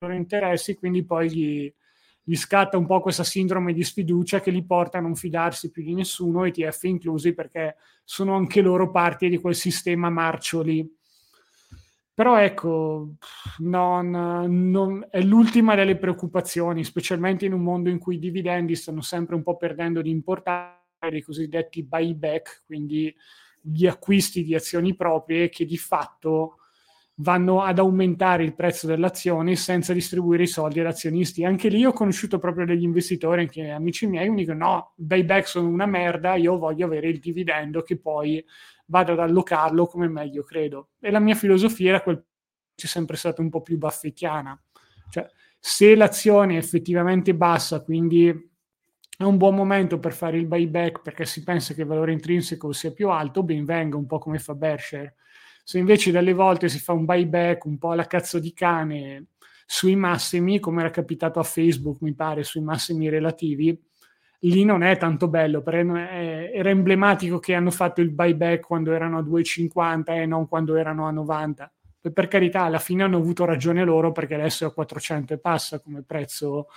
hanno 0.00 0.14
interessi, 0.14 0.74
quindi 0.74 1.04
poi 1.04 1.30
gli, 1.30 1.74
gli 2.22 2.36
scatta 2.36 2.76
un 2.76 2.86
po' 2.86 3.00
questa 3.00 3.24
sindrome 3.24 3.72
di 3.72 3.82
sfiducia 3.82 4.40
che 4.40 4.50
li 4.50 4.64
porta 4.64 4.98
a 4.98 5.00
non 5.00 5.14
fidarsi 5.14 5.70
più 5.70 5.82
di 5.82 5.94
nessuno, 5.94 6.44
ETF 6.44 6.82
inclusi, 6.84 7.32
perché 7.32 7.76
sono 8.04 8.34
anche 8.34 8.60
loro 8.60 8.90
parte 8.90 9.28
di 9.28 9.38
quel 9.38 9.54
sistema 9.54 10.10
marcio 10.10 10.62
lì. 10.62 10.86
Però 12.18 12.36
ecco, 12.36 13.10
non, 13.58 14.10
non, 14.10 15.06
è 15.08 15.20
l'ultima 15.20 15.76
delle 15.76 15.96
preoccupazioni, 15.96 16.82
specialmente 16.82 17.46
in 17.46 17.52
un 17.52 17.62
mondo 17.62 17.90
in 17.90 18.00
cui 18.00 18.16
i 18.16 18.18
dividendi 18.18 18.74
stanno 18.74 19.02
sempre 19.02 19.36
un 19.36 19.44
po' 19.44 19.56
perdendo 19.56 20.02
di 20.02 20.10
importanza, 20.10 20.80
i 21.12 21.22
cosiddetti 21.22 21.84
buyback, 21.84 22.64
quindi 22.66 23.14
gli 23.60 23.86
acquisti 23.86 24.42
di 24.42 24.56
azioni 24.56 24.96
proprie 24.96 25.48
che 25.48 25.64
di 25.64 25.76
fatto 25.76 26.56
vanno 27.20 27.62
ad 27.62 27.78
aumentare 27.78 28.42
il 28.42 28.56
prezzo 28.56 28.88
dell'azione 28.88 29.54
senza 29.54 29.92
distribuire 29.92 30.42
i 30.42 30.48
soldi 30.48 30.80
agli 30.80 30.86
azionisti. 30.86 31.44
Anche 31.44 31.68
lì 31.68 31.84
ho 31.84 31.92
conosciuto 31.92 32.40
proprio 32.40 32.66
degli 32.66 32.82
investitori, 32.82 33.42
anche 33.42 33.70
amici 33.70 34.08
miei, 34.08 34.28
mi 34.28 34.42
dicono 34.42 34.66
no, 34.66 34.92
buyback 34.96 35.46
sono 35.46 35.68
una 35.68 35.86
merda, 35.86 36.34
io 36.34 36.58
voglio 36.58 36.86
avere 36.86 37.10
il 37.10 37.20
dividendo 37.20 37.82
che 37.82 37.96
poi 37.96 38.44
vado 38.88 39.12
ad 39.12 39.20
allocarlo 39.20 39.86
come 39.86 40.08
meglio 40.08 40.42
credo. 40.42 40.90
E 41.00 41.10
la 41.10 41.20
mia 41.20 41.34
filosofia 41.34 41.90
era 41.90 42.02
quel 42.02 42.24
c'è 42.78 42.86
sempre 42.86 43.16
stata 43.16 43.42
un 43.42 43.50
po' 43.50 43.60
più 43.60 43.76
baffettiana. 43.76 44.56
Cioè, 45.10 45.28
se 45.58 45.96
l'azione 45.96 46.54
è 46.54 46.58
effettivamente 46.58 47.34
bassa, 47.34 47.82
quindi 47.82 48.28
è 49.16 49.24
un 49.24 49.36
buon 49.36 49.56
momento 49.56 49.98
per 49.98 50.12
fare 50.12 50.38
il 50.38 50.46
buyback 50.46 51.02
perché 51.02 51.24
si 51.24 51.42
pensa 51.42 51.74
che 51.74 51.80
il 51.80 51.88
valore 51.88 52.12
intrinseco 52.12 52.70
sia 52.70 52.92
più 52.92 53.08
alto, 53.08 53.42
ben 53.42 53.64
venga, 53.64 53.96
un 53.96 54.06
po' 54.06 54.18
come 54.18 54.38
fa 54.38 54.54
Berkshire. 54.54 55.16
Se 55.64 55.78
invece 55.78 56.12
dalle 56.12 56.32
volte 56.32 56.68
si 56.68 56.78
fa 56.78 56.92
un 56.92 57.04
buyback 57.04 57.64
un 57.64 57.78
po' 57.78 57.90
alla 57.90 58.06
cazzo 58.06 58.38
di 58.38 58.52
cane 58.52 59.26
sui 59.66 59.96
massimi, 59.96 60.60
come 60.60 60.80
era 60.80 60.90
capitato 60.90 61.40
a 61.40 61.42
Facebook, 61.42 62.00
mi 62.00 62.14
pare, 62.14 62.44
sui 62.44 62.62
massimi 62.62 63.08
relativi, 63.08 63.76
lì 64.40 64.64
non 64.64 64.82
è 64.82 64.96
tanto 64.96 65.28
bello, 65.28 65.62
perché 65.62 66.52
era 66.52 66.70
emblematico 66.70 67.38
che 67.38 67.54
hanno 67.54 67.70
fatto 67.70 68.00
il 68.00 68.10
buyback 68.10 68.66
quando 68.66 68.92
erano 68.92 69.18
a 69.18 69.22
2,50 69.22 70.14
e 70.14 70.26
non 70.26 70.46
quando 70.46 70.76
erano 70.76 71.06
a 71.06 71.10
90. 71.10 71.72
E 72.00 72.12
per 72.12 72.28
carità, 72.28 72.62
alla 72.62 72.78
fine 72.78 73.02
hanno 73.02 73.16
avuto 73.16 73.44
ragione 73.44 73.84
loro 73.84 74.12
perché 74.12 74.34
adesso 74.34 74.64
è 74.64 74.68
a 74.68 74.72
400 74.72 75.34
e 75.34 75.38
passa 75.38 75.80
come 75.80 76.02
prezzo 76.02 76.68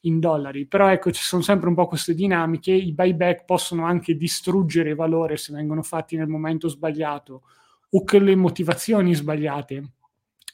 in 0.00 0.18
dollari. 0.18 0.66
Però 0.66 0.88
ecco, 0.88 1.12
ci 1.12 1.22
sono 1.22 1.42
sempre 1.42 1.68
un 1.68 1.74
po' 1.74 1.86
queste 1.86 2.14
dinamiche, 2.14 2.72
i 2.72 2.92
buyback 2.92 3.44
possono 3.44 3.84
anche 3.86 4.16
distruggere 4.16 4.94
valore 4.94 5.36
se 5.36 5.52
vengono 5.52 5.82
fatti 5.82 6.16
nel 6.16 6.26
momento 6.26 6.68
sbagliato 6.68 7.42
o 7.90 8.04
con 8.04 8.24
le 8.24 8.34
motivazioni 8.34 9.14
sbagliate. 9.14 9.92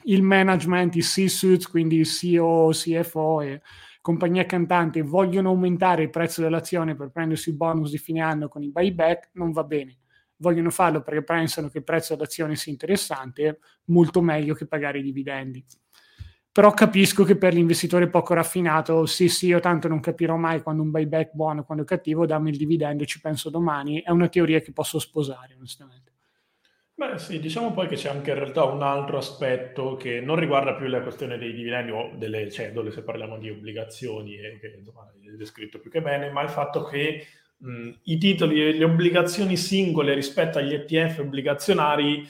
Il 0.05 0.23
management, 0.23 0.97
i 0.97 1.01
C-suits, 1.01 1.67
quindi 1.67 1.97
il 1.97 2.07
CEO, 2.07 2.71
CFO 2.73 3.41
e 3.41 3.61
compagnia 4.01 4.47
cantante 4.47 5.03
vogliono 5.03 5.51
aumentare 5.51 6.03
il 6.03 6.11
prezzo 6.11 6.41
dell'azione 6.41 6.95
per 6.95 7.11
prendersi 7.11 7.51
il 7.51 7.57
bonus 7.57 7.91
di 7.91 7.99
fine 7.99 8.21
anno 8.21 8.49
con 8.49 8.63
i 8.63 8.71
buyback, 8.71 9.31
non 9.35 9.53
va 9.53 9.65
bene. 9.65 9.99
Vogliono 10.37 10.71
farlo 10.71 11.03
perché 11.03 11.23
pensano 11.23 11.69
che 11.69 11.79
il 11.79 11.85
prezzo 11.85 12.15
dell'azione 12.15 12.57
sia 12.57 12.73
interessante, 12.73 13.59
molto 13.87 14.23
meglio 14.23 14.55
che 14.55 14.67
pagare 14.67 15.01
i 15.01 15.03
dividendi. 15.03 15.65
Però 16.53 16.73
capisco 16.73 17.23
che 17.25 17.37
per 17.37 17.55
l'investitore 17.55 18.09
poco 18.09 18.35
raffinato, 18.35 19.07
sì, 19.07 19.29
sì, 19.29 19.47
io 19.47 19.61
tanto 19.61 19.87
non 19.87 20.01
capirò 20.01 20.37
mai 20.37 20.63
quando 20.63 20.83
un 20.83 20.91
buyback 20.91 21.33
buono, 21.33 21.65
quando 21.65 21.85
è 21.85 21.87
cattivo, 21.87 22.27
dammi 22.27 22.51
il 22.51 22.57
dividendo 22.57 23.05
e 23.05 23.07
ci 23.07 23.21
penso 23.21 23.51
domani. 23.51 24.01
È 24.03 24.11
una 24.11 24.29
teoria 24.29 24.61
che 24.61 24.73
posso 24.73 24.99
sposare, 24.99 25.55
onestamente. 25.55 26.10
Beh, 27.01 27.17
sì, 27.19 27.41
diciamo 27.41 27.73
poi 27.73 27.89
che 27.89 27.95
c'è 27.97 28.11
anche 28.11 28.29
in 28.31 28.37
realtà 28.37 28.65
un 28.65 28.83
altro 28.83 29.17
aspetto 29.17 29.97
che 29.97 30.21
non 30.21 30.37
riguarda 30.37 30.75
più 30.75 30.87
la 30.87 31.01
questione 31.01 31.39
dei 31.39 31.55
dividendi 31.55 31.91
o 31.93 32.11
delle 32.15 32.51
cedole, 32.51 32.91
se 32.91 33.03
parliamo 33.03 33.39
di 33.39 33.49
obbligazioni, 33.49 34.37
e 34.37 34.59
che 34.61 34.75
insomma 34.77 35.11
è 35.11 35.31
descritto 35.31 35.79
più 35.81 35.91
che 35.91 36.03
bene, 36.03 36.29
ma 36.31 36.43
il 36.43 36.51
fatto 36.51 36.85
che 36.85 37.27
mh, 37.57 37.91
i 38.03 38.19
titoli 38.19 38.61
e 38.63 38.73
le 38.75 38.85
obbligazioni 38.85 39.57
singole 39.57 40.13
rispetto 40.13 40.59
agli 40.59 40.75
ETF 40.75 41.21
obbligazionari 41.21 42.29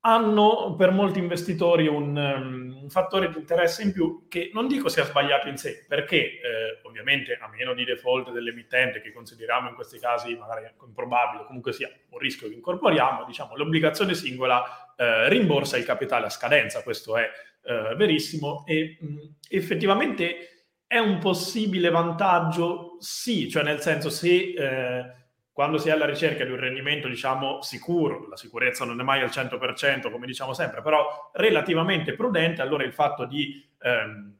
hanno 0.00 0.74
per 0.76 0.92
molti 0.92 1.18
investitori 1.18 1.88
un, 1.88 2.16
um, 2.16 2.82
un, 2.82 2.88
fattore 2.88 3.30
di 3.30 3.38
interesse 3.38 3.82
in 3.82 3.92
più 3.92 4.26
che 4.28 4.50
non 4.52 4.68
dico 4.68 4.88
sia 4.88 5.04
sbagliato 5.04 5.48
in 5.48 5.56
sé, 5.56 5.84
perché 5.88 6.16
eh, 6.16 6.80
ovviamente 6.84 7.36
a 7.40 7.48
meno 7.48 7.74
di 7.74 7.84
default 7.84 8.30
dell'emittente, 8.30 9.00
che 9.00 9.12
consideriamo 9.12 9.68
in 9.68 9.74
questi 9.74 9.98
casi 9.98 10.36
magari 10.36 10.70
improbabile, 10.86 11.44
comunque 11.46 11.72
sia 11.72 11.90
un 12.10 12.18
rischio 12.18 12.48
che 12.48 12.54
incorporiamo, 12.54 13.24
diciamo 13.24 13.56
l'obbligazione 13.56 14.14
singola 14.14 14.94
eh, 14.96 15.28
rimborsa 15.28 15.76
il 15.76 15.84
capitale 15.84 16.26
a 16.26 16.30
scadenza, 16.30 16.82
questo 16.82 17.16
è 17.16 17.28
eh, 17.64 17.94
verissimo 17.96 18.64
e 18.66 18.98
mh, 19.00 19.16
effettivamente 19.50 20.58
è 20.86 20.98
un 20.98 21.18
possibile 21.18 21.90
vantaggio, 21.90 22.96
sì, 22.98 23.50
cioè 23.50 23.62
nel 23.62 23.80
senso 23.80 24.08
se 24.08 24.54
eh, 24.56 25.12
quando 25.58 25.78
si 25.78 25.88
è 25.88 25.90
alla 25.90 26.06
ricerca 26.06 26.44
di 26.44 26.52
un 26.52 26.60
rendimento, 26.60 27.08
diciamo, 27.08 27.62
sicuro, 27.62 28.28
la 28.28 28.36
sicurezza 28.36 28.84
non 28.84 29.00
è 29.00 29.02
mai 29.02 29.22
al 29.22 29.30
100%, 29.30 30.08
come 30.08 30.24
diciamo 30.24 30.52
sempre, 30.52 30.82
però 30.82 31.32
relativamente 31.32 32.14
prudente, 32.14 32.62
allora 32.62 32.84
il 32.84 32.92
fatto 32.92 33.24
di 33.24 33.68
ehm, 33.80 34.36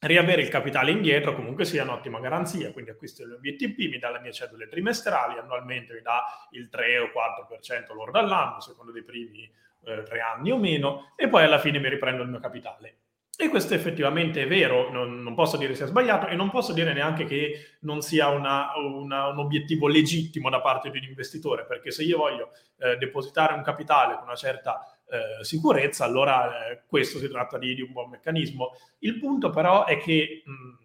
riavere 0.00 0.42
il 0.42 0.50
capitale 0.50 0.90
indietro 0.90 1.34
comunque 1.34 1.64
sia 1.64 1.84
un'ottima 1.84 2.20
garanzia. 2.20 2.70
Quindi 2.70 2.90
acquisto 2.90 3.24
BTP, 3.24 3.88
mi 3.88 3.98
dà 3.98 4.10
le 4.10 4.20
mie 4.20 4.30
cedole 4.30 4.68
trimestrali, 4.68 5.38
annualmente 5.38 5.94
mi 5.94 6.02
dà 6.02 6.22
il 6.50 6.68
3 6.68 6.98
o 6.98 7.06
4% 7.06 7.94
lordo 7.94 8.18
all'anno, 8.18 8.60
secondo 8.60 8.92
dei 8.92 9.04
primi 9.04 9.50
eh, 9.84 10.02
tre 10.02 10.20
anni 10.20 10.50
o 10.50 10.58
meno, 10.58 11.14
e 11.16 11.30
poi 11.30 11.44
alla 11.44 11.60
fine 11.60 11.78
mi 11.78 11.88
riprendo 11.88 12.22
il 12.22 12.28
mio 12.28 12.40
capitale. 12.40 12.98
E 13.40 13.50
questo 13.50 13.72
effettivamente 13.74 14.42
è 14.42 14.48
vero, 14.48 14.90
non, 14.90 15.22
non, 15.22 15.36
posso 15.36 15.56
dire 15.56 15.72
sia 15.76 15.86
sbagliato 15.86 16.26
e 16.26 16.34
non 16.34 16.50
posso 16.50 16.72
dire 16.72 16.92
neanche 16.92 17.24
che 17.24 17.76
non 17.82 18.00
sia 18.00 18.26
una, 18.30 18.72
una, 18.76 19.28
un 19.28 19.38
obiettivo 19.38 19.86
legittimo 19.86 20.50
da 20.50 20.60
parte 20.60 20.90
di 20.90 20.98
un 20.98 21.04
investitore, 21.04 21.64
perché 21.64 21.92
se 21.92 22.02
io 22.02 22.18
voglio 22.18 22.50
eh, 22.78 22.96
depositare 22.96 23.54
un 23.54 23.62
capitale 23.62 24.16
con 24.16 24.24
una 24.24 24.34
certa 24.34 24.80
eh, 25.08 25.44
sicurezza, 25.44 26.04
allora 26.04 26.68
eh, 26.68 26.82
questo 26.88 27.20
si 27.20 27.28
tratta 27.28 27.58
di, 27.58 27.76
di, 27.76 27.80
un 27.80 27.92
buon 27.92 28.10
meccanismo. 28.10 28.72
Il 28.98 29.20
punto 29.20 29.50
però 29.50 29.84
è 29.84 29.98
che 29.98 30.42
mh, 30.44 30.84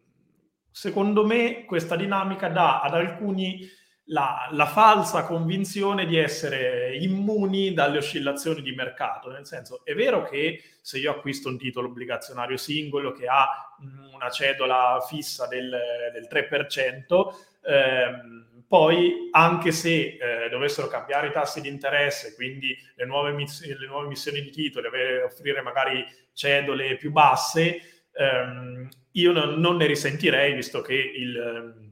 secondo 0.70 1.26
me 1.26 1.66
questa 1.66 1.96
dinamica 1.96 2.50
dà 2.50 2.82
ad 2.82 2.94
alcuni 2.94 3.68
la, 4.06 4.50
la, 4.52 4.66
falsa 4.66 5.24
convinzione 5.24 6.06
di 6.06 6.18
essere 6.18 6.98
immuni 6.98 7.74
dalle 7.74 8.00
oscillazioni 8.00 8.62
di 8.62 8.74
mercato. 8.74 9.30
Nel 9.32 9.46
senso, 9.46 9.86
è 9.86 9.94
vero 9.94 10.24
che 10.24 10.62
se 10.82 11.00
io 11.00 11.12
acquisto 11.12 11.48
un 11.48 11.58
titolo 11.58 11.88
obbligazionario 11.88 12.58
singolo 12.58 13.14
che 13.14 13.28
ha 13.28 13.76
una 14.14 14.30
cedola 14.30 15.00
fissa 15.08 15.48
del, 15.48 15.78
del 16.12 16.28
3%, 16.30 17.34
ehm, 17.66 18.64
poi 18.68 19.30
anche 19.32 19.72
se 19.72 20.18
eh, 20.20 20.50
dovessero 20.50 20.88
cambiare 20.88 21.28
i 21.28 21.32
tassi 21.32 21.62
di 21.62 21.70
interesse, 21.70 22.34
quindi 22.36 22.76
le 22.96 23.06
nuove, 23.06 23.32
miss- 23.32 23.66
le 23.66 23.88
nuove 23.88 24.08
missioni 24.08 24.42
di 24.42 24.50
titoli, 24.50 24.88
offrire 25.24 25.62
magari 25.62 26.06
cedole 26.34 26.98
più 26.98 27.12
basse, 27.12 28.08
ehm, 28.12 28.90
io 29.12 29.32
non, 29.32 29.60
non, 29.60 29.78
ne 29.78 29.86
risentirei, 29.86 30.54
visto 30.54 30.82
che 30.82 30.96
il 30.96 31.83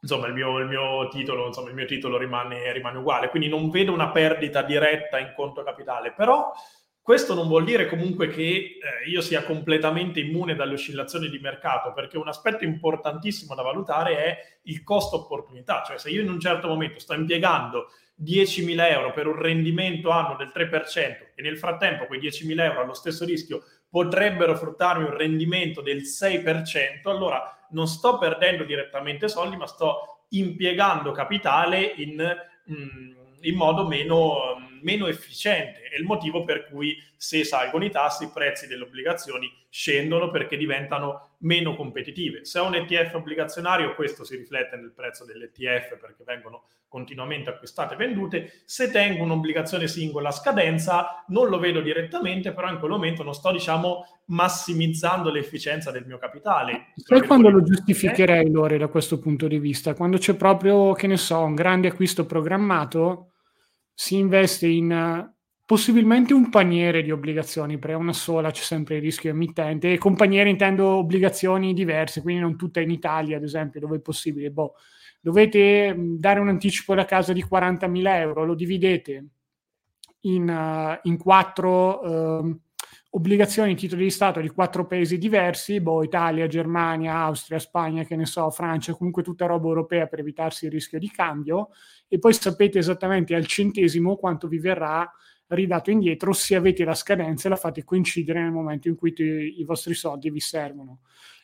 insomma, 0.00 0.26
il 0.26 0.34
mio, 0.34 0.58
il 0.58 0.66
mio, 0.66 1.08
titolo, 1.08 1.46
insomma, 1.46 1.68
il 1.68 1.74
mio 1.74 1.86
titolo 1.86 2.16
rimane, 2.16 2.72
rimane, 2.72 2.98
uguale, 2.98 3.28
quindi 3.28 3.48
non 3.48 3.70
vedo 3.70 3.92
una 3.92 4.10
perdita 4.10 4.62
diretta 4.62 5.18
in 5.18 5.32
conto 5.34 5.62
capitale, 5.62 6.12
però 6.12 6.52
questo 7.02 7.34
non 7.34 7.48
vuol 7.48 7.64
dire 7.64 7.88
comunque 7.88 8.28
che 8.28 8.42
eh, 8.42 9.08
io 9.08 9.20
sia 9.20 9.42
completamente 9.42 10.20
immune 10.20 10.54
dalle 10.54 10.74
oscillazioni 10.74 11.28
di 11.28 11.38
mercato, 11.38 11.92
perché 11.92 12.18
un 12.18 12.28
aspetto 12.28 12.64
importantissimo 12.64 13.54
da 13.54 13.62
valutare 13.62 14.16
è 14.16 14.38
il 14.64 14.82
costo 14.84 15.16
opportunità, 15.16 15.82
cioè 15.84 15.98
se 15.98 16.10
io 16.10 16.22
in 16.22 16.28
un 16.28 16.38
certo 16.38 16.68
momento 16.68 16.98
sto 16.98 17.14
impiegando 17.14 17.88
10.000 18.22 18.92
euro 18.92 19.12
per 19.12 19.26
un 19.26 19.36
rendimento 19.36 20.10
anno 20.10 20.36
del 20.36 20.52
3% 20.54 21.32
e 21.34 21.42
nel 21.42 21.58
frattempo 21.58 22.04
quei 22.04 22.20
10.000 22.20 22.60
euro 22.60 22.82
allo 22.82 22.94
stesso 22.94 23.24
rischio 23.24 23.62
potrebbero 23.88 24.54
fruttarmi 24.54 25.04
un 25.04 25.16
rendimento 25.16 25.80
del 25.80 26.02
6%, 26.02 27.08
allora 27.08 27.59
non 27.70 27.86
sto 27.86 28.18
perdendo 28.18 28.64
direttamente 28.64 29.28
soldi, 29.28 29.56
ma 29.56 29.66
sto 29.66 30.24
impiegando 30.30 31.12
capitale 31.12 31.82
in, 31.96 32.16
mm, 32.70 33.12
in 33.42 33.56
modo 33.56 33.86
meno, 33.86 34.56
meno 34.82 35.06
efficiente. 35.06 35.82
È 35.82 35.96
il 35.96 36.04
motivo 36.04 36.44
per 36.44 36.68
cui 36.68 36.96
se 37.16 37.44
salgono 37.44 37.84
i 37.84 37.90
tassi, 37.90 38.24
i 38.24 38.30
prezzi 38.32 38.66
delle 38.66 38.84
obbligazioni 38.84 39.50
scendono 39.68 40.30
perché 40.30 40.56
diventano 40.56 41.36
meno 41.38 41.74
competitive. 41.74 42.44
Se 42.44 42.58
ho 42.58 42.66
un 42.66 42.74
ETF 42.74 43.14
obbligazionario, 43.14 43.94
questo 43.94 44.24
si 44.24 44.36
riflette 44.36 44.76
nel 44.76 44.92
prezzo 44.92 45.24
dell'ETF 45.24 45.96
perché 45.98 46.24
vengono 46.24 46.64
continuamente 46.90 47.50
acquistate 47.50 47.94
e 47.94 47.96
vendute. 47.96 48.62
Se 48.64 48.90
tengo 48.90 49.22
un'obbligazione 49.22 49.86
singola 49.86 50.30
a 50.30 50.32
scadenza, 50.32 51.24
non 51.28 51.48
lo 51.48 51.60
vedo 51.60 51.80
direttamente, 51.80 52.52
però 52.52 52.68
in 52.68 52.80
quel 52.80 52.90
momento 52.90 53.22
non 53.22 53.32
sto, 53.32 53.52
diciamo, 53.52 54.22
massimizzando 54.26 55.30
l'efficienza 55.30 55.92
del 55.92 56.04
mio 56.04 56.18
capitale. 56.18 56.92
Sai 56.96 57.22
quando 57.22 57.48
lo 57.48 57.62
giustificherei, 57.62 58.50
Lore, 58.50 58.76
da 58.76 58.88
questo 58.88 59.20
punto 59.20 59.46
di 59.46 59.60
vista? 59.60 59.94
Quando 59.94 60.18
c'è 60.18 60.34
proprio, 60.34 60.92
che 60.94 61.06
ne 61.06 61.16
so, 61.16 61.38
un 61.38 61.54
grande 61.54 61.88
acquisto 61.88 62.26
programmato, 62.26 63.29
si 63.94 64.16
investe 64.16 64.66
in 64.66 65.28
possibilmente 65.70 66.34
un 66.34 66.50
paniere 66.50 67.00
di 67.00 67.12
obbligazioni, 67.12 67.78
perché 67.78 67.96
una 67.96 68.12
sola 68.12 68.50
c'è 68.50 68.62
sempre 68.62 68.96
il 68.96 69.02
rischio 69.02 69.30
emittente, 69.30 69.92
e 69.92 69.98
con 69.98 70.16
paniere 70.16 70.50
intendo 70.50 70.96
obbligazioni 70.96 71.72
diverse, 71.72 72.22
quindi 72.22 72.42
non 72.42 72.56
tutte 72.56 72.80
in 72.80 72.90
Italia, 72.90 73.36
ad 73.36 73.44
esempio, 73.44 73.78
dove 73.78 73.98
è 73.98 74.00
possibile. 74.00 74.50
Boh, 74.50 74.74
dovete 75.20 75.94
dare 75.96 76.40
un 76.40 76.48
anticipo 76.48 76.96
da 76.96 77.04
casa 77.04 77.32
di 77.32 77.44
40.000 77.44 78.16
euro, 78.16 78.44
lo 78.44 78.54
dividete 78.56 79.26
in, 80.22 80.48
uh, 80.48 80.98
in 81.08 81.16
quattro 81.16 82.00
uh, 82.00 82.60
obbligazioni, 83.10 83.74
titoli 83.74 84.04
di 84.04 84.10
Stato 84.10 84.40
di 84.40 84.48
quattro 84.48 84.86
paesi 84.86 85.18
diversi, 85.18 85.80
boh, 85.80 86.02
Italia, 86.02 86.46
Germania, 86.46 87.16
Austria, 87.16 87.58
Spagna, 87.58 88.04
che 88.04 88.16
ne 88.16 88.26
so, 88.26 88.50
Francia, 88.50 88.94
comunque 88.94 89.22
tutta 89.22 89.46
roba 89.46 89.66
europea 89.66 90.06
per 90.06 90.20
evitarsi 90.20 90.66
il 90.66 90.70
rischio 90.70 90.98
di 90.98 91.10
cambio, 91.10 91.70
e 92.06 92.18
poi 92.18 92.32
sapete 92.32 92.78
esattamente 92.78 93.34
al 93.34 93.46
centesimo 93.46 94.16
quanto 94.16 94.46
vi 94.46 94.58
verrà 94.58 95.10
ridato 95.48 95.90
indietro 95.90 96.32
se 96.32 96.54
avete 96.54 96.84
la 96.84 96.94
scadenza 96.94 97.48
e 97.48 97.50
la 97.50 97.56
fate 97.56 97.82
coincidere 97.82 98.40
nel 98.40 98.52
momento 98.52 98.86
in 98.86 98.94
cui 98.94 99.12
i, 99.16 99.60
i 99.60 99.64
vostri 99.64 99.94
soldi 99.94 100.30
vi 100.30 100.40
servono. 100.40 101.00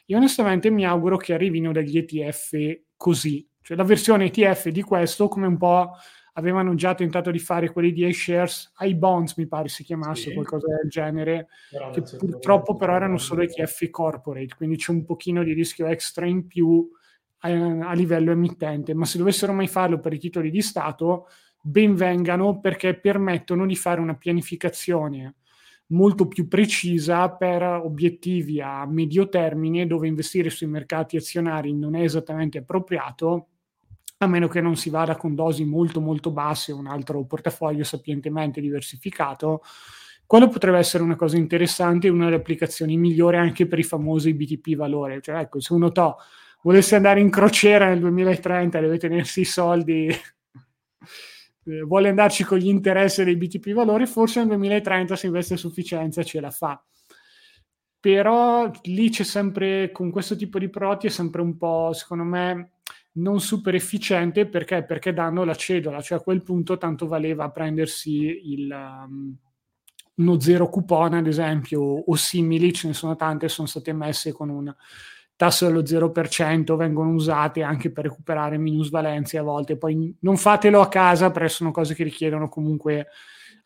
Io 0.06 0.16
onestamente 0.16 0.70
mi 0.70 0.86
auguro 0.86 1.16
che 1.16 1.34
arrivino 1.34 1.72
degli 1.72 1.98
ETF 1.98 2.82
così, 2.96 3.44
cioè 3.60 3.76
la 3.76 3.82
versione 3.82 4.26
ETF 4.26 4.68
di 4.68 4.82
questo 4.82 5.26
come 5.26 5.48
un 5.48 5.56
po' 5.56 5.90
avevano 6.38 6.74
già 6.74 6.94
tentato 6.94 7.30
di 7.30 7.38
fare 7.38 7.70
quelli 7.70 7.92
di 7.92 8.06
iShares, 8.06 8.72
iBonds 8.78 9.36
mi 9.36 9.46
pare 9.46 9.68
si 9.68 9.82
chiamasse, 9.82 10.28
sì. 10.28 10.34
qualcosa 10.34 10.66
del 10.68 10.88
genere, 10.88 11.48
però 11.70 11.90
che 11.90 12.02
purtroppo 12.02 12.76
però 12.76 12.94
erano 12.94 13.16
solo 13.16 13.42
ETF 13.42 13.88
corporate, 13.90 14.54
quindi 14.56 14.76
c'è 14.76 14.92
un 14.92 15.04
pochino 15.04 15.42
di 15.42 15.54
rischio 15.54 15.86
extra 15.86 16.26
in 16.26 16.46
più 16.46 16.88
a, 17.38 17.48
a 17.88 17.92
livello 17.94 18.32
emittente, 18.32 18.94
ma 18.94 19.06
se 19.06 19.18
dovessero 19.18 19.52
mai 19.52 19.66
farlo 19.66 19.98
per 19.98 20.12
i 20.12 20.18
titoli 20.18 20.50
di 20.50 20.60
Stato, 20.60 21.28
ben 21.62 21.94
vengano 21.94 22.60
perché 22.60 22.98
permettono 22.98 23.64
di 23.66 23.74
fare 23.74 24.00
una 24.00 24.16
pianificazione 24.16 25.36
molto 25.88 26.26
più 26.26 26.48
precisa 26.48 27.30
per 27.30 27.62
obiettivi 27.62 28.60
a 28.60 28.84
medio 28.86 29.28
termine 29.28 29.86
dove 29.86 30.08
investire 30.08 30.50
sui 30.50 30.66
mercati 30.66 31.16
azionari 31.16 31.72
non 31.72 31.94
è 31.94 32.02
esattamente 32.02 32.58
appropriato 32.58 33.48
a 34.18 34.26
meno 34.26 34.48
che 34.48 34.60
non 34.60 34.76
si 34.76 34.88
vada 34.88 35.16
con 35.16 35.34
dosi 35.34 35.64
molto 35.64 36.00
molto 36.00 36.30
basse, 36.30 36.72
un 36.72 36.86
altro 36.86 37.24
portafoglio 37.24 37.84
sapientemente 37.84 38.60
diversificato, 38.60 39.62
quello 40.26 40.48
potrebbe 40.48 40.78
essere 40.78 41.02
una 41.02 41.16
cosa 41.16 41.36
interessante 41.36 42.08
una 42.08 42.24
delle 42.24 42.36
applicazioni 42.36 42.96
migliori 42.96 43.36
anche 43.36 43.66
per 43.66 43.78
i 43.78 43.84
famosi 43.84 44.34
BTP 44.34 44.74
valore. 44.74 45.20
Cioè, 45.20 45.36
ecco, 45.36 45.60
se 45.60 45.72
uno 45.72 45.92
to 45.92 46.16
volesse 46.62 46.96
andare 46.96 47.20
in 47.20 47.30
crociera 47.30 47.86
nel 47.88 48.00
2030 48.00 48.80
deve 48.80 48.98
tenersi 48.98 49.42
i 49.42 49.44
soldi, 49.44 50.08
eh, 51.66 51.80
vuole 51.82 52.08
andarci 52.08 52.42
con 52.42 52.58
gli 52.58 52.66
interessi 52.66 53.22
dei 53.22 53.36
BTP 53.36 53.72
valori, 53.72 54.06
forse 54.06 54.40
nel 54.40 54.48
2030 54.48 55.14
se 55.14 55.26
investe 55.26 55.54
a 55.54 55.58
sufficienza 55.58 56.24
ce 56.24 56.40
la 56.40 56.50
fa. 56.50 56.82
Però 58.00 58.70
lì 58.84 59.10
c'è 59.10 59.24
sempre, 59.24 59.90
con 59.92 60.10
questo 60.10 60.36
tipo 60.36 60.58
di 60.58 60.68
prodotti 60.68 61.06
è 61.06 61.10
sempre 61.10 61.40
un 61.40 61.56
po', 61.56 61.92
secondo 61.92 62.24
me, 62.24 62.70
non 63.16 63.40
super 63.40 63.74
efficiente 63.74 64.46
perché, 64.46 64.84
perché 64.84 65.12
danno 65.12 65.44
la 65.44 65.54
cedola, 65.54 66.00
cioè 66.00 66.18
a 66.18 66.22
quel 66.22 66.42
punto 66.42 66.76
tanto 66.78 67.06
valeva 67.06 67.50
prendersi 67.50 68.52
il, 68.52 68.70
um, 68.70 69.36
uno 70.16 70.40
zero 70.40 70.68
coupon 70.68 71.14
ad 71.14 71.26
esempio 71.26 71.80
o 71.80 72.14
simili, 72.14 72.72
ce 72.72 72.88
ne 72.88 72.94
sono 72.94 73.16
tante, 73.16 73.48
sono 73.48 73.66
state 73.66 73.92
messe 73.92 74.32
con 74.32 74.48
un 74.48 74.74
tasso 75.36 75.66
dello 75.66 75.82
0%, 75.82 76.76
vengono 76.76 77.10
usate 77.10 77.62
anche 77.62 77.90
per 77.90 78.04
recuperare 78.04 78.56
minusvalenze 78.56 79.36
a 79.36 79.42
volte, 79.42 79.76
poi 79.76 80.14
non 80.20 80.36
fatelo 80.36 80.80
a 80.80 80.88
casa 80.88 81.30
perché 81.30 81.48
sono 81.48 81.70
cose 81.70 81.94
che 81.94 82.04
richiedono 82.04 82.48
comunque 82.48 83.08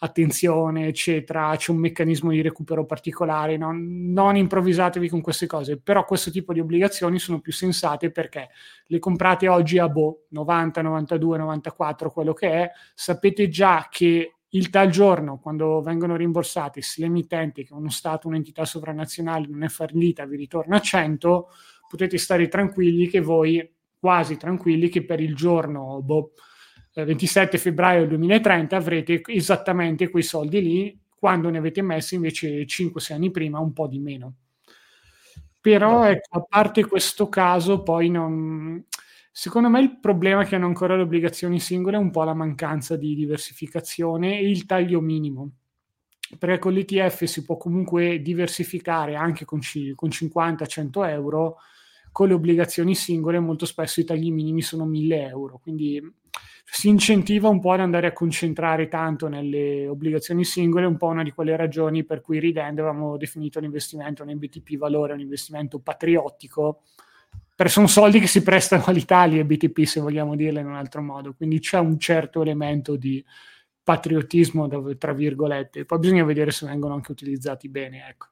attenzione, 0.03 0.86
eccetera, 0.86 1.55
c'è 1.57 1.70
un 1.70 1.78
meccanismo 1.78 2.30
di 2.30 2.40
recupero 2.40 2.86
particolare, 2.86 3.59
non, 3.59 4.11
non, 4.12 4.36
improvvisatevi 4.36 5.11
con 5.11 5.20
queste 5.20 5.46
cose, 5.46 5.78
però 5.78 6.05
questo 6.07 6.30
tipo 6.30 6.55
di 6.55 6.61
obbligazioni 6.61 7.18
sono 7.18 7.40
più 7.40 7.53
sensate 7.53 8.11
perché 8.11 8.48
le 8.86 8.98
comprate 8.98 9.48
oggi 9.48 9.78
a 9.78 9.88
boh, 9.88 10.24
90, 10.30 10.80
92, 10.80 11.38
94, 11.38 12.11
quello 12.11 12.32
che 12.32 12.51
è, 12.51 12.70
sapete 12.94 13.48
già 13.48 13.88
che 13.90 14.36
il 14.53 14.70
tal 14.70 14.88
giorno, 14.88 15.38
quando 15.38 15.82
vengono 15.82 16.16
rimborsati, 16.16 16.80
se 16.80 17.03
l'emittente, 17.03 17.62
che 17.62 17.74
è 17.74 17.76
uno 17.76 17.90
Stato, 17.90 18.26
un'entità 18.26 18.64
sovranazionale, 18.64 19.46
non 19.48 19.62
è 19.64 19.68
fallita, 19.68 20.24
vi 20.24 20.36
ritorna 20.36 20.76
a 20.76 20.80
100, 20.80 21.48
potete 21.88 22.16
stare 22.16 22.48
tranquilli 22.48 23.07
che 23.07 23.20
voi, 23.20 23.70
quasi 23.98 24.38
tranquilli, 24.38 24.88
che 24.88 25.05
per 25.05 25.20
il 25.20 25.36
giorno 25.36 26.01
boh, 26.03 26.32
27 26.93 27.57
eh, 27.57 27.59
febbraio 27.59 28.07
2030 28.07 28.76
avrete 28.76 29.22
esattamente 29.26 30.09
quei 30.09 30.22
soldi 30.22 30.61
lì, 30.62 31.01
quando 31.14 31.51
ne 31.51 31.59
avete 31.59 31.82
messi 31.82 32.14
invece 32.14 32.64
5-6 32.64 33.12
anni 33.12 33.30
prima 33.30 33.59
un 33.59 33.72
po' 33.72 33.86
di 33.86 33.99
meno. 33.99 34.34
Però 35.61 36.05
ecco, 36.05 36.38
a 36.38 36.43
parte 36.43 36.86
questo 36.86 37.28
caso, 37.28 37.82
poi 37.82 38.09
non, 38.09 38.82
Secondo 39.32 39.68
me 39.70 39.80
il 39.80 40.01
problema 40.01 40.45
che 40.45 40.57
hanno 40.57 40.66
ancora 40.66 40.97
le 40.97 41.03
obbligazioni 41.03 41.61
singole 41.61 41.97
è 41.97 42.01
un 42.01 42.11
po' 42.11 42.24
la 42.24 42.34
mancanza 42.34 42.97
di 42.97 43.14
diversificazione 43.14 44.38
e 44.38 44.51
il 44.51 44.66
taglio 44.66 45.01
minimo. 45.01 45.53
Perché 46.38 46.59
con 46.59 46.72
l'ETF 46.72 47.24
si 47.24 47.45
può 47.45 47.57
comunque 47.57 48.20
diversificare 48.20 49.14
anche 49.14 49.45
con, 49.45 49.61
c- 49.61 49.95
con 49.95 50.11
50-100 50.11 51.09
euro, 51.09 51.57
con 52.12 52.28
le 52.28 52.34
obbligazioni 52.34 52.94
singole 52.94 53.38
molto 53.38 53.66
spesso 53.66 54.00
i 54.00 54.04
tagli 54.04 54.32
minimi 54.32 54.62
sono 54.62 54.84
1000 54.84 55.28
euro, 55.28 55.58
quindi 55.62 56.02
si 56.72 56.88
incentiva 56.88 57.48
un 57.48 57.58
po' 57.58 57.72
ad 57.72 57.80
andare 57.80 58.06
a 58.06 58.12
concentrare 58.12 58.86
tanto 58.86 59.26
nelle 59.26 59.88
obbligazioni 59.88 60.44
singole, 60.44 60.86
un 60.86 60.96
po' 60.96 61.08
una 61.08 61.24
di 61.24 61.32
quelle 61.32 61.56
ragioni 61.56 62.04
per 62.04 62.20
cui 62.20 62.38
ridendo 62.38 62.82
avevamo 62.82 63.16
definito 63.16 63.58
l'investimento 63.58 64.24
nel 64.24 64.36
BTP 64.36 64.76
valore 64.76 65.12
un 65.12 65.20
investimento 65.20 65.80
patriottico, 65.80 66.82
perché 67.56 67.72
sono 67.72 67.88
soldi 67.88 68.20
che 68.20 68.28
si 68.28 68.42
prestano 68.42 68.84
all'Italia 68.86 69.40
e 69.40 69.44
BTP, 69.44 69.82
se 69.82 70.00
vogliamo 70.00 70.36
dirlo 70.36 70.61
in 70.61 70.66
un 70.66 70.76
altro 70.76 71.02
modo. 71.02 71.34
Quindi 71.34 71.58
c'è 71.58 71.78
un 71.78 71.98
certo 71.98 72.40
elemento 72.40 72.96
di 72.96 73.22
patriottismo, 73.91 74.68
tra 74.97 75.12
virgolette. 75.12 75.84
Poi 75.84 75.99
bisogna 75.99 76.24
vedere 76.24 76.53
se 76.53 76.64
vengono 76.64 76.95
anche 76.95 77.11
utilizzati 77.11 77.68
bene. 77.68 78.07
Ecco. 78.09 78.26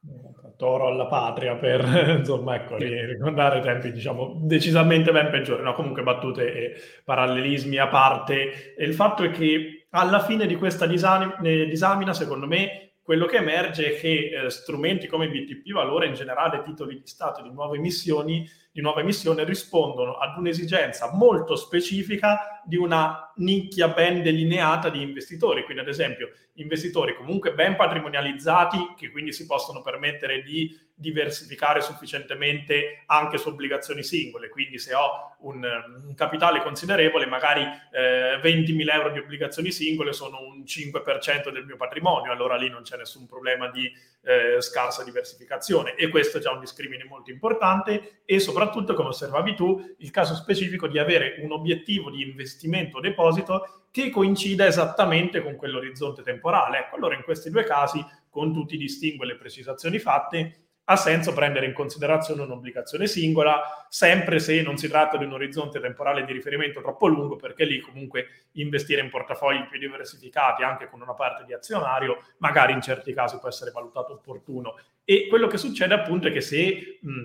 Toro 0.57 0.87
alla 0.87 1.07
patria 1.07 1.57
per 1.57 1.83
insomma, 2.19 2.55
ecco, 2.55 2.77
ricordare 2.77 3.61
tempi 3.61 3.91
diciamo, 3.91 4.39
decisamente 4.43 5.11
ben 5.11 5.31
peggiori. 5.31 5.65
No, 5.65 5.75
comunque 5.75 6.05
battute 6.05 6.55
e 6.55 6.75
parallelismi 7.05 7.77
a 7.77 7.89
parte. 7.89 8.77
E 8.77 8.85
il 8.85 8.95
fatto 8.95 9.25
è 9.25 9.31
che 9.31 9.89
alla 9.91 10.21
fine 10.21 10.47
di 10.47 10.55
questa 10.55 10.87
disamina, 10.87 12.13
secondo 12.13 12.47
me, 12.47 12.93
quello 13.03 13.27
che 13.27 13.39
emerge 13.39 13.97
è 13.97 13.99
che 13.99 14.45
eh, 14.45 14.51
strumenti 14.51 15.09
come 15.09 15.29
BTP 15.29 15.73
Valore, 15.73 16.07
in 16.07 16.15
generale 16.15 16.63
titoli 16.63 17.01
di 17.01 17.07
Stato 17.07 17.43
di 17.43 17.51
nuove 17.51 17.79
emissioni, 17.79 18.47
di 18.79 18.85
nuova 18.85 19.01
emissione 19.01 19.43
rispondono 19.43 20.19
ad 20.19 20.39
un'esigenza 20.39 21.11
molto 21.13 21.57
specifica 21.57 22.63
di 22.65 22.77
una 22.77 23.33
nicchia 23.39 23.89
ben 23.89 24.23
delineata 24.23 24.89
di 24.89 25.03
investitori. 25.03 25.65
Quindi, 25.65 25.83
ad 25.83 25.89
esempio, 25.89 26.31
investitori 26.55 27.17
comunque 27.17 27.55
ben 27.55 27.75
patrimonializzati, 27.75 28.95
che 28.97 29.11
quindi 29.11 29.33
si 29.33 29.47
possono 29.47 29.81
permettere 29.81 30.43
di 30.43 30.79
diversificare 30.95 31.81
sufficientemente 31.81 33.03
anche 33.07 33.39
su 33.39 33.49
obbligazioni 33.49 34.05
singole. 34.05 34.49
Quindi, 34.49 34.79
se 34.79 34.95
ho 34.95 35.37
un, 35.41 35.65
un 36.07 36.15
capitale 36.15 36.63
considerevole, 36.63 37.27
magari 37.27 37.63
eh, 37.63 38.39
20.000 38.41 38.93
euro 38.93 39.11
di 39.11 39.19
obbligazioni 39.19 39.73
singole 39.73 40.13
sono 40.13 40.41
un 40.41 40.63
5% 40.63 41.51
del 41.51 41.65
mio 41.65 41.77
patrimonio, 41.77 42.31
allora 42.31 42.57
lì 42.57 42.69
non 42.69 42.83
c'è 42.83 42.97
nessun 42.97 43.27
problema 43.27 43.71
di 43.71 43.91
eh, 44.23 44.61
scarsa 44.61 45.03
diversificazione. 45.03 45.95
E 45.95 46.09
questo 46.09 46.39
è 46.39 46.41
già 46.41 46.53
un 46.53 46.61
discrimine 46.61 47.05
molto 47.05 47.31
importante. 47.31 48.23
E 48.25 48.39
soprattutto, 48.41 48.67
come 48.69 49.09
osservavi 49.09 49.55
tu, 49.55 49.81
il 49.99 50.11
caso 50.11 50.35
specifico 50.35 50.87
di 50.87 50.99
avere 50.99 51.37
un 51.41 51.53
obiettivo 51.53 52.11
di 52.11 52.23
investimento 52.23 53.01
deposito 53.01 53.87
che 53.91 54.11
coincida 54.11 54.67
esattamente 54.67 55.43
con 55.43 55.57
quell'orizzonte 55.57 56.23
temporale. 56.23 56.79
Ecco, 56.79 56.97
allora 56.97 57.15
in 57.15 57.23
questi 57.23 57.51
due 57.51 57.65
casi, 57.65 58.05
con 58.29 58.53
tutti 58.53 58.75
i 58.75 58.79
distinguo 58.79 59.25
e 59.25 59.29
le 59.29 59.37
precisazioni 59.37 59.99
fatte, 59.99 60.69
ha 60.91 60.97
senso 60.97 61.35
prendere 61.35 61.67
in 61.67 61.75
considerazione 61.75 62.43
un'obbligazione 62.43 63.07
singola, 63.07 63.87
sempre 63.91 64.39
se 64.39 64.63
non 64.63 64.79
si 64.79 64.89
tratta 64.89 65.19
di 65.19 65.25
un 65.25 65.33
orizzonte 65.33 65.81
temporale 65.81 66.25
di 66.25 66.33
riferimento 66.33 66.81
troppo 66.81 67.07
lungo, 67.09 67.37
perché 67.37 67.65
lì 67.65 67.79
comunque 67.81 68.47
investire 68.53 69.03
in 69.03 69.11
portafogli 69.11 69.67
più 69.69 69.79
diversificati, 69.79 70.63
anche 70.63 70.89
con 70.89 71.03
una 71.03 71.13
parte 71.13 71.45
di 71.45 71.53
azionario, 71.53 72.23
magari 72.39 72.73
in 72.73 72.81
certi 72.81 73.13
casi 73.13 73.39
può 73.39 73.49
essere 73.49 73.71
valutato 73.71 74.15
opportuno. 74.15 74.77
E 75.05 75.27
quello 75.29 75.47
che 75.47 75.59
succede 75.59 75.93
appunto 75.93 76.29
è 76.29 76.33
che 76.33 76.41
se 76.41 76.99
mh, 77.03 77.25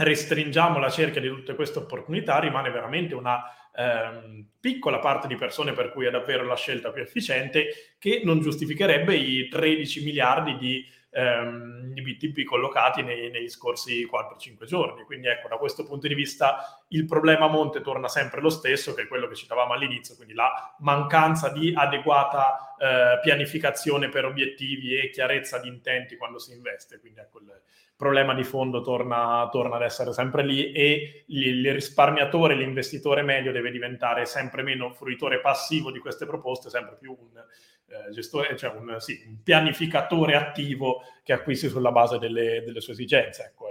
restringiamo 0.00 0.78
la 0.78 0.90
cerchia 0.90 1.20
di 1.20 1.28
tutte 1.28 1.54
queste 1.54 1.78
opportunità, 1.78 2.38
rimane 2.38 2.70
veramente 2.70 3.14
una 3.14 3.42
ehm, 3.74 4.46
piccola 4.58 4.98
parte 4.98 5.26
di 5.26 5.36
persone 5.36 5.72
per 5.72 5.92
cui 5.92 6.06
è 6.06 6.10
davvero 6.10 6.44
la 6.44 6.56
scelta 6.56 6.90
più 6.90 7.02
efficiente, 7.02 7.94
che 7.98 8.22
non 8.24 8.40
giustificherebbe 8.40 9.14
i 9.14 9.48
13 9.48 10.02
miliardi 10.02 10.56
di, 10.56 10.86
ehm, 11.10 11.92
di 11.92 12.00
BTP 12.00 12.44
collocati 12.44 13.02
nei, 13.02 13.30
negli 13.30 13.50
scorsi 13.50 14.08
4-5 14.10 14.64
giorni. 14.64 15.02
Quindi 15.04 15.28
ecco, 15.28 15.48
da 15.48 15.56
questo 15.56 15.84
punto 15.84 16.08
di 16.08 16.14
vista 16.14 16.82
il 16.88 17.04
problema 17.04 17.44
a 17.44 17.48
monte 17.48 17.82
torna 17.82 18.08
sempre 18.08 18.40
lo 18.40 18.50
stesso, 18.50 18.94
che 18.94 19.02
è 19.02 19.06
quello 19.06 19.28
che 19.28 19.34
citavamo 19.34 19.74
all'inizio, 19.74 20.16
quindi 20.16 20.32
la 20.32 20.76
mancanza 20.78 21.50
di 21.50 21.74
adeguata 21.76 22.74
eh, 22.78 23.20
pianificazione 23.20 24.08
per 24.08 24.24
obiettivi 24.24 24.96
e 24.96 25.10
chiarezza 25.10 25.58
di 25.58 25.68
intenti 25.68 26.16
quando 26.16 26.38
si 26.38 26.52
investe. 26.52 27.00
Quindi 27.00 27.20
ecco 27.20 27.40
il, 27.40 27.52
problema 28.00 28.32
di 28.32 28.44
fondo 28.44 28.80
torna, 28.80 29.46
torna 29.52 29.76
ad 29.76 29.82
essere 29.82 30.14
sempre 30.14 30.42
lì 30.42 30.72
e 30.72 31.24
il 31.26 31.70
risparmiatore, 31.70 32.54
l'investitore 32.54 33.20
medio 33.20 33.52
deve 33.52 33.70
diventare 33.70 34.24
sempre 34.24 34.62
meno 34.62 34.90
fruitore 34.90 35.38
passivo 35.40 35.92
di 35.92 35.98
queste 35.98 36.24
proposte, 36.24 36.70
sempre 36.70 36.96
più 36.98 37.10
un, 37.10 37.36
eh, 37.36 38.10
gestore, 38.10 38.56
cioè 38.56 38.70
un, 38.70 38.96
sì, 39.00 39.22
un, 39.26 39.42
pianificatore 39.42 40.34
attivo 40.34 41.02
che 41.22 41.34
acquisti 41.34 41.68
sulla 41.68 41.92
base 41.92 42.16
delle, 42.16 42.62
delle 42.64 42.80
sue 42.80 42.94
esigenze. 42.94 43.44
Ecco, 43.44 43.66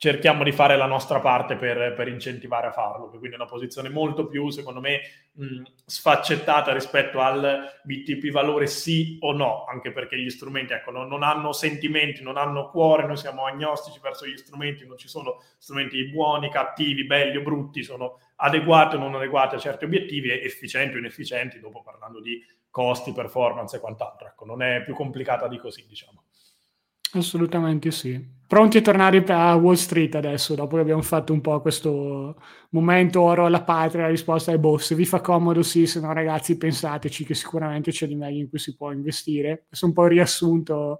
cerchiamo 0.00 0.44
di 0.44 0.52
fare 0.52 0.78
la 0.78 0.86
nostra 0.86 1.20
parte 1.20 1.56
per, 1.56 1.92
per, 1.92 2.08
incentivare 2.08 2.68
a 2.68 2.72
farlo, 2.72 3.10
che 3.10 3.18
quindi 3.18 3.36
è 3.36 3.38
una 3.38 3.46
posizione 3.46 3.90
molto 3.90 4.28
più, 4.28 4.48
secondo 4.48 4.80
me, 4.80 5.00
mh, 5.32 5.62
sfaccettata 5.84 6.72
rispetto 6.72 7.20
al 7.20 7.70
BTP 7.82 8.30
valore 8.30 8.66
sì 8.66 9.18
o 9.20 9.32
no, 9.32 9.66
anche 9.66 9.92
perché 9.92 10.18
gli 10.18 10.30
strumenti 10.30 10.72
ecco, 10.72 10.90
non, 10.90 11.06
non, 11.06 11.22
hanno 11.22 11.52
sentimenti, 11.52 12.22
non 12.22 12.38
hanno 12.38 12.70
cuore, 12.70 13.06
noi 13.06 13.18
siamo 13.18 13.44
agnostici 13.44 13.98
verso 14.02 14.26
gli 14.26 14.38
strumenti, 14.38 14.86
non 14.86 14.96
ci 14.96 15.06
sono 15.06 15.42
strumenti 15.58 16.02
buoni, 16.08 16.50
cattivi, 16.50 17.04
belli 17.04 17.36
o 17.36 17.42
brutti, 17.42 17.82
sono 17.82 18.20
adeguati 18.36 18.96
o 18.96 18.98
non 19.00 19.14
adeguati 19.16 19.56
a 19.56 19.58
certi 19.58 19.84
obiettivi, 19.84 20.30
efficienti 20.30 20.96
o 20.96 20.98
inefficienti, 20.98 21.60
dopo 21.60 21.82
parlando 21.82 22.22
di 22.22 22.42
costi, 22.70 23.12
performance 23.12 23.76
e 23.76 23.80
quant'altro. 23.80 24.28
Ecco, 24.28 24.46
non 24.46 24.62
è 24.62 24.82
più 24.82 24.94
complicata 24.94 25.46
di 25.46 25.58
così, 25.58 25.84
diciamo. 25.86 26.22
Assolutamente 27.12 27.90
sì. 27.90 28.38
Pronti 28.50 28.78
a 28.78 28.80
tornare 28.80 29.22
a 29.28 29.54
Wall 29.54 29.74
Street 29.74 30.12
adesso, 30.16 30.56
dopo 30.56 30.74
che 30.74 30.82
abbiamo 30.82 31.02
fatto 31.02 31.32
un 31.32 31.40
po' 31.40 31.60
questo 31.60 32.34
momento 32.70 33.20
oro 33.20 33.46
alla 33.46 33.62
patria, 33.62 34.02
la 34.02 34.08
risposta 34.08 34.50
è 34.50 34.58
boh, 34.58 34.76
se 34.76 34.96
vi 34.96 35.04
fa 35.04 35.20
comodo 35.20 35.62
sì, 35.62 35.86
se 35.86 36.00
no 36.00 36.12
ragazzi 36.12 36.56
pensateci 36.56 37.24
che 37.24 37.34
sicuramente 37.34 37.92
c'è 37.92 38.08
di 38.08 38.16
meglio 38.16 38.40
in 38.40 38.48
cui 38.48 38.58
si 38.58 38.74
può 38.74 38.90
investire. 38.90 39.66
Questo 39.68 39.84
è 39.84 39.88
un 39.88 39.94
po' 39.94 40.02
il 40.06 40.10
riassunto 40.10 40.98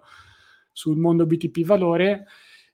sul 0.71 0.97
mondo 0.97 1.27
BTP 1.27 1.65
valore. 1.65 2.27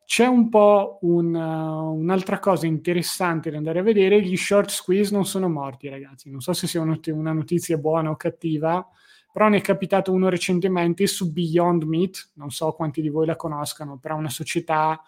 C'è 0.04 0.26
un 0.26 0.50
po' 0.50 0.98
un, 1.00 1.34
uh, 1.34 1.98
un'altra 1.98 2.38
cosa 2.38 2.66
interessante 2.66 3.50
da 3.50 3.56
andare 3.56 3.78
a 3.78 3.82
vedere, 3.82 4.20
gli 4.20 4.36
short 4.36 4.68
squeeze 4.68 5.10
non 5.10 5.24
sono 5.24 5.48
morti 5.48 5.88
ragazzi, 5.88 6.30
non 6.30 6.40
so 6.40 6.52
se 6.52 6.66
sia 6.66 6.82
una 6.82 7.32
notizia 7.32 7.78
buona 7.78 8.10
o 8.10 8.16
cattiva, 8.16 8.86
però 9.36 9.50
ne 9.50 9.58
è 9.58 9.60
capitato 9.60 10.12
uno 10.12 10.30
recentemente 10.30 11.06
su 11.06 11.30
Beyond 11.30 11.82
Meat, 11.82 12.30
non 12.36 12.50
so 12.50 12.72
quanti 12.72 13.02
di 13.02 13.10
voi 13.10 13.26
la 13.26 13.36
conoscano, 13.36 13.98
però 13.98 14.14
è 14.14 14.18
una 14.18 14.30
società 14.30 14.98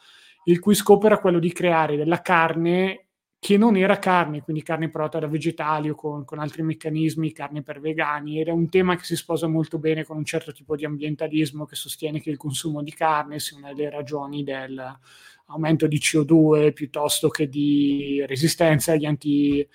il 0.45 0.59
cui 0.59 0.74
scopo 0.74 1.07
era 1.07 1.18
quello 1.18 1.39
di 1.39 1.51
creare 1.51 1.97
della 1.97 2.20
carne 2.20 3.07
che 3.39 3.57
non 3.57 3.74
era 3.74 3.99
carne, 3.99 4.43
quindi 4.43 4.62
carne 4.62 4.91
prodotta 4.91 5.20
da 5.20 5.29
vegetali 5.29 5.89
o 5.89 5.95
con, 5.95 6.26
con, 6.26 6.41
altri 6.41 6.61
meccanismi, 6.62 7.33
carne 7.33 7.62
per 7.62 7.81
vegani. 7.81 8.39
Era 8.39 8.53
un 8.53 8.68
tema 8.68 8.97
che 8.97 9.05
si 9.05 9.16
sposa 9.16 9.47
molto 9.47 9.79
bene 9.79 10.05
con 10.05 10.18
un 10.18 10.26
certo 10.26 10.53
tipo 10.53 10.76
di 10.76 10.85
ambientalismo 10.85 11.64
che 11.64 11.76
sostiene 11.76 12.20
che 12.20 12.29
il 12.29 12.37
consumo 12.37 12.83
di 12.83 12.93
carne 12.93 13.39
sia 13.39 13.57
una 13.57 13.72
delle 13.72 13.89
ragioni 13.89 14.45
dell'aumento 14.45 15.87
di 15.87 15.97
CO2 15.97 16.74
piuttosto 16.74 17.31
che 17.31 17.49
di 17.49 18.22
resistenza 18.26 18.93
agli 18.93 19.07
anti, 19.07 19.66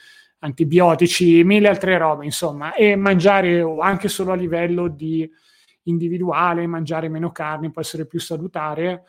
antibiotici, 0.43 1.43
mille 1.43 1.67
altre 1.67 1.97
robe, 1.97 2.25
insomma. 2.25 2.73
E 2.73 2.95
mangiare 2.95 3.61
anche 3.79 4.07
solo 4.07 4.31
a 4.31 4.35
livello 4.35 4.87
di 4.87 5.29
individuale, 5.83 6.67
mangiare 6.67 7.09
meno 7.09 7.31
carne 7.31 7.71
può 7.71 7.81
essere 7.81 8.05
più 8.05 8.19
salutare 8.19 9.03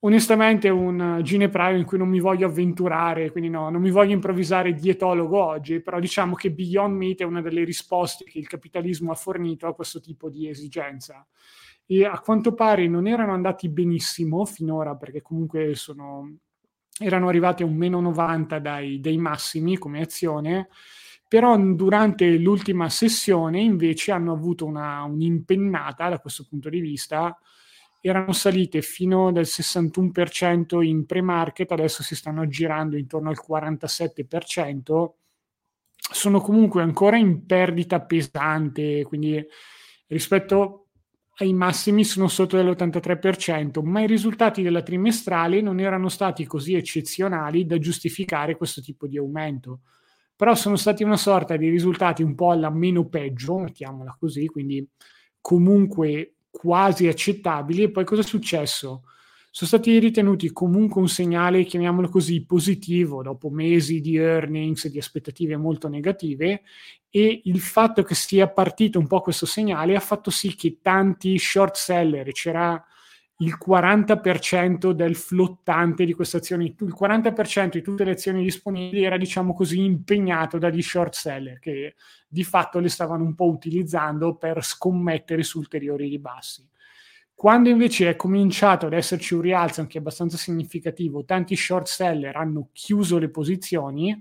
onestamente 0.00 0.68
un 0.68 1.20
ginepraio 1.22 1.76
in 1.76 1.84
cui 1.84 1.98
non 1.98 2.08
mi 2.08 2.20
voglio 2.20 2.46
avventurare, 2.46 3.30
quindi 3.30 3.50
no, 3.50 3.68
non 3.68 3.80
mi 3.80 3.90
voglio 3.90 4.12
improvvisare 4.12 4.72
dietologo 4.72 5.42
oggi, 5.42 5.80
però 5.80 5.98
diciamo 5.98 6.34
che 6.34 6.52
Beyond 6.52 6.96
Meat 6.96 7.20
è 7.20 7.24
una 7.24 7.40
delle 7.40 7.64
risposte 7.64 8.24
che 8.24 8.38
il 8.38 8.46
capitalismo 8.46 9.10
ha 9.10 9.16
fornito 9.16 9.66
a 9.66 9.74
questo 9.74 10.00
tipo 10.00 10.28
di 10.30 10.48
esigenza. 10.48 11.26
E 11.90 12.04
a 12.04 12.20
quanto 12.20 12.52
pare 12.52 12.86
non 12.86 13.06
erano 13.06 13.32
andati 13.32 13.68
benissimo 13.68 14.44
finora, 14.44 14.94
perché 14.94 15.22
comunque 15.22 15.74
sono, 15.74 16.36
erano 16.98 17.28
arrivati 17.28 17.62
a 17.62 17.66
un 17.66 17.76
meno 17.76 18.00
90 18.00 18.58
dai, 18.58 19.00
dai 19.00 19.16
massimi 19.16 19.78
come 19.78 20.00
azione, 20.00 20.68
però 21.28 21.56
durante 21.58 22.38
l'ultima 22.38 22.88
sessione 22.88 23.60
invece 23.60 24.12
hanno 24.12 24.32
avuto 24.32 24.64
una, 24.64 25.02
un'impennata 25.02 26.08
da 26.08 26.18
questo 26.18 26.46
punto 26.48 26.68
di 26.68 26.80
vista, 26.80 27.38
erano 28.00 28.32
salite 28.32 28.80
fino 28.80 29.26
al 29.26 29.34
61% 29.40 30.82
in 30.82 31.04
pre-market, 31.04 31.70
adesso 31.72 32.02
si 32.02 32.14
stanno 32.14 32.46
girando 32.46 32.96
intorno 32.96 33.28
al 33.28 33.38
47%, 33.46 35.10
sono 35.94 36.40
comunque 36.40 36.80
ancora 36.80 37.16
in 37.16 37.44
perdita 37.44 38.00
pesante, 38.00 39.02
quindi 39.04 39.44
rispetto 40.06 40.87
ai 41.40 41.52
massimi 41.52 42.04
sono 42.04 42.26
sotto 42.28 42.56
dell'83%, 42.56 43.80
ma 43.82 44.00
i 44.00 44.06
risultati 44.06 44.62
della 44.62 44.82
trimestrale 44.82 45.60
non 45.60 45.78
erano 45.78 46.08
stati 46.08 46.44
così 46.46 46.74
eccezionali 46.74 47.64
da 47.64 47.78
giustificare 47.78 48.56
questo 48.56 48.80
tipo 48.80 49.06
di 49.06 49.18
aumento. 49.18 49.80
Però 50.34 50.54
sono 50.54 50.76
stati 50.76 51.04
una 51.04 51.16
sorta 51.16 51.56
di 51.56 51.68
risultati 51.68 52.22
un 52.22 52.34
po' 52.34 52.50
alla 52.50 52.70
meno 52.70 53.08
peggio, 53.08 53.58
mettiamola 53.58 54.16
così, 54.18 54.46
quindi 54.46 54.86
comunque 55.40 56.36
quasi 56.50 57.06
accettabili 57.06 57.84
e 57.84 57.90
poi 57.90 58.04
cosa 58.04 58.22
è 58.22 58.24
successo? 58.24 59.02
Sono 59.50 59.70
stati 59.70 59.98
ritenuti 59.98 60.52
comunque 60.52 61.00
un 61.00 61.08
segnale, 61.08 61.64
chiamiamolo 61.64 62.08
così, 62.08 62.44
positivo 62.44 63.22
dopo 63.22 63.48
mesi 63.48 64.00
di 64.00 64.16
earnings 64.16 64.84
e 64.84 64.90
di 64.90 64.98
aspettative 64.98 65.56
molto 65.56 65.88
negative 65.88 66.62
e 67.10 67.40
il 67.44 67.60
fatto 67.60 68.02
che 68.02 68.14
sia 68.14 68.48
partito 68.48 68.98
un 68.98 69.06
po' 69.06 69.20
questo 69.20 69.46
segnale 69.46 69.96
ha 69.96 70.00
fatto 70.00 70.30
sì 70.30 70.54
che 70.54 70.78
tanti 70.82 71.38
short 71.38 71.76
seller, 71.76 72.30
c'era 72.32 72.82
il 73.40 73.56
40% 73.56 74.90
del 74.90 75.14
flottante 75.14 76.04
di 76.04 76.12
queste 76.12 76.38
azioni, 76.38 76.74
il 76.78 76.96
40% 76.98 77.70
di 77.70 77.82
tutte 77.82 78.04
le 78.04 78.12
azioni 78.12 78.42
disponibili 78.42 79.04
era 79.04 79.16
diciamo 79.16 79.54
così 79.54 79.80
impegnato 79.82 80.58
dagli 80.58 80.82
short 80.82 81.14
seller 81.14 81.58
che 81.60 81.94
di 82.26 82.44
fatto 82.44 82.80
le 82.80 82.88
stavano 82.88 83.24
un 83.24 83.34
po' 83.34 83.48
utilizzando 83.48 84.36
per 84.36 84.62
scommettere 84.62 85.42
su 85.42 85.58
ulteriori 85.58 86.08
ribassi. 86.08 86.68
Quando 87.38 87.68
invece 87.68 88.08
è 88.10 88.16
cominciato 88.16 88.86
ad 88.86 88.92
esserci 88.92 89.34
un 89.34 89.42
rialzo 89.42 89.80
anche 89.80 89.98
abbastanza 89.98 90.36
significativo, 90.36 91.24
tanti 91.24 91.54
short 91.54 91.86
seller 91.86 92.34
hanno 92.34 92.70
chiuso 92.72 93.16
le 93.16 93.28
posizioni, 93.28 94.20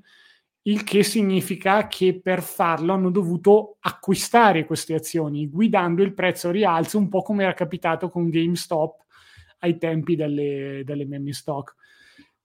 il 0.61 0.83
che 0.83 1.01
significa 1.01 1.87
che 1.87 2.19
per 2.21 2.43
farlo 2.43 2.93
hanno 2.93 3.09
dovuto 3.09 3.77
acquistare 3.79 4.65
queste 4.65 4.93
azioni, 4.93 5.49
guidando 5.49 6.03
il 6.03 6.13
prezzo 6.13 6.51
rialzo 6.51 6.99
un 6.99 7.09
po' 7.09 7.23
come 7.23 7.41
era 7.41 7.55
capitato 7.55 8.11
con 8.11 8.29
GameStop 8.29 9.03
ai 9.61 9.79
tempi 9.79 10.15
delle, 10.15 10.83
delle 10.85 11.05
meme 11.05 11.33
stock. 11.33 11.73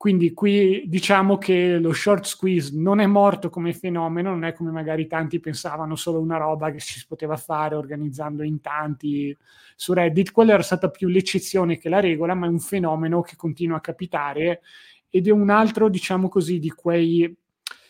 Quindi 0.02 0.34
qui 0.34 0.82
diciamo 0.88 1.38
che 1.38 1.78
lo 1.78 1.92
short 1.92 2.24
squeeze 2.24 2.72
non 2.74 2.98
è 2.98 3.06
morto 3.06 3.50
come 3.50 3.72
fenomeno, 3.72 4.30
non 4.30 4.42
è 4.42 4.52
come 4.52 4.72
magari 4.72 5.06
tanti 5.06 5.38
pensavano 5.38 5.94
solo 5.94 6.18
una 6.18 6.38
roba 6.38 6.72
che 6.72 6.80
si 6.80 7.00
poteva 7.06 7.36
fare 7.36 7.76
organizzando 7.76 8.42
in 8.42 8.60
tanti 8.60 9.32
su 9.76 9.92
Reddit. 9.92 10.32
Quella 10.32 10.54
era 10.54 10.62
stata 10.64 10.90
più 10.90 11.06
l'eccezione 11.06 11.78
che 11.78 11.88
la 11.88 12.00
regola, 12.00 12.34
ma 12.34 12.46
è 12.46 12.48
un 12.48 12.58
fenomeno 12.58 13.20
che 13.20 13.36
continua 13.36 13.76
a 13.76 13.80
capitare 13.80 14.62
ed 15.08 15.28
è 15.28 15.30
un 15.30 15.50
altro, 15.50 15.88
diciamo 15.88 16.28
così, 16.28 16.58
di 16.58 16.70
quei 16.70 17.32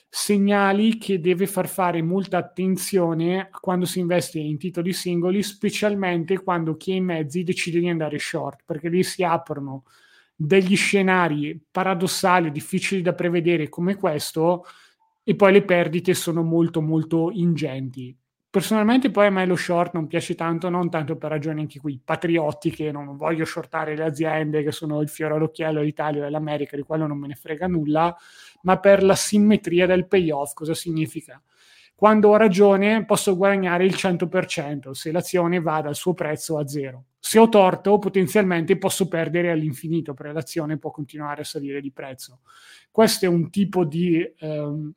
segnali 0.06 0.98
che 0.98 1.18
deve 1.18 1.46
far 1.46 1.66
fare 1.66 2.02
molta 2.02 2.36
attenzione 2.36 3.48
quando 3.58 3.86
si 3.86 4.00
investe 4.00 4.38
in 4.38 4.58
titoli 4.58 4.92
singoli, 4.92 5.42
specialmente 5.42 6.42
quando 6.42 6.76
chi 6.76 6.92
ha 6.92 6.96
i 6.96 7.00
mezzi 7.00 7.42
decide 7.42 7.80
di 7.80 7.88
andare 7.88 8.18
short, 8.18 8.64
perché 8.66 8.90
lì 8.90 9.02
si 9.02 9.24
aprono 9.24 9.84
degli 10.44 10.76
scenari 10.76 11.60
paradossali, 11.70 12.50
difficili 12.50 13.00
da 13.00 13.14
prevedere 13.14 13.68
come 13.68 13.94
questo, 13.94 14.64
e 15.22 15.36
poi 15.36 15.52
le 15.52 15.62
perdite 15.62 16.14
sono 16.14 16.42
molto 16.42 16.80
molto 16.80 17.30
ingenti. 17.32 18.16
Personalmente 18.50 19.10
poi 19.10 19.28
a 19.28 19.30
me 19.30 19.46
lo 19.46 19.56
short 19.56 19.94
non 19.94 20.06
piace 20.06 20.34
tanto, 20.34 20.68
non 20.68 20.90
tanto 20.90 21.16
per 21.16 21.30
ragioni 21.30 21.60
anche 21.60 21.80
qui 21.80 21.98
patriottiche, 22.04 22.90
non 22.90 23.16
voglio 23.16 23.46
shortare 23.46 23.96
le 23.96 24.04
aziende 24.04 24.62
che 24.62 24.72
sono 24.72 25.00
il 25.00 25.08
fiore 25.08 25.34
all'occhiello 25.34 25.78
dell'Italia 25.78 26.20
e 26.20 26.24
dell'America, 26.24 26.76
di 26.76 26.82
quello 26.82 27.06
non 27.06 27.18
me 27.18 27.28
ne 27.28 27.34
frega 27.34 27.66
nulla, 27.66 28.14
ma 28.62 28.78
per 28.78 29.02
la 29.02 29.14
simmetria 29.14 29.86
del 29.86 30.06
payoff. 30.06 30.54
Cosa 30.54 30.74
significa? 30.74 31.42
Quando 31.94 32.30
ho 32.30 32.36
ragione 32.36 33.04
posso 33.04 33.36
guadagnare 33.36 33.84
il 33.84 33.94
100% 33.94 34.90
se 34.90 35.12
l'azione 35.12 35.60
va 35.60 35.80
dal 35.80 35.94
suo 35.94 36.14
prezzo 36.14 36.58
a 36.58 36.66
zero. 36.66 37.04
Se 37.18 37.38
ho 37.38 37.48
torto, 37.48 37.98
potenzialmente 37.98 38.76
posso 38.76 39.06
perdere 39.06 39.52
all'infinito 39.52 40.12
perché 40.12 40.32
l'azione 40.32 40.78
può 40.78 40.90
continuare 40.90 41.42
a 41.42 41.44
salire 41.44 41.80
di 41.80 41.92
prezzo. 41.92 42.40
Questo 42.90 43.26
è 43.26 43.28
un 43.28 43.50
tipo 43.50 43.84
di... 43.84 44.20
Ehm, 44.38 44.92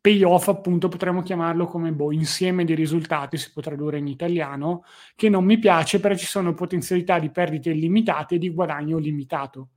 payoff, 0.00 0.48
appunto, 0.48 0.88
potremmo 0.88 1.22
chiamarlo 1.22 1.66
come 1.66 1.92
boh, 1.92 2.12
insieme 2.12 2.64
di 2.64 2.74
risultati, 2.74 3.36
si 3.36 3.52
può 3.52 3.62
tradurre 3.62 3.98
in 3.98 4.06
italiano, 4.06 4.84
che 5.14 5.28
non 5.28 5.44
mi 5.44 5.58
piace 5.58 6.00
perché 6.00 6.18
ci 6.18 6.26
sono 6.26 6.54
potenzialità 6.54 7.18
di 7.18 7.30
perdite 7.30 7.70
illimitate 7.70 8.36
e 8.36 8.38
di 8.38 8.50
guadagno 8.50 8.98
limitato. 8.98 9.68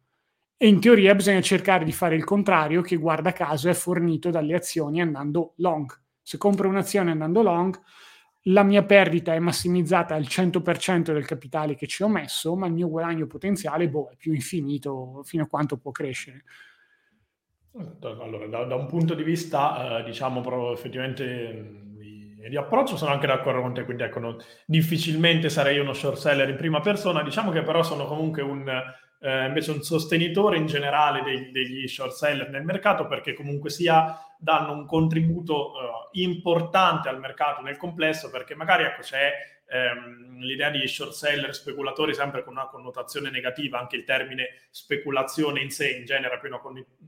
E 0.59 0.67
in 0.67 0.79
teoria 0.79 1.13
bisogna 1.13 1.41
cercare 1.41 1.85
di 1.85 1.91
fare 1.91 2.15
il 2.15 2.23
contrario, 2.23 2.81
che 2.81 2.95
guarda 2.95 3.31
caso 3.31 3.69
è 3.69 3.73
fornito 3.73 4.31
dalle 4.31 4.55
azioni 4.55 4.99
andando 4.99 5.53
long. 5.57 5.87
Se 6.19 6.39
compro 6.39 6.67
un'azione 6.67 7.11
andando 7.11 7.43
long, 7.43 7.79
la 8.49 8.63
mia 8.63 8.83
perdita 8.83 9.35
è 9.35 9.39
massimizzata 9.39 10.15
al 10.15 10.23
100% 10.23 11.13
del 11.13 11.27
capitale 11.27 11.75
che 11.75 11.85
ci 11.85 12.01
ho 12.01 12.07
messo, 12.07 12.55
ma 12.55 12.65
il 12.65 12.73
mio 12.73 12.89
guadagno 12.89 13.27
potenziale 13.27 13.87
boh, 13.87 14.09
è 14.09 14.15
più 14.15 14.33
infinito 14.33 15.21
fino 15.23 15.43
a 15.43 15.47
quanto 15.47 15.77
può 15.77 15.91
crescere. 15.91 16.43
Allora, 18.01 18.47
da, 18.47 18.63
da, 18.63 18.75
un 18.75 18.87
punto 18.87 19.13
di 19.13 19.21
vista, 19.21 19.99
eh, 19.99 20.03
diciamo, 20.05 20.41
proprio 20.41 20.73
effettivamente 20.73 21.83
di, 21.95 22.33
di, 22.49 22.57
approccio, 22.57 22.97
sono 22.97 23.11
anche 23.11 23.27
d'accordo 23.27 23.61
con 23.61 23.75
te, 23.75 23.83
quindi 23.83 24.01
ecco, 24.01 24.19
non, 24.19 24.37
difficilmente 24.65 25.49
sarei 25.49 25.77
uno 25.77 25.93
short 25.93 26.17
seller 26.17 26.49
in 26.49 26.55
prima 26.55 26.79
persona, 26.79 27.21
diciamo 27.21 27.51
che 27.51 27.61
però 27.61 27.83
sono 27.83 28.07
comunque 28.07 28.41
un, 28.41 28.67
eh, 29.19 29.45
invece 29.45 29.71
un 29.71 29.81
sostenitore 29.81 30.57
in 30.57 30.67
generale 30.67 31.23
dei, 31.23 31.51
degli 31.51 31.87
short 31.87 32.13
seller 32.13 32.49
nel 32.49 32.63
mercato, 32.63 33.07
perché 33.07 33.33
comunque 33.33 33.69
sia 33.69 34.19
danno 34.37 34.73
un 34.73 34.85
contributo 34.85 35.73
eh, 35.73 36.21
importante 36.21 37.09
al 37.09 37.19
mercato 37.19 37.61
nel 37.61 37.77
complesso, 37.77 38.29
perché 38.29 38.55
magari 38.55 38.83
ecco, 38.83 39.01
c'è 39.01 39.31
ehm, 39.67 40.39
l'idea 40.39 40.69
di 40.69 40.87
short 40.87 41.11
seller 41.11 41.53
speculatori 41.53 42.13
sempre 42.13 42.43
con 42.43 42.53
una 42.53 42.67
connotazione 42.67 43.29
negativa, 43.29 43.79
anche 43.79 43.95
il 43.95 44.03
termine 44.03 44.49
speculazione 44.69 45.61
in 45.61 45.71
sé 45.71 45.89
in 45.89 46.05
genere 46.05 46.35
ha 46.35 46.39
più 46.39 46.49
una 46.49 46.61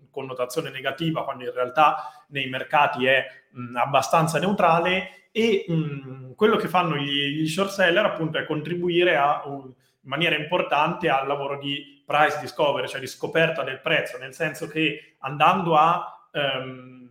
connotazione 0.09 0.69
negativa, 0.69 1.23
quando 1.23 1.43
in 1.45 1.53
realtà 1.53 2.25
nei 2.29 2.49
mercati 2.49 3.05
è 3.05 3.25
mh, 3.51 3.75
abbastanza 3.75 4.39
neutrale 4.39 5.27
e 5.31 5.65
mh, 5.67 6.33
quello 6.35 6.57
che 6.57 6.67
fanno 6.67 6.95
gli, 6.97 7.39
gli, 7.39 7.47
short 7.47 7.69
seller 7.69 8.05
appunto 8.05 8.37
è 8.37 8.45
contribuire 8.45 9.15
a, 9.15 9.43
un, 9.45 9.71
in 10.01 10.09
maniera 10.09 10.35
importante 10.35 11.09
al 11.09 11.27
lavoro 11.27 11.57
di 11.57 12.03
price 12.05 12.39
discovery, 12.39 12.87
cioè 12.87 12.99
di 12.99 13.07
scoperta 13.07 13.63
del 13.63 13.81
prezzo, 13.81 14.17
nel 14.17 14.33
senso 14.33 14.67
che 14.67 15.15
andando 15.19 15.75
a 15.75 16.29
ehm, 16.31 17.09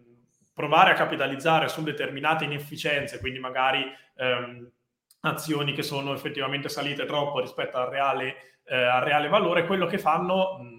provare 0.54 0.90
a 0.90 0.94
capitalizzare 0.94 1.68
su 1.68 1.82
determinate 1.82 2.44
inefficienze, 2.44 3.20
quindi 3.20 3.38
magari 3.38 3.84
ehm, 4.16 4.70
azioni 5.20 5.72
che 5.72 5.82
sono 5.82 6.12
effettivamente 6.12 6.68
salite 6.68 7.04
troppo 7.04 7.40
rispetto 7.40 7.76
al 7.76 7.88
reale, 7.88 8.60
eh, 8.64 8.76
al 8.76 9.02
reale 9.02 9.28
valore, 9.28 9.66
quello 9.66 9.86
che 9.86 9.98
fanno 9.98 10.58
mh, 10.58 10.78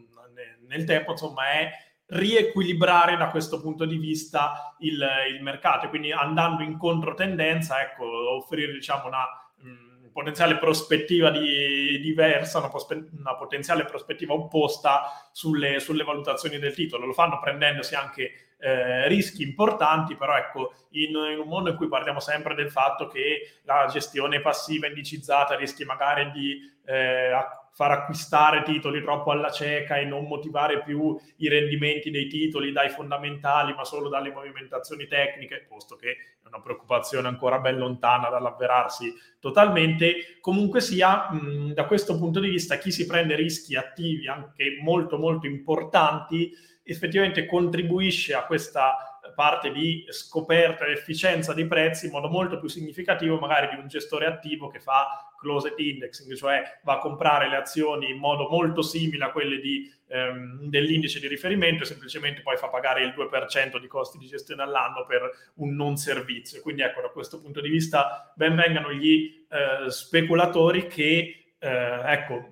nel 0.68 0.86
tempo, 0.86 1.12
insomma, 1.12 1.50
è 1.52 1.72
riequilibrare 2.08 3.18
da 3.18 3.30
questo 3.30 3.62
punto 3.62 3.86
di 3.86 3.98
vista 3.98 4.76
il, 4.80 5.06
il 5.34 5.42
mercato, 5.44 5.90
quindi 5.90 6.12
andando 6.12 6.64
in 6.64 6.78
controtendenza, 6.78 7.82
ecco, 7.82 8.04
offrire 8.36 8.72
diciamo 8.72 9.08
una 9.08 9.26
mh, 9.58 9.89
potenziale 10.12 10.58
prospettiva 10.58 11.30
di, 11.30 12.00
diversa, 12.00 12.60
una, 12.60 12.70
pospe- 12.70 13.10
una, 13.18 13.36
potenziale 13.36 13.86
prospettiva 13.86 14.34
opposta 14.34 15.30
sulle, 15.32 15.80
sulle 15.80 16.04
valutazioni 16.04 16.60
del 16.60 16.74
titolo. 16.74 17.06
Lo 17.06 17.14
fanno 17.14 17.40
prendendosi 17.40 17.96
anche 17.96 18.56
eh, 18.58 19.08
rischi 19.08 19.44
importanti, 19.44 20.16
però 20.16 20.36
ecco, 20.36 20.74
in, 20.92 21.16
in, 21.32 21.40
un 21.40 21.48
mondo 21.48 21.70
in 21.70 21.76
cui 21.76 21.88
parliamo 21.88 22.20
sempre 22.20 22.56
del 22.56 22.70
fatto 22.70 23.08
che 23.08 23.60
la 23.64 23.88
gestione 23.90 24.42
passiva 24.42 24.88
indicizzata 24.88 25.56
rischi 25.56 25.86
magari 25.86 26.32
di 26.32 26.60
eh, 26.86 27.32
far 27.80 27.92
acquistare 27.92 28.64
titoli 28.64 29.02
troppo 29.02 29.32
alla 29.32 29.50
cieca 29.50 29.96
e 29.96 30.04
non 30.04 30.26
motivare 30.26 30.84
più 30.84 31.18
i 31.38 31.48
rendimenti 31.48 32.12
dei 32.12 32.28
titoli 32.28 32.74
dai 32.74 32.90
fondamentali, 32.90 33.74
ma 33.74 33.86
solo 33.86 34.10
dalle 34.10 34.34
movimentazioni 34.34 35.08
tecniche, 35.08 35.66
posto 35.66 35.96
che 35.96 36.12
è 36.44 36.48
una 36.48 36.60
preoccupazione 36.60 37.30
ancora 37.30 37.60
ben 37.60 37.78
lontana 37.78 38.28
dall'avverarsi 38.28 39.14
totalmente. 39.40 40.40
Comunque 40.42 40.82
sia, 40.82 41.32
mh, 41.32 41.72
da 41.72 41.86
questo 41.86 42.18
punto 42.18 42.42
di 42.42 42.50
vista, 42.50 42.78
chi 42.78 42.92
si 42.92 43.06
prende 43.06 43.36
rischi 43.36 43.78
attivi 43.78 44.28
anche 44.28 44.78
molto 44.82 45.18
molto 45.18 45.48
importanti 45.48 46.52
effettivamente 46.84 47.46
contribuisce 47.46 48.34
a 48.34 48.44
questa 48.44 49.19
parte 49.36 49.72
di 49.72 50.06
scoperta 50.10 50.86
e 50.86 50.94
efficienza 50.94 51.54
dei 51.54 51.68
prezzi 51.68 52.06
in 52.06 52.12
modo 52.12 52.28
molto 52.28 52.60
più 52.60 52.68
significativo 52.68 53.38
magari 53.38 53.70
di 53.70 53.82
un 53.82 53.88
gestore 53.88 54.26
attivo 54.26 54.68
che 54.68 54.80
fa 54.80 55.34
closed 55.40 55.74
indexing, 55.78 56.36
cioè 56.36 56.80
va 56.84 56.96
a 56.96 57.00
comprare 57.00 57.50
le 57.50 57.56
azioni 57.56 58.10
in 58.10 58.18
modo 58.18 58.48
molto 58.50 58.82
simile 58.82 59.24
a 59.24 59.32
quelle 59.32 59.60
di, 59.60 59.92
ehm, 60.08 60.64
dell'indice 60.64 61.20
di 61.20 61.28
riferimento 61.28 61.84
e 61.84 61.86
semplicemente 61.86 62.42
poi 62.42 62.58
fa 62.58 62.68
pagare 62.68 63.04
il 63.04 63.14
2% 63.16 63.80
di 63.80 63.88
costi 63.88 64.18
di 64.18 64.28
gestione 64.28 64.64
all'anno 64.64 65.06
per 65.06 65.52
un 65.56 65.76
non 65.76 65.96
servizio. 65.96 66.62
Quindi 66.62 66.82
ecco, 66.82 67.02
da 67.02 67.10
questo 67.10 67.40
punto 67.40 67.62
di 67.62 67.70
vista 67.70 68.32
ben 68.36 68.56
vengano 68.56 68.92
gli 68.92 69.46
eh, 69.50 69.90
speculatori 69.90 70.88
che, 70.88 71.54
eh, 71.58 72.02
ecco, 72.06 72.50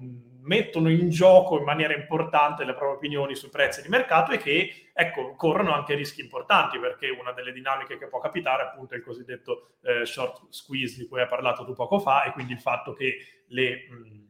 mettono 0.48 0.90
in 0.90 1.10
gioco 1.10 1.58
in 1.58 1.64
maniera 1.64 1.94
importante 1.94 2.64
le 2.64 2.74
proprie 2.74 2.96
opinioni 2.96 3.36
sui 3.36 3.50
prezzi 3.50 3.82
di 3.82 3.90
mercato 3.90 4.32
e 4.32 4.38
che 4.38 4.90
ecco, 4.94 5.36
corrono 5.36 5.74
anche 5.74 5.94
rischi 5.94 6.22
importanti 6.22 6.80
perché 6.80 7.10
una 7.10 7.34
delle 7.34 7.52
dinamiche 7.52 7.98
che 7.98 8.08
può 8.08 8.20
capitare 8.20 8.64
appunto 8.64 8.94
è 8.94 8.98
il 8.98 9.04
cosiddetto 9.04 9.76
eh, 9.84 10.06
short 10.06 10.48
squeeze 10.50 10.98
di 10.98 11.08
cui 11.08 11.20
hai 11.20 11.28
parlato 11.28 11.66
tu 11.66 11.74
poco 11.74 12.00
fa 12.00 12.24
e 12.24 12.32
quindi 12.32 12.54
il 12.54 12.62
fatto 12.62 12.94
che 12.94 13.18
le, 13.48 13.88
mh, 13.90 14.28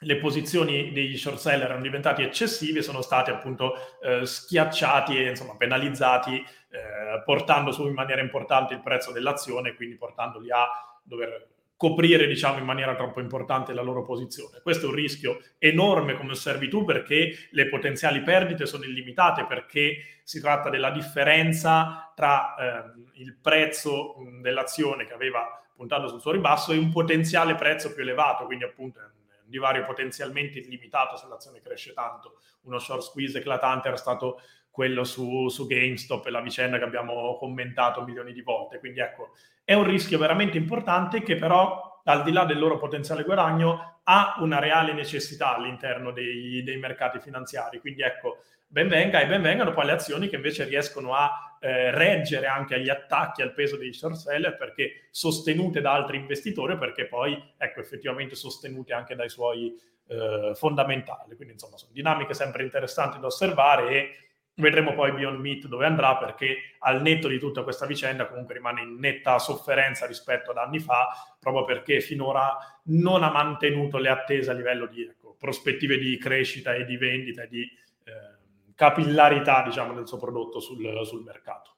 le 0.00 0.16
posizioni 0.16 0.92
degli 0.92 1.16
short 1.16 1.38
seller 1.38 1.66
erano 1.66 1.82
diventate 1.82 2.24
eccessive 2.24 2.80
e 2.80 2.82
sono 2.82 3.00
stati 3.00 3.30
appunto 3.30 3.74
eh, 4.02 4.26
schiacciati 4.26 5.16
e 5.16 5.28
insomma 5.30 5.56
penalizzati 5.56 6.34
eh, 6.34 7.22
portando 7.24 7.70
su 7.70 7.86
in 7.86 7.94
maniera 7.94 8.20
importante 8.20 8.74
il 8.74 8.82
prezzo 8.82 9.12
dell'azione 9.12 9.74
quindi 9.74 9.96
portandoli 9.96 10.50
a 10.50 10.66
dover 11.02 11.53
coprire 11.76 12.26
diciamo 12.26 12.58
in 12.58 12.64
maniera 12.64 12.94
troppo 12.94 13.20
importante 13.20 13.72
la 13.72 13.82
loro 13.82 14.02
posizione. 14.02 14.60
Questo 14.62 14.86
è 14.86 14.88
un 14.88 14.94
rischio 14.94 15.40
enorme 15.58 16.16
come 16.16 16.32
osservi 16.32 16.68
tu 16.68 16.84
perché 16.84 17.48
le 17.50 17.68
potenziali 17.68 18.22
perdite 18.22 18.66
sono 18.66 18.84
illimitate 18.84 19.44
perché 19.46 20.20
si 20.22 20.40
tratta 20.40 20.70
della 20.70 20.90
differenza 20.90 22.12
tra 22.14 22.54
eh, 22.54 23.20
il 23.20 23.36
prezzo 23.40 24.14
dell'azione 24.40 25.06
che 25.06 25.12
aveva 25.12 25.60
puntato 25.74 26.08
sul 26.08 26.20
suo 26.20 26.30
ribasso 26.32 26.72
e 26.72 26.78
un 26.78 26.90
potenziale 26.90 27.56
prezzo 27.56 27.92
più 27.92 28.02
elevato, 28.02 28.46
quindi 28.46 28.64
appunto 28.64 29.00
un 29.00 29.50
divario 29.50 29.84
potenzialmente 29.84 30.60
illimitato 30.60 31.16
se 31.16 31.26
l'azione 31.26 31.60
cresce 31.60 31.92
tanto. 31.92 32.38
Uno 32.62 32.78
short 32.78 33.02
squeeze 33.02 33.38
eclatante 33.38 33.88
era 33.88 33.96
stato 33.96 34.40
quello 34.74 35.04
su, 35.04 35.48
su 35.50 35.68
GameStop 35.68 36.26
e 36.26 36.30
la 36.30 36.40
vicenda 36.40 36.78
che 36.78 36.84
abbiamo 36.84 37.36
commentato 37.36 38.02
milioni 38.02 38.32
di 38.32 38.42
volte. 38.42 38.80
Quindi 38.80 38.98
ecco, 38.98 39.36
è 39.62 39.72
un 39.72 39.84
rischio 39.84 40.18
veramente 40.18 40.58
importante 40.58 41.22
che 41.22 41.36
però, 41.36 42.00
al 42.02 42.24
di 42.24 42.32
là 42.32 42.44
del 42.44 42.58
loro 42.58 42.76
potenziale 42.76 43.22
guadagno, 43.22 44.00
ha 44.02 44.34
una 44.40 44.58
reale 44.58 44.92
necessità 44.92 45.54
all'interno 45.54 46.10
dei, 46.10 46.64
dei 46.64 46.76
mercati 46.76 47.20
finanziari. 47.20 47.78
Quindi 47.78 48.02
ecco, 48.02 48.38
ben 48.66 48.88
venga 48.88 49.20
e 49.20 49.28
ben 49.28 49.42
vengano 49.42 49.72
poi 49.72 49.86
le 49.86 49.92
azioni 49.92 50.26
che 50.26 50.34
invece 50.34 50.64
riescono 50.64 51.14
a 51.14 51.56
eh, 51.60 51.92
reggere 51.92 52.48
anche 52.48 52.74
agli 52.74 52.88
attacchi 52.88 53.42
al 53.42 53.54
peso 53.54 53.76
dei 53.76 53.92
short 53.92 54.16
seller 54.16 54.56
perché 54.56 55.06
sostenute 55.12 55.80
da 55.80 55.92
altri 55.92 56.16
investitori 56.16 56.76
perché 56.76 57.06
poi 57.06 57.40
ecco 57.56 57.78
effettivamente 57.78 58.34
sostenute 58.34 58.92
anche 58.92 59.14
dai 59.14 59.28
suoi 59.28 59.72
eh, 60.08 60.52
fondamentali 60.54 61.36
quindi 61.36 61.54
insomma 61.54 61.76
sono 61.76 61.92
dinamiche 61.92 62.34
sempre 62.34 62.64
interessanti 62.64 63.20
da 63.20 63.26
osservare 63.26 63.88
e 63.88 64.23
Vedremo 64.56 64.94
poi 64.94 65.10
Beyond 65.10 65.40
Meat 65.40 65.66
dove 65.66 65.84
andrà 65.84 66.16
perché 66.16 66.76
al 66.78 67.02
netto 67.02 67.26
di 67.26 67.40
tutta 67.40 67.64
questa 67.64 67.86
vicenda 67.86 68.28
comunque 68.28 68.54
rimane 68.54 68.82
in 68.82 68.98
netta 69.00 69.40
sofferenza 69.40 70.06
rispetto 70.06 70.52
ad 70.52 70.58
anni 70.58 70.78
fa, 70.78 71.08
proprio 71.40 71.64
perché 71.64 72.00
finora 72.00 72.56
non 72.84 73.24
ha 73.24 73.32
mantenuto 73.32 73.98
le 73.98 74.10
attese 74.10 74.52
a 74.52 74.54
livello 74.54 74.86
di 74.86 75.02
ecco, 75.02 75.34
prospettive 75.36 75.98
di 75.98 76.16
crescita 76.18 76.72
e 76.72 76.84
di 76.84 76.96
vendita 76.96 77.42
e 77.42 77.48
di 77.48 77.62
eh, 77.62 78.72
capillarità 78.76 79.64
diciamo, 79.64 79.92
del 79.92 80.06
suo 80.06 80.18
prodotto 80.18 80.60
sul, 80.60 81.00
sul 81.04 81.24
mercato. 81.24 81.72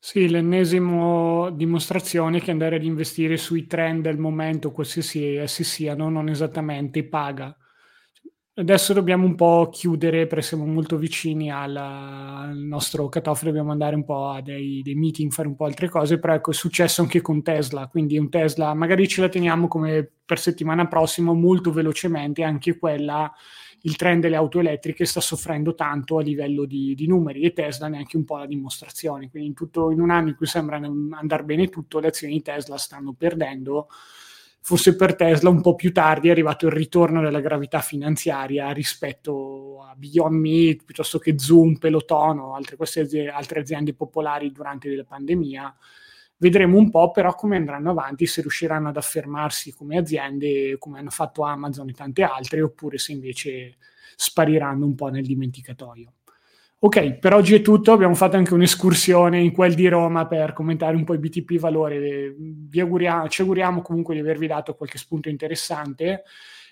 Sì, 0.00 0.28
l'ennesimo 0.28 1.50
dimostrazione 1.50 2.40
che 2.40 2.50
andare 2.50 2.76
ad 2.76 2.84
investire 2.84 3.36
sui 3.36 3.68
trend 3.68 4.02
del 4.02 4.18
momento, 4.18 4.72
qualsiasi 4.72 5.36
essi 5.36 5.62
siano, 5.62 6.08
non 6.08 6.28
esattamente 6.28 7.04
paga 7.04 7.56
Adesso 8.58 8.92
dobbiamo 8.92 9.24
un 9.24 9.36
po' 9.36 9.68
chiudere 9.70 10.26
perché 10.26 10.44
siamo 10.44 10.66
molto 10.66 10.96
vicini 10.96 11.48
alla, 11.48 12.38
al 12.38 12.56
nostro 12.56 13.08
cut-off, 13.08 13.44
dobbiamo 13.44 13.70
andare 13.70 13.94
un 13.94 14.02
po' 14.02 14.30
a 14.30 14.40
dei, 14.40 14.82
dei, 14.82 14.96
meeting, 14.96 15.30
fare 15.30 15.46
un 15.46 15.54
po' 15.54 15.64
altre 15.64 15.88
cose, 15.88 16.18
però 16.18 16.34
ecco 16.34 16.50
è 16.50 16.54
successo 16.54 17.00
anche 17.00 17.20
con 17.20 17.40
Tesla, 17.40 17.86
quindi 17.86 18.18
un 18.18 18.28
Tesla, 18.28 18.74
magari 18.74 19.06
ce 19.06 19.20
la 19.20 19.28
teniamo 19.28 19.68
come 19.68 20.10
per 20.24 20.40
settimana 20.40 20.88
prossima 20.88 21.32
molto 21.32 21.70
velocemente, 21.70 22.42
anche 22.42 22.76
quella, 22.78 23.32
il 23.82 23.94
trend 23.94 24.22
delle 24.22 24.34
auto 24.34 24.58
elettriche 24.58 25.04
sta 25.04 25.20
soffrendo 25.20 25.76
tanto 25.76 26.18
a 26.18 26.22
livello 26.22 26.64
di, 26.64 26.96
di 26.96 27.06
numeri 27.06 27.42
e 27.42 27.52
Tesla 27.52 27.86
neanche 27.86 28.16
un 28.16 28.24
po' 28.24 28.38
la 28.38 28.46
dimostrazione, 28.46 29.30
quindi 29.30 29.50
in, 29.50 29.54
tutto, 29.54 29.92
in 29.92 30.00
un 30.00 30.10
anno 30.10 30.30
in 30.30 30.34
cui 30.34 30.46
sembra 30.46 30.78
andare 30.78 31.44
bene 31.44 31.68
tutto, 31.68 32.00
le 32.00 32.08
azioni 32.08 32.32
di 32.32 32.42
Tesla 32.42 32.76
stanno 32.76 33.12
perdendo 33.12 33.86
forse 34.60 34.96
per 34.96 35.14
Tesla 35.14 35.48
un 35.48 35.60
po' 35.60 35.74
più 35.74 35.92
tardi 35.92 36.28
è 36.28 36.30
arrivato 36.30 36.66
il 36.66 36.72
ritorno 36.72 37.22
della 37.22 37.40
gravità 37.40 37.80
finanziaria 37.80 38.70
rispetto 38.70 39.82
a 39.82 39.94
Beyond 39.96 40.38
Meat, 40.38 40.84
piuttosto 40.84 41.18
che 41.18 41.38
Zoom, 41.38 41.76
Peloton 41.76 42.38
o 42.38 42.54
altre, 42.54 42.76
aziende, 42.78 43.30
altre 43.30 43.60
aziende 43.60 43.94
popolari 43.94 44.52
durante 44.52 44.94
la 44.94 45.04
pandemia. 45.04 45.74
Vedremo 46.36 46.78
un 46.78 46.90
po' 46.90 47.10
però 47.10 47.34
come 47.34 47.56
andranno 47.56 47.90
avanti, 47.90 48.26
se 48.26 48.42
riusciranno 48.42 48.88
ad 48.88 48.96
affermarsi 48.96 49.72
come 49.72 49.98
aziende, 49.98 50.76
come 50.78 50.98
hanno 51.00 51.10
fatto 51.10 51.42
Amazon 51.42 51.88
e 51.88 51.92
tante 51.92 52.22
altre, 52.22 52.60
oppure 52.62 52.98
se 52.98 53.12
invece 53.12 53.76
spariranno 54.14 54.84
un 54.84 54.94
po' 54.94 55.08
nel 55.08 55.26
dimenticatoio. 55.26 56.12
Ok, 56.80 57.14
per 57.14 57.34
oggi 57.34 57.56
è 57.56 57.60
tutto. 57.60 57.90
Abbiamo 57.90 58.14
fatto 58.14 58.36
anche 58.36 58.54
un'escursione 58.54 59.40
in 59.40 59.50
quel 59.50 59.74
di 59.74 59.88
Roma 59.88 60.28
per 60.28 60.52
commentare 60.52 60.94
un 60.94 61.02
po' 61.02 61.14
i 61.14 61.18
BTP 61.18 61.58
valore. 61.58 62.36
Vi 62.38 62.78
auguriamo, 62.78 63.28
ci 63.28 63.40
auguriamo 63.40 63.82
comunque 63.82 64.14
di 64.14 64.20
avervi 64.20 64.46
dato 64.46 64.76
qualche 64.76 64.96
spunto 64.96 65.28
interessante. 65.28 66.22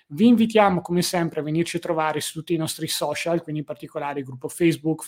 Vi 0.07 0.25
invitiamo 0.25 0.79
come 0.79 1.01
sempre 1.01 1.41
a 1.41 1.43
venirci 1.43 1.75
a 1.75 1.79
trovare 1.81 2.21
su 2.21 2.39
tutti 2.39 2.53
i 2.53 2.57
nostri 2.57 2.87
social, 2.87 3.41
quindi 3.41 3.59
in 3.59 3.67
particolare 3.67 4.19
il 4.19 4.25
gruppo 4.25 4.47
Facebook, 4.47 5.03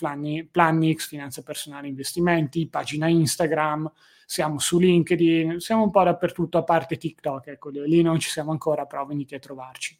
Plannix, 0.50 1.08
Finanza 1.08 1.42
Personale 1.42 1.88
Investimenti, 1.88 2.68
pagina 2.68 3.08
Instagram, 3.08 3.90
siamo 4.26 4.58
su 4.58 4.78
LinkedIn, 4.78 5.60
siamo 5.60 5.84
un 5.84 5.90
po' 5.90 6.04
dappertutto 6.04 6.58
a 6.58 6.64
parte 6.64 6.98
TikTok, 6.98 7.46
ecco, 7.46 7.70
lì 7.70 8.02
non 8.02 8.18
ci 8.18 8.28
siamo 8.28 8.50
ancora, 8.50 8.84
però 8.84 9.06
venite 9.06 9.36
a 9.36 9.38
trovarci. 9.38 9.98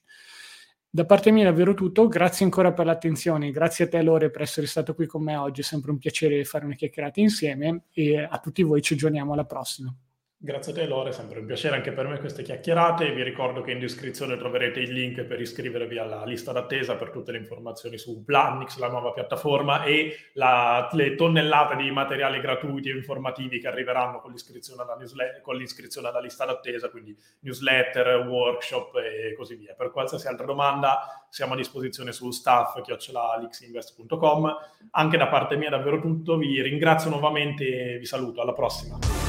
Da 0.93 1.05
parte 1.07 1.31
mia 1.31 1.45
è 1.45 1.47
davvero 1.47 1.73
tutto, 1.73 2.09
grazie 2.09 2.45
ancora 2.45 2.73
per 2.73 2.85
l'attenzione, 2.85 3.53
grazie 3.53 3.85
a 3.85 3.89
te 3.89 4.03
Lore 4.03 4.29
per 4.29 4.43
essere 4.43 4.67
stato 4.67 4.93
qui 4.93 5.07
con 5.07 5.23
me 5.23 5.37
oggi, 5.37 5.61
è 5.61 5.65
sempre 5.65 5.93
un 5.93 5.99
piacere 5.99 6.45
fare 6.45 6.65
una 6.65 6.75
chiacchierata 6.75 7.21
insieme. 7.21 7.85
E 7.93 8.19
a 8.19 8.39
tutti 8.41 8.65
voi 8.65 8.83
ci 8.83 8.95
aggiorniamo 8.95 9.33
alla 9.33 9.45
prossima. 9.45 9.95
Grazie 10.43 10.73
a 10.73 10.75
te 10.75 10.87
Lore, 10.87 11.13
sempre 11.13 11.39
un 11.39 11.45
piacere 11.45 11.77
anche 11.77 11.93
per 11.93 12.09
me 12.09 12.19
queste 12.19 12.43
chiacchierate. 12.43 13.13
Vi 13.13 13.23
ricordo 13.23 13.61
che 13.61 13.73
in 13.73 13.79
descrizione 13.79 14.39
troverete 14.39 14.81
il 14.81 14.91
link 14.91 15.23
per 15.25 15.39
iscrivervi 15.39 15.99
alla 15.99 16.25
lista 16.25 16.51
d'attesa 16.51 16.97
per 16.97 17.11
tutte 17.11 17.31
le 17.31 17.37
informazioni 17.37 17.99
su 17.99 18.25
Planix, 18.25 18.79
la 18.79 18.89
nuova 18.89 19.13
piattaforma, 19.13 19.83
e 19.83 20.17
la, 20.33 20.89
le 20.93 21.15
tonnellate 21.15 21.77
di 21.77 21.91
materiali 21.91 22.41
gratuiti 22.41 22.89
e 22.89 22.97
informativi 22.97 23.61
che 23.61 23.69
arriveranno 23.69 24.21
con 24.21 24.31
l'iscrizione, 24.31 24.81
alla 24.81 24.95
newsletter, 24.95 25.43
con 25.43 25.57
l'iscrizione 25.57 26.09
alla 26.09 26.21
lista 26.21 26.47
d'attesa, 26.47 26.89
quindi 26.89 27.15
newsletter, 27.41 28.27
workshop 28.27 28.97
e 28.97 29.35
così 29.37 29.57
via. 29.57 29.75
Per 29.75 29.91
qualsiasi 29.91 30.27
altra 30.27 30.47
domanda 30.47 31.27
siamo 31.29 31.53
a 31.53 31.57
disposizione 31.57 32.13
su 32.13 32.31
staff.lixinvest.com. 32.31 34.57
Anche 34.93 35.19
da 35.19 35.29
parte 35.29 35.57
mia 35.57 35.69
davvero 35.69 36.01
tutto, 36.01 36.39
vi 36.39 36.63
ringrazio 36.63 37.11
nuovamente 37.11 37.93
e 37.93 37.99
vi 37.99 38.07
saluto, 38.07 38.41
alla 38.41 38.55
prossima. 38.55 39.20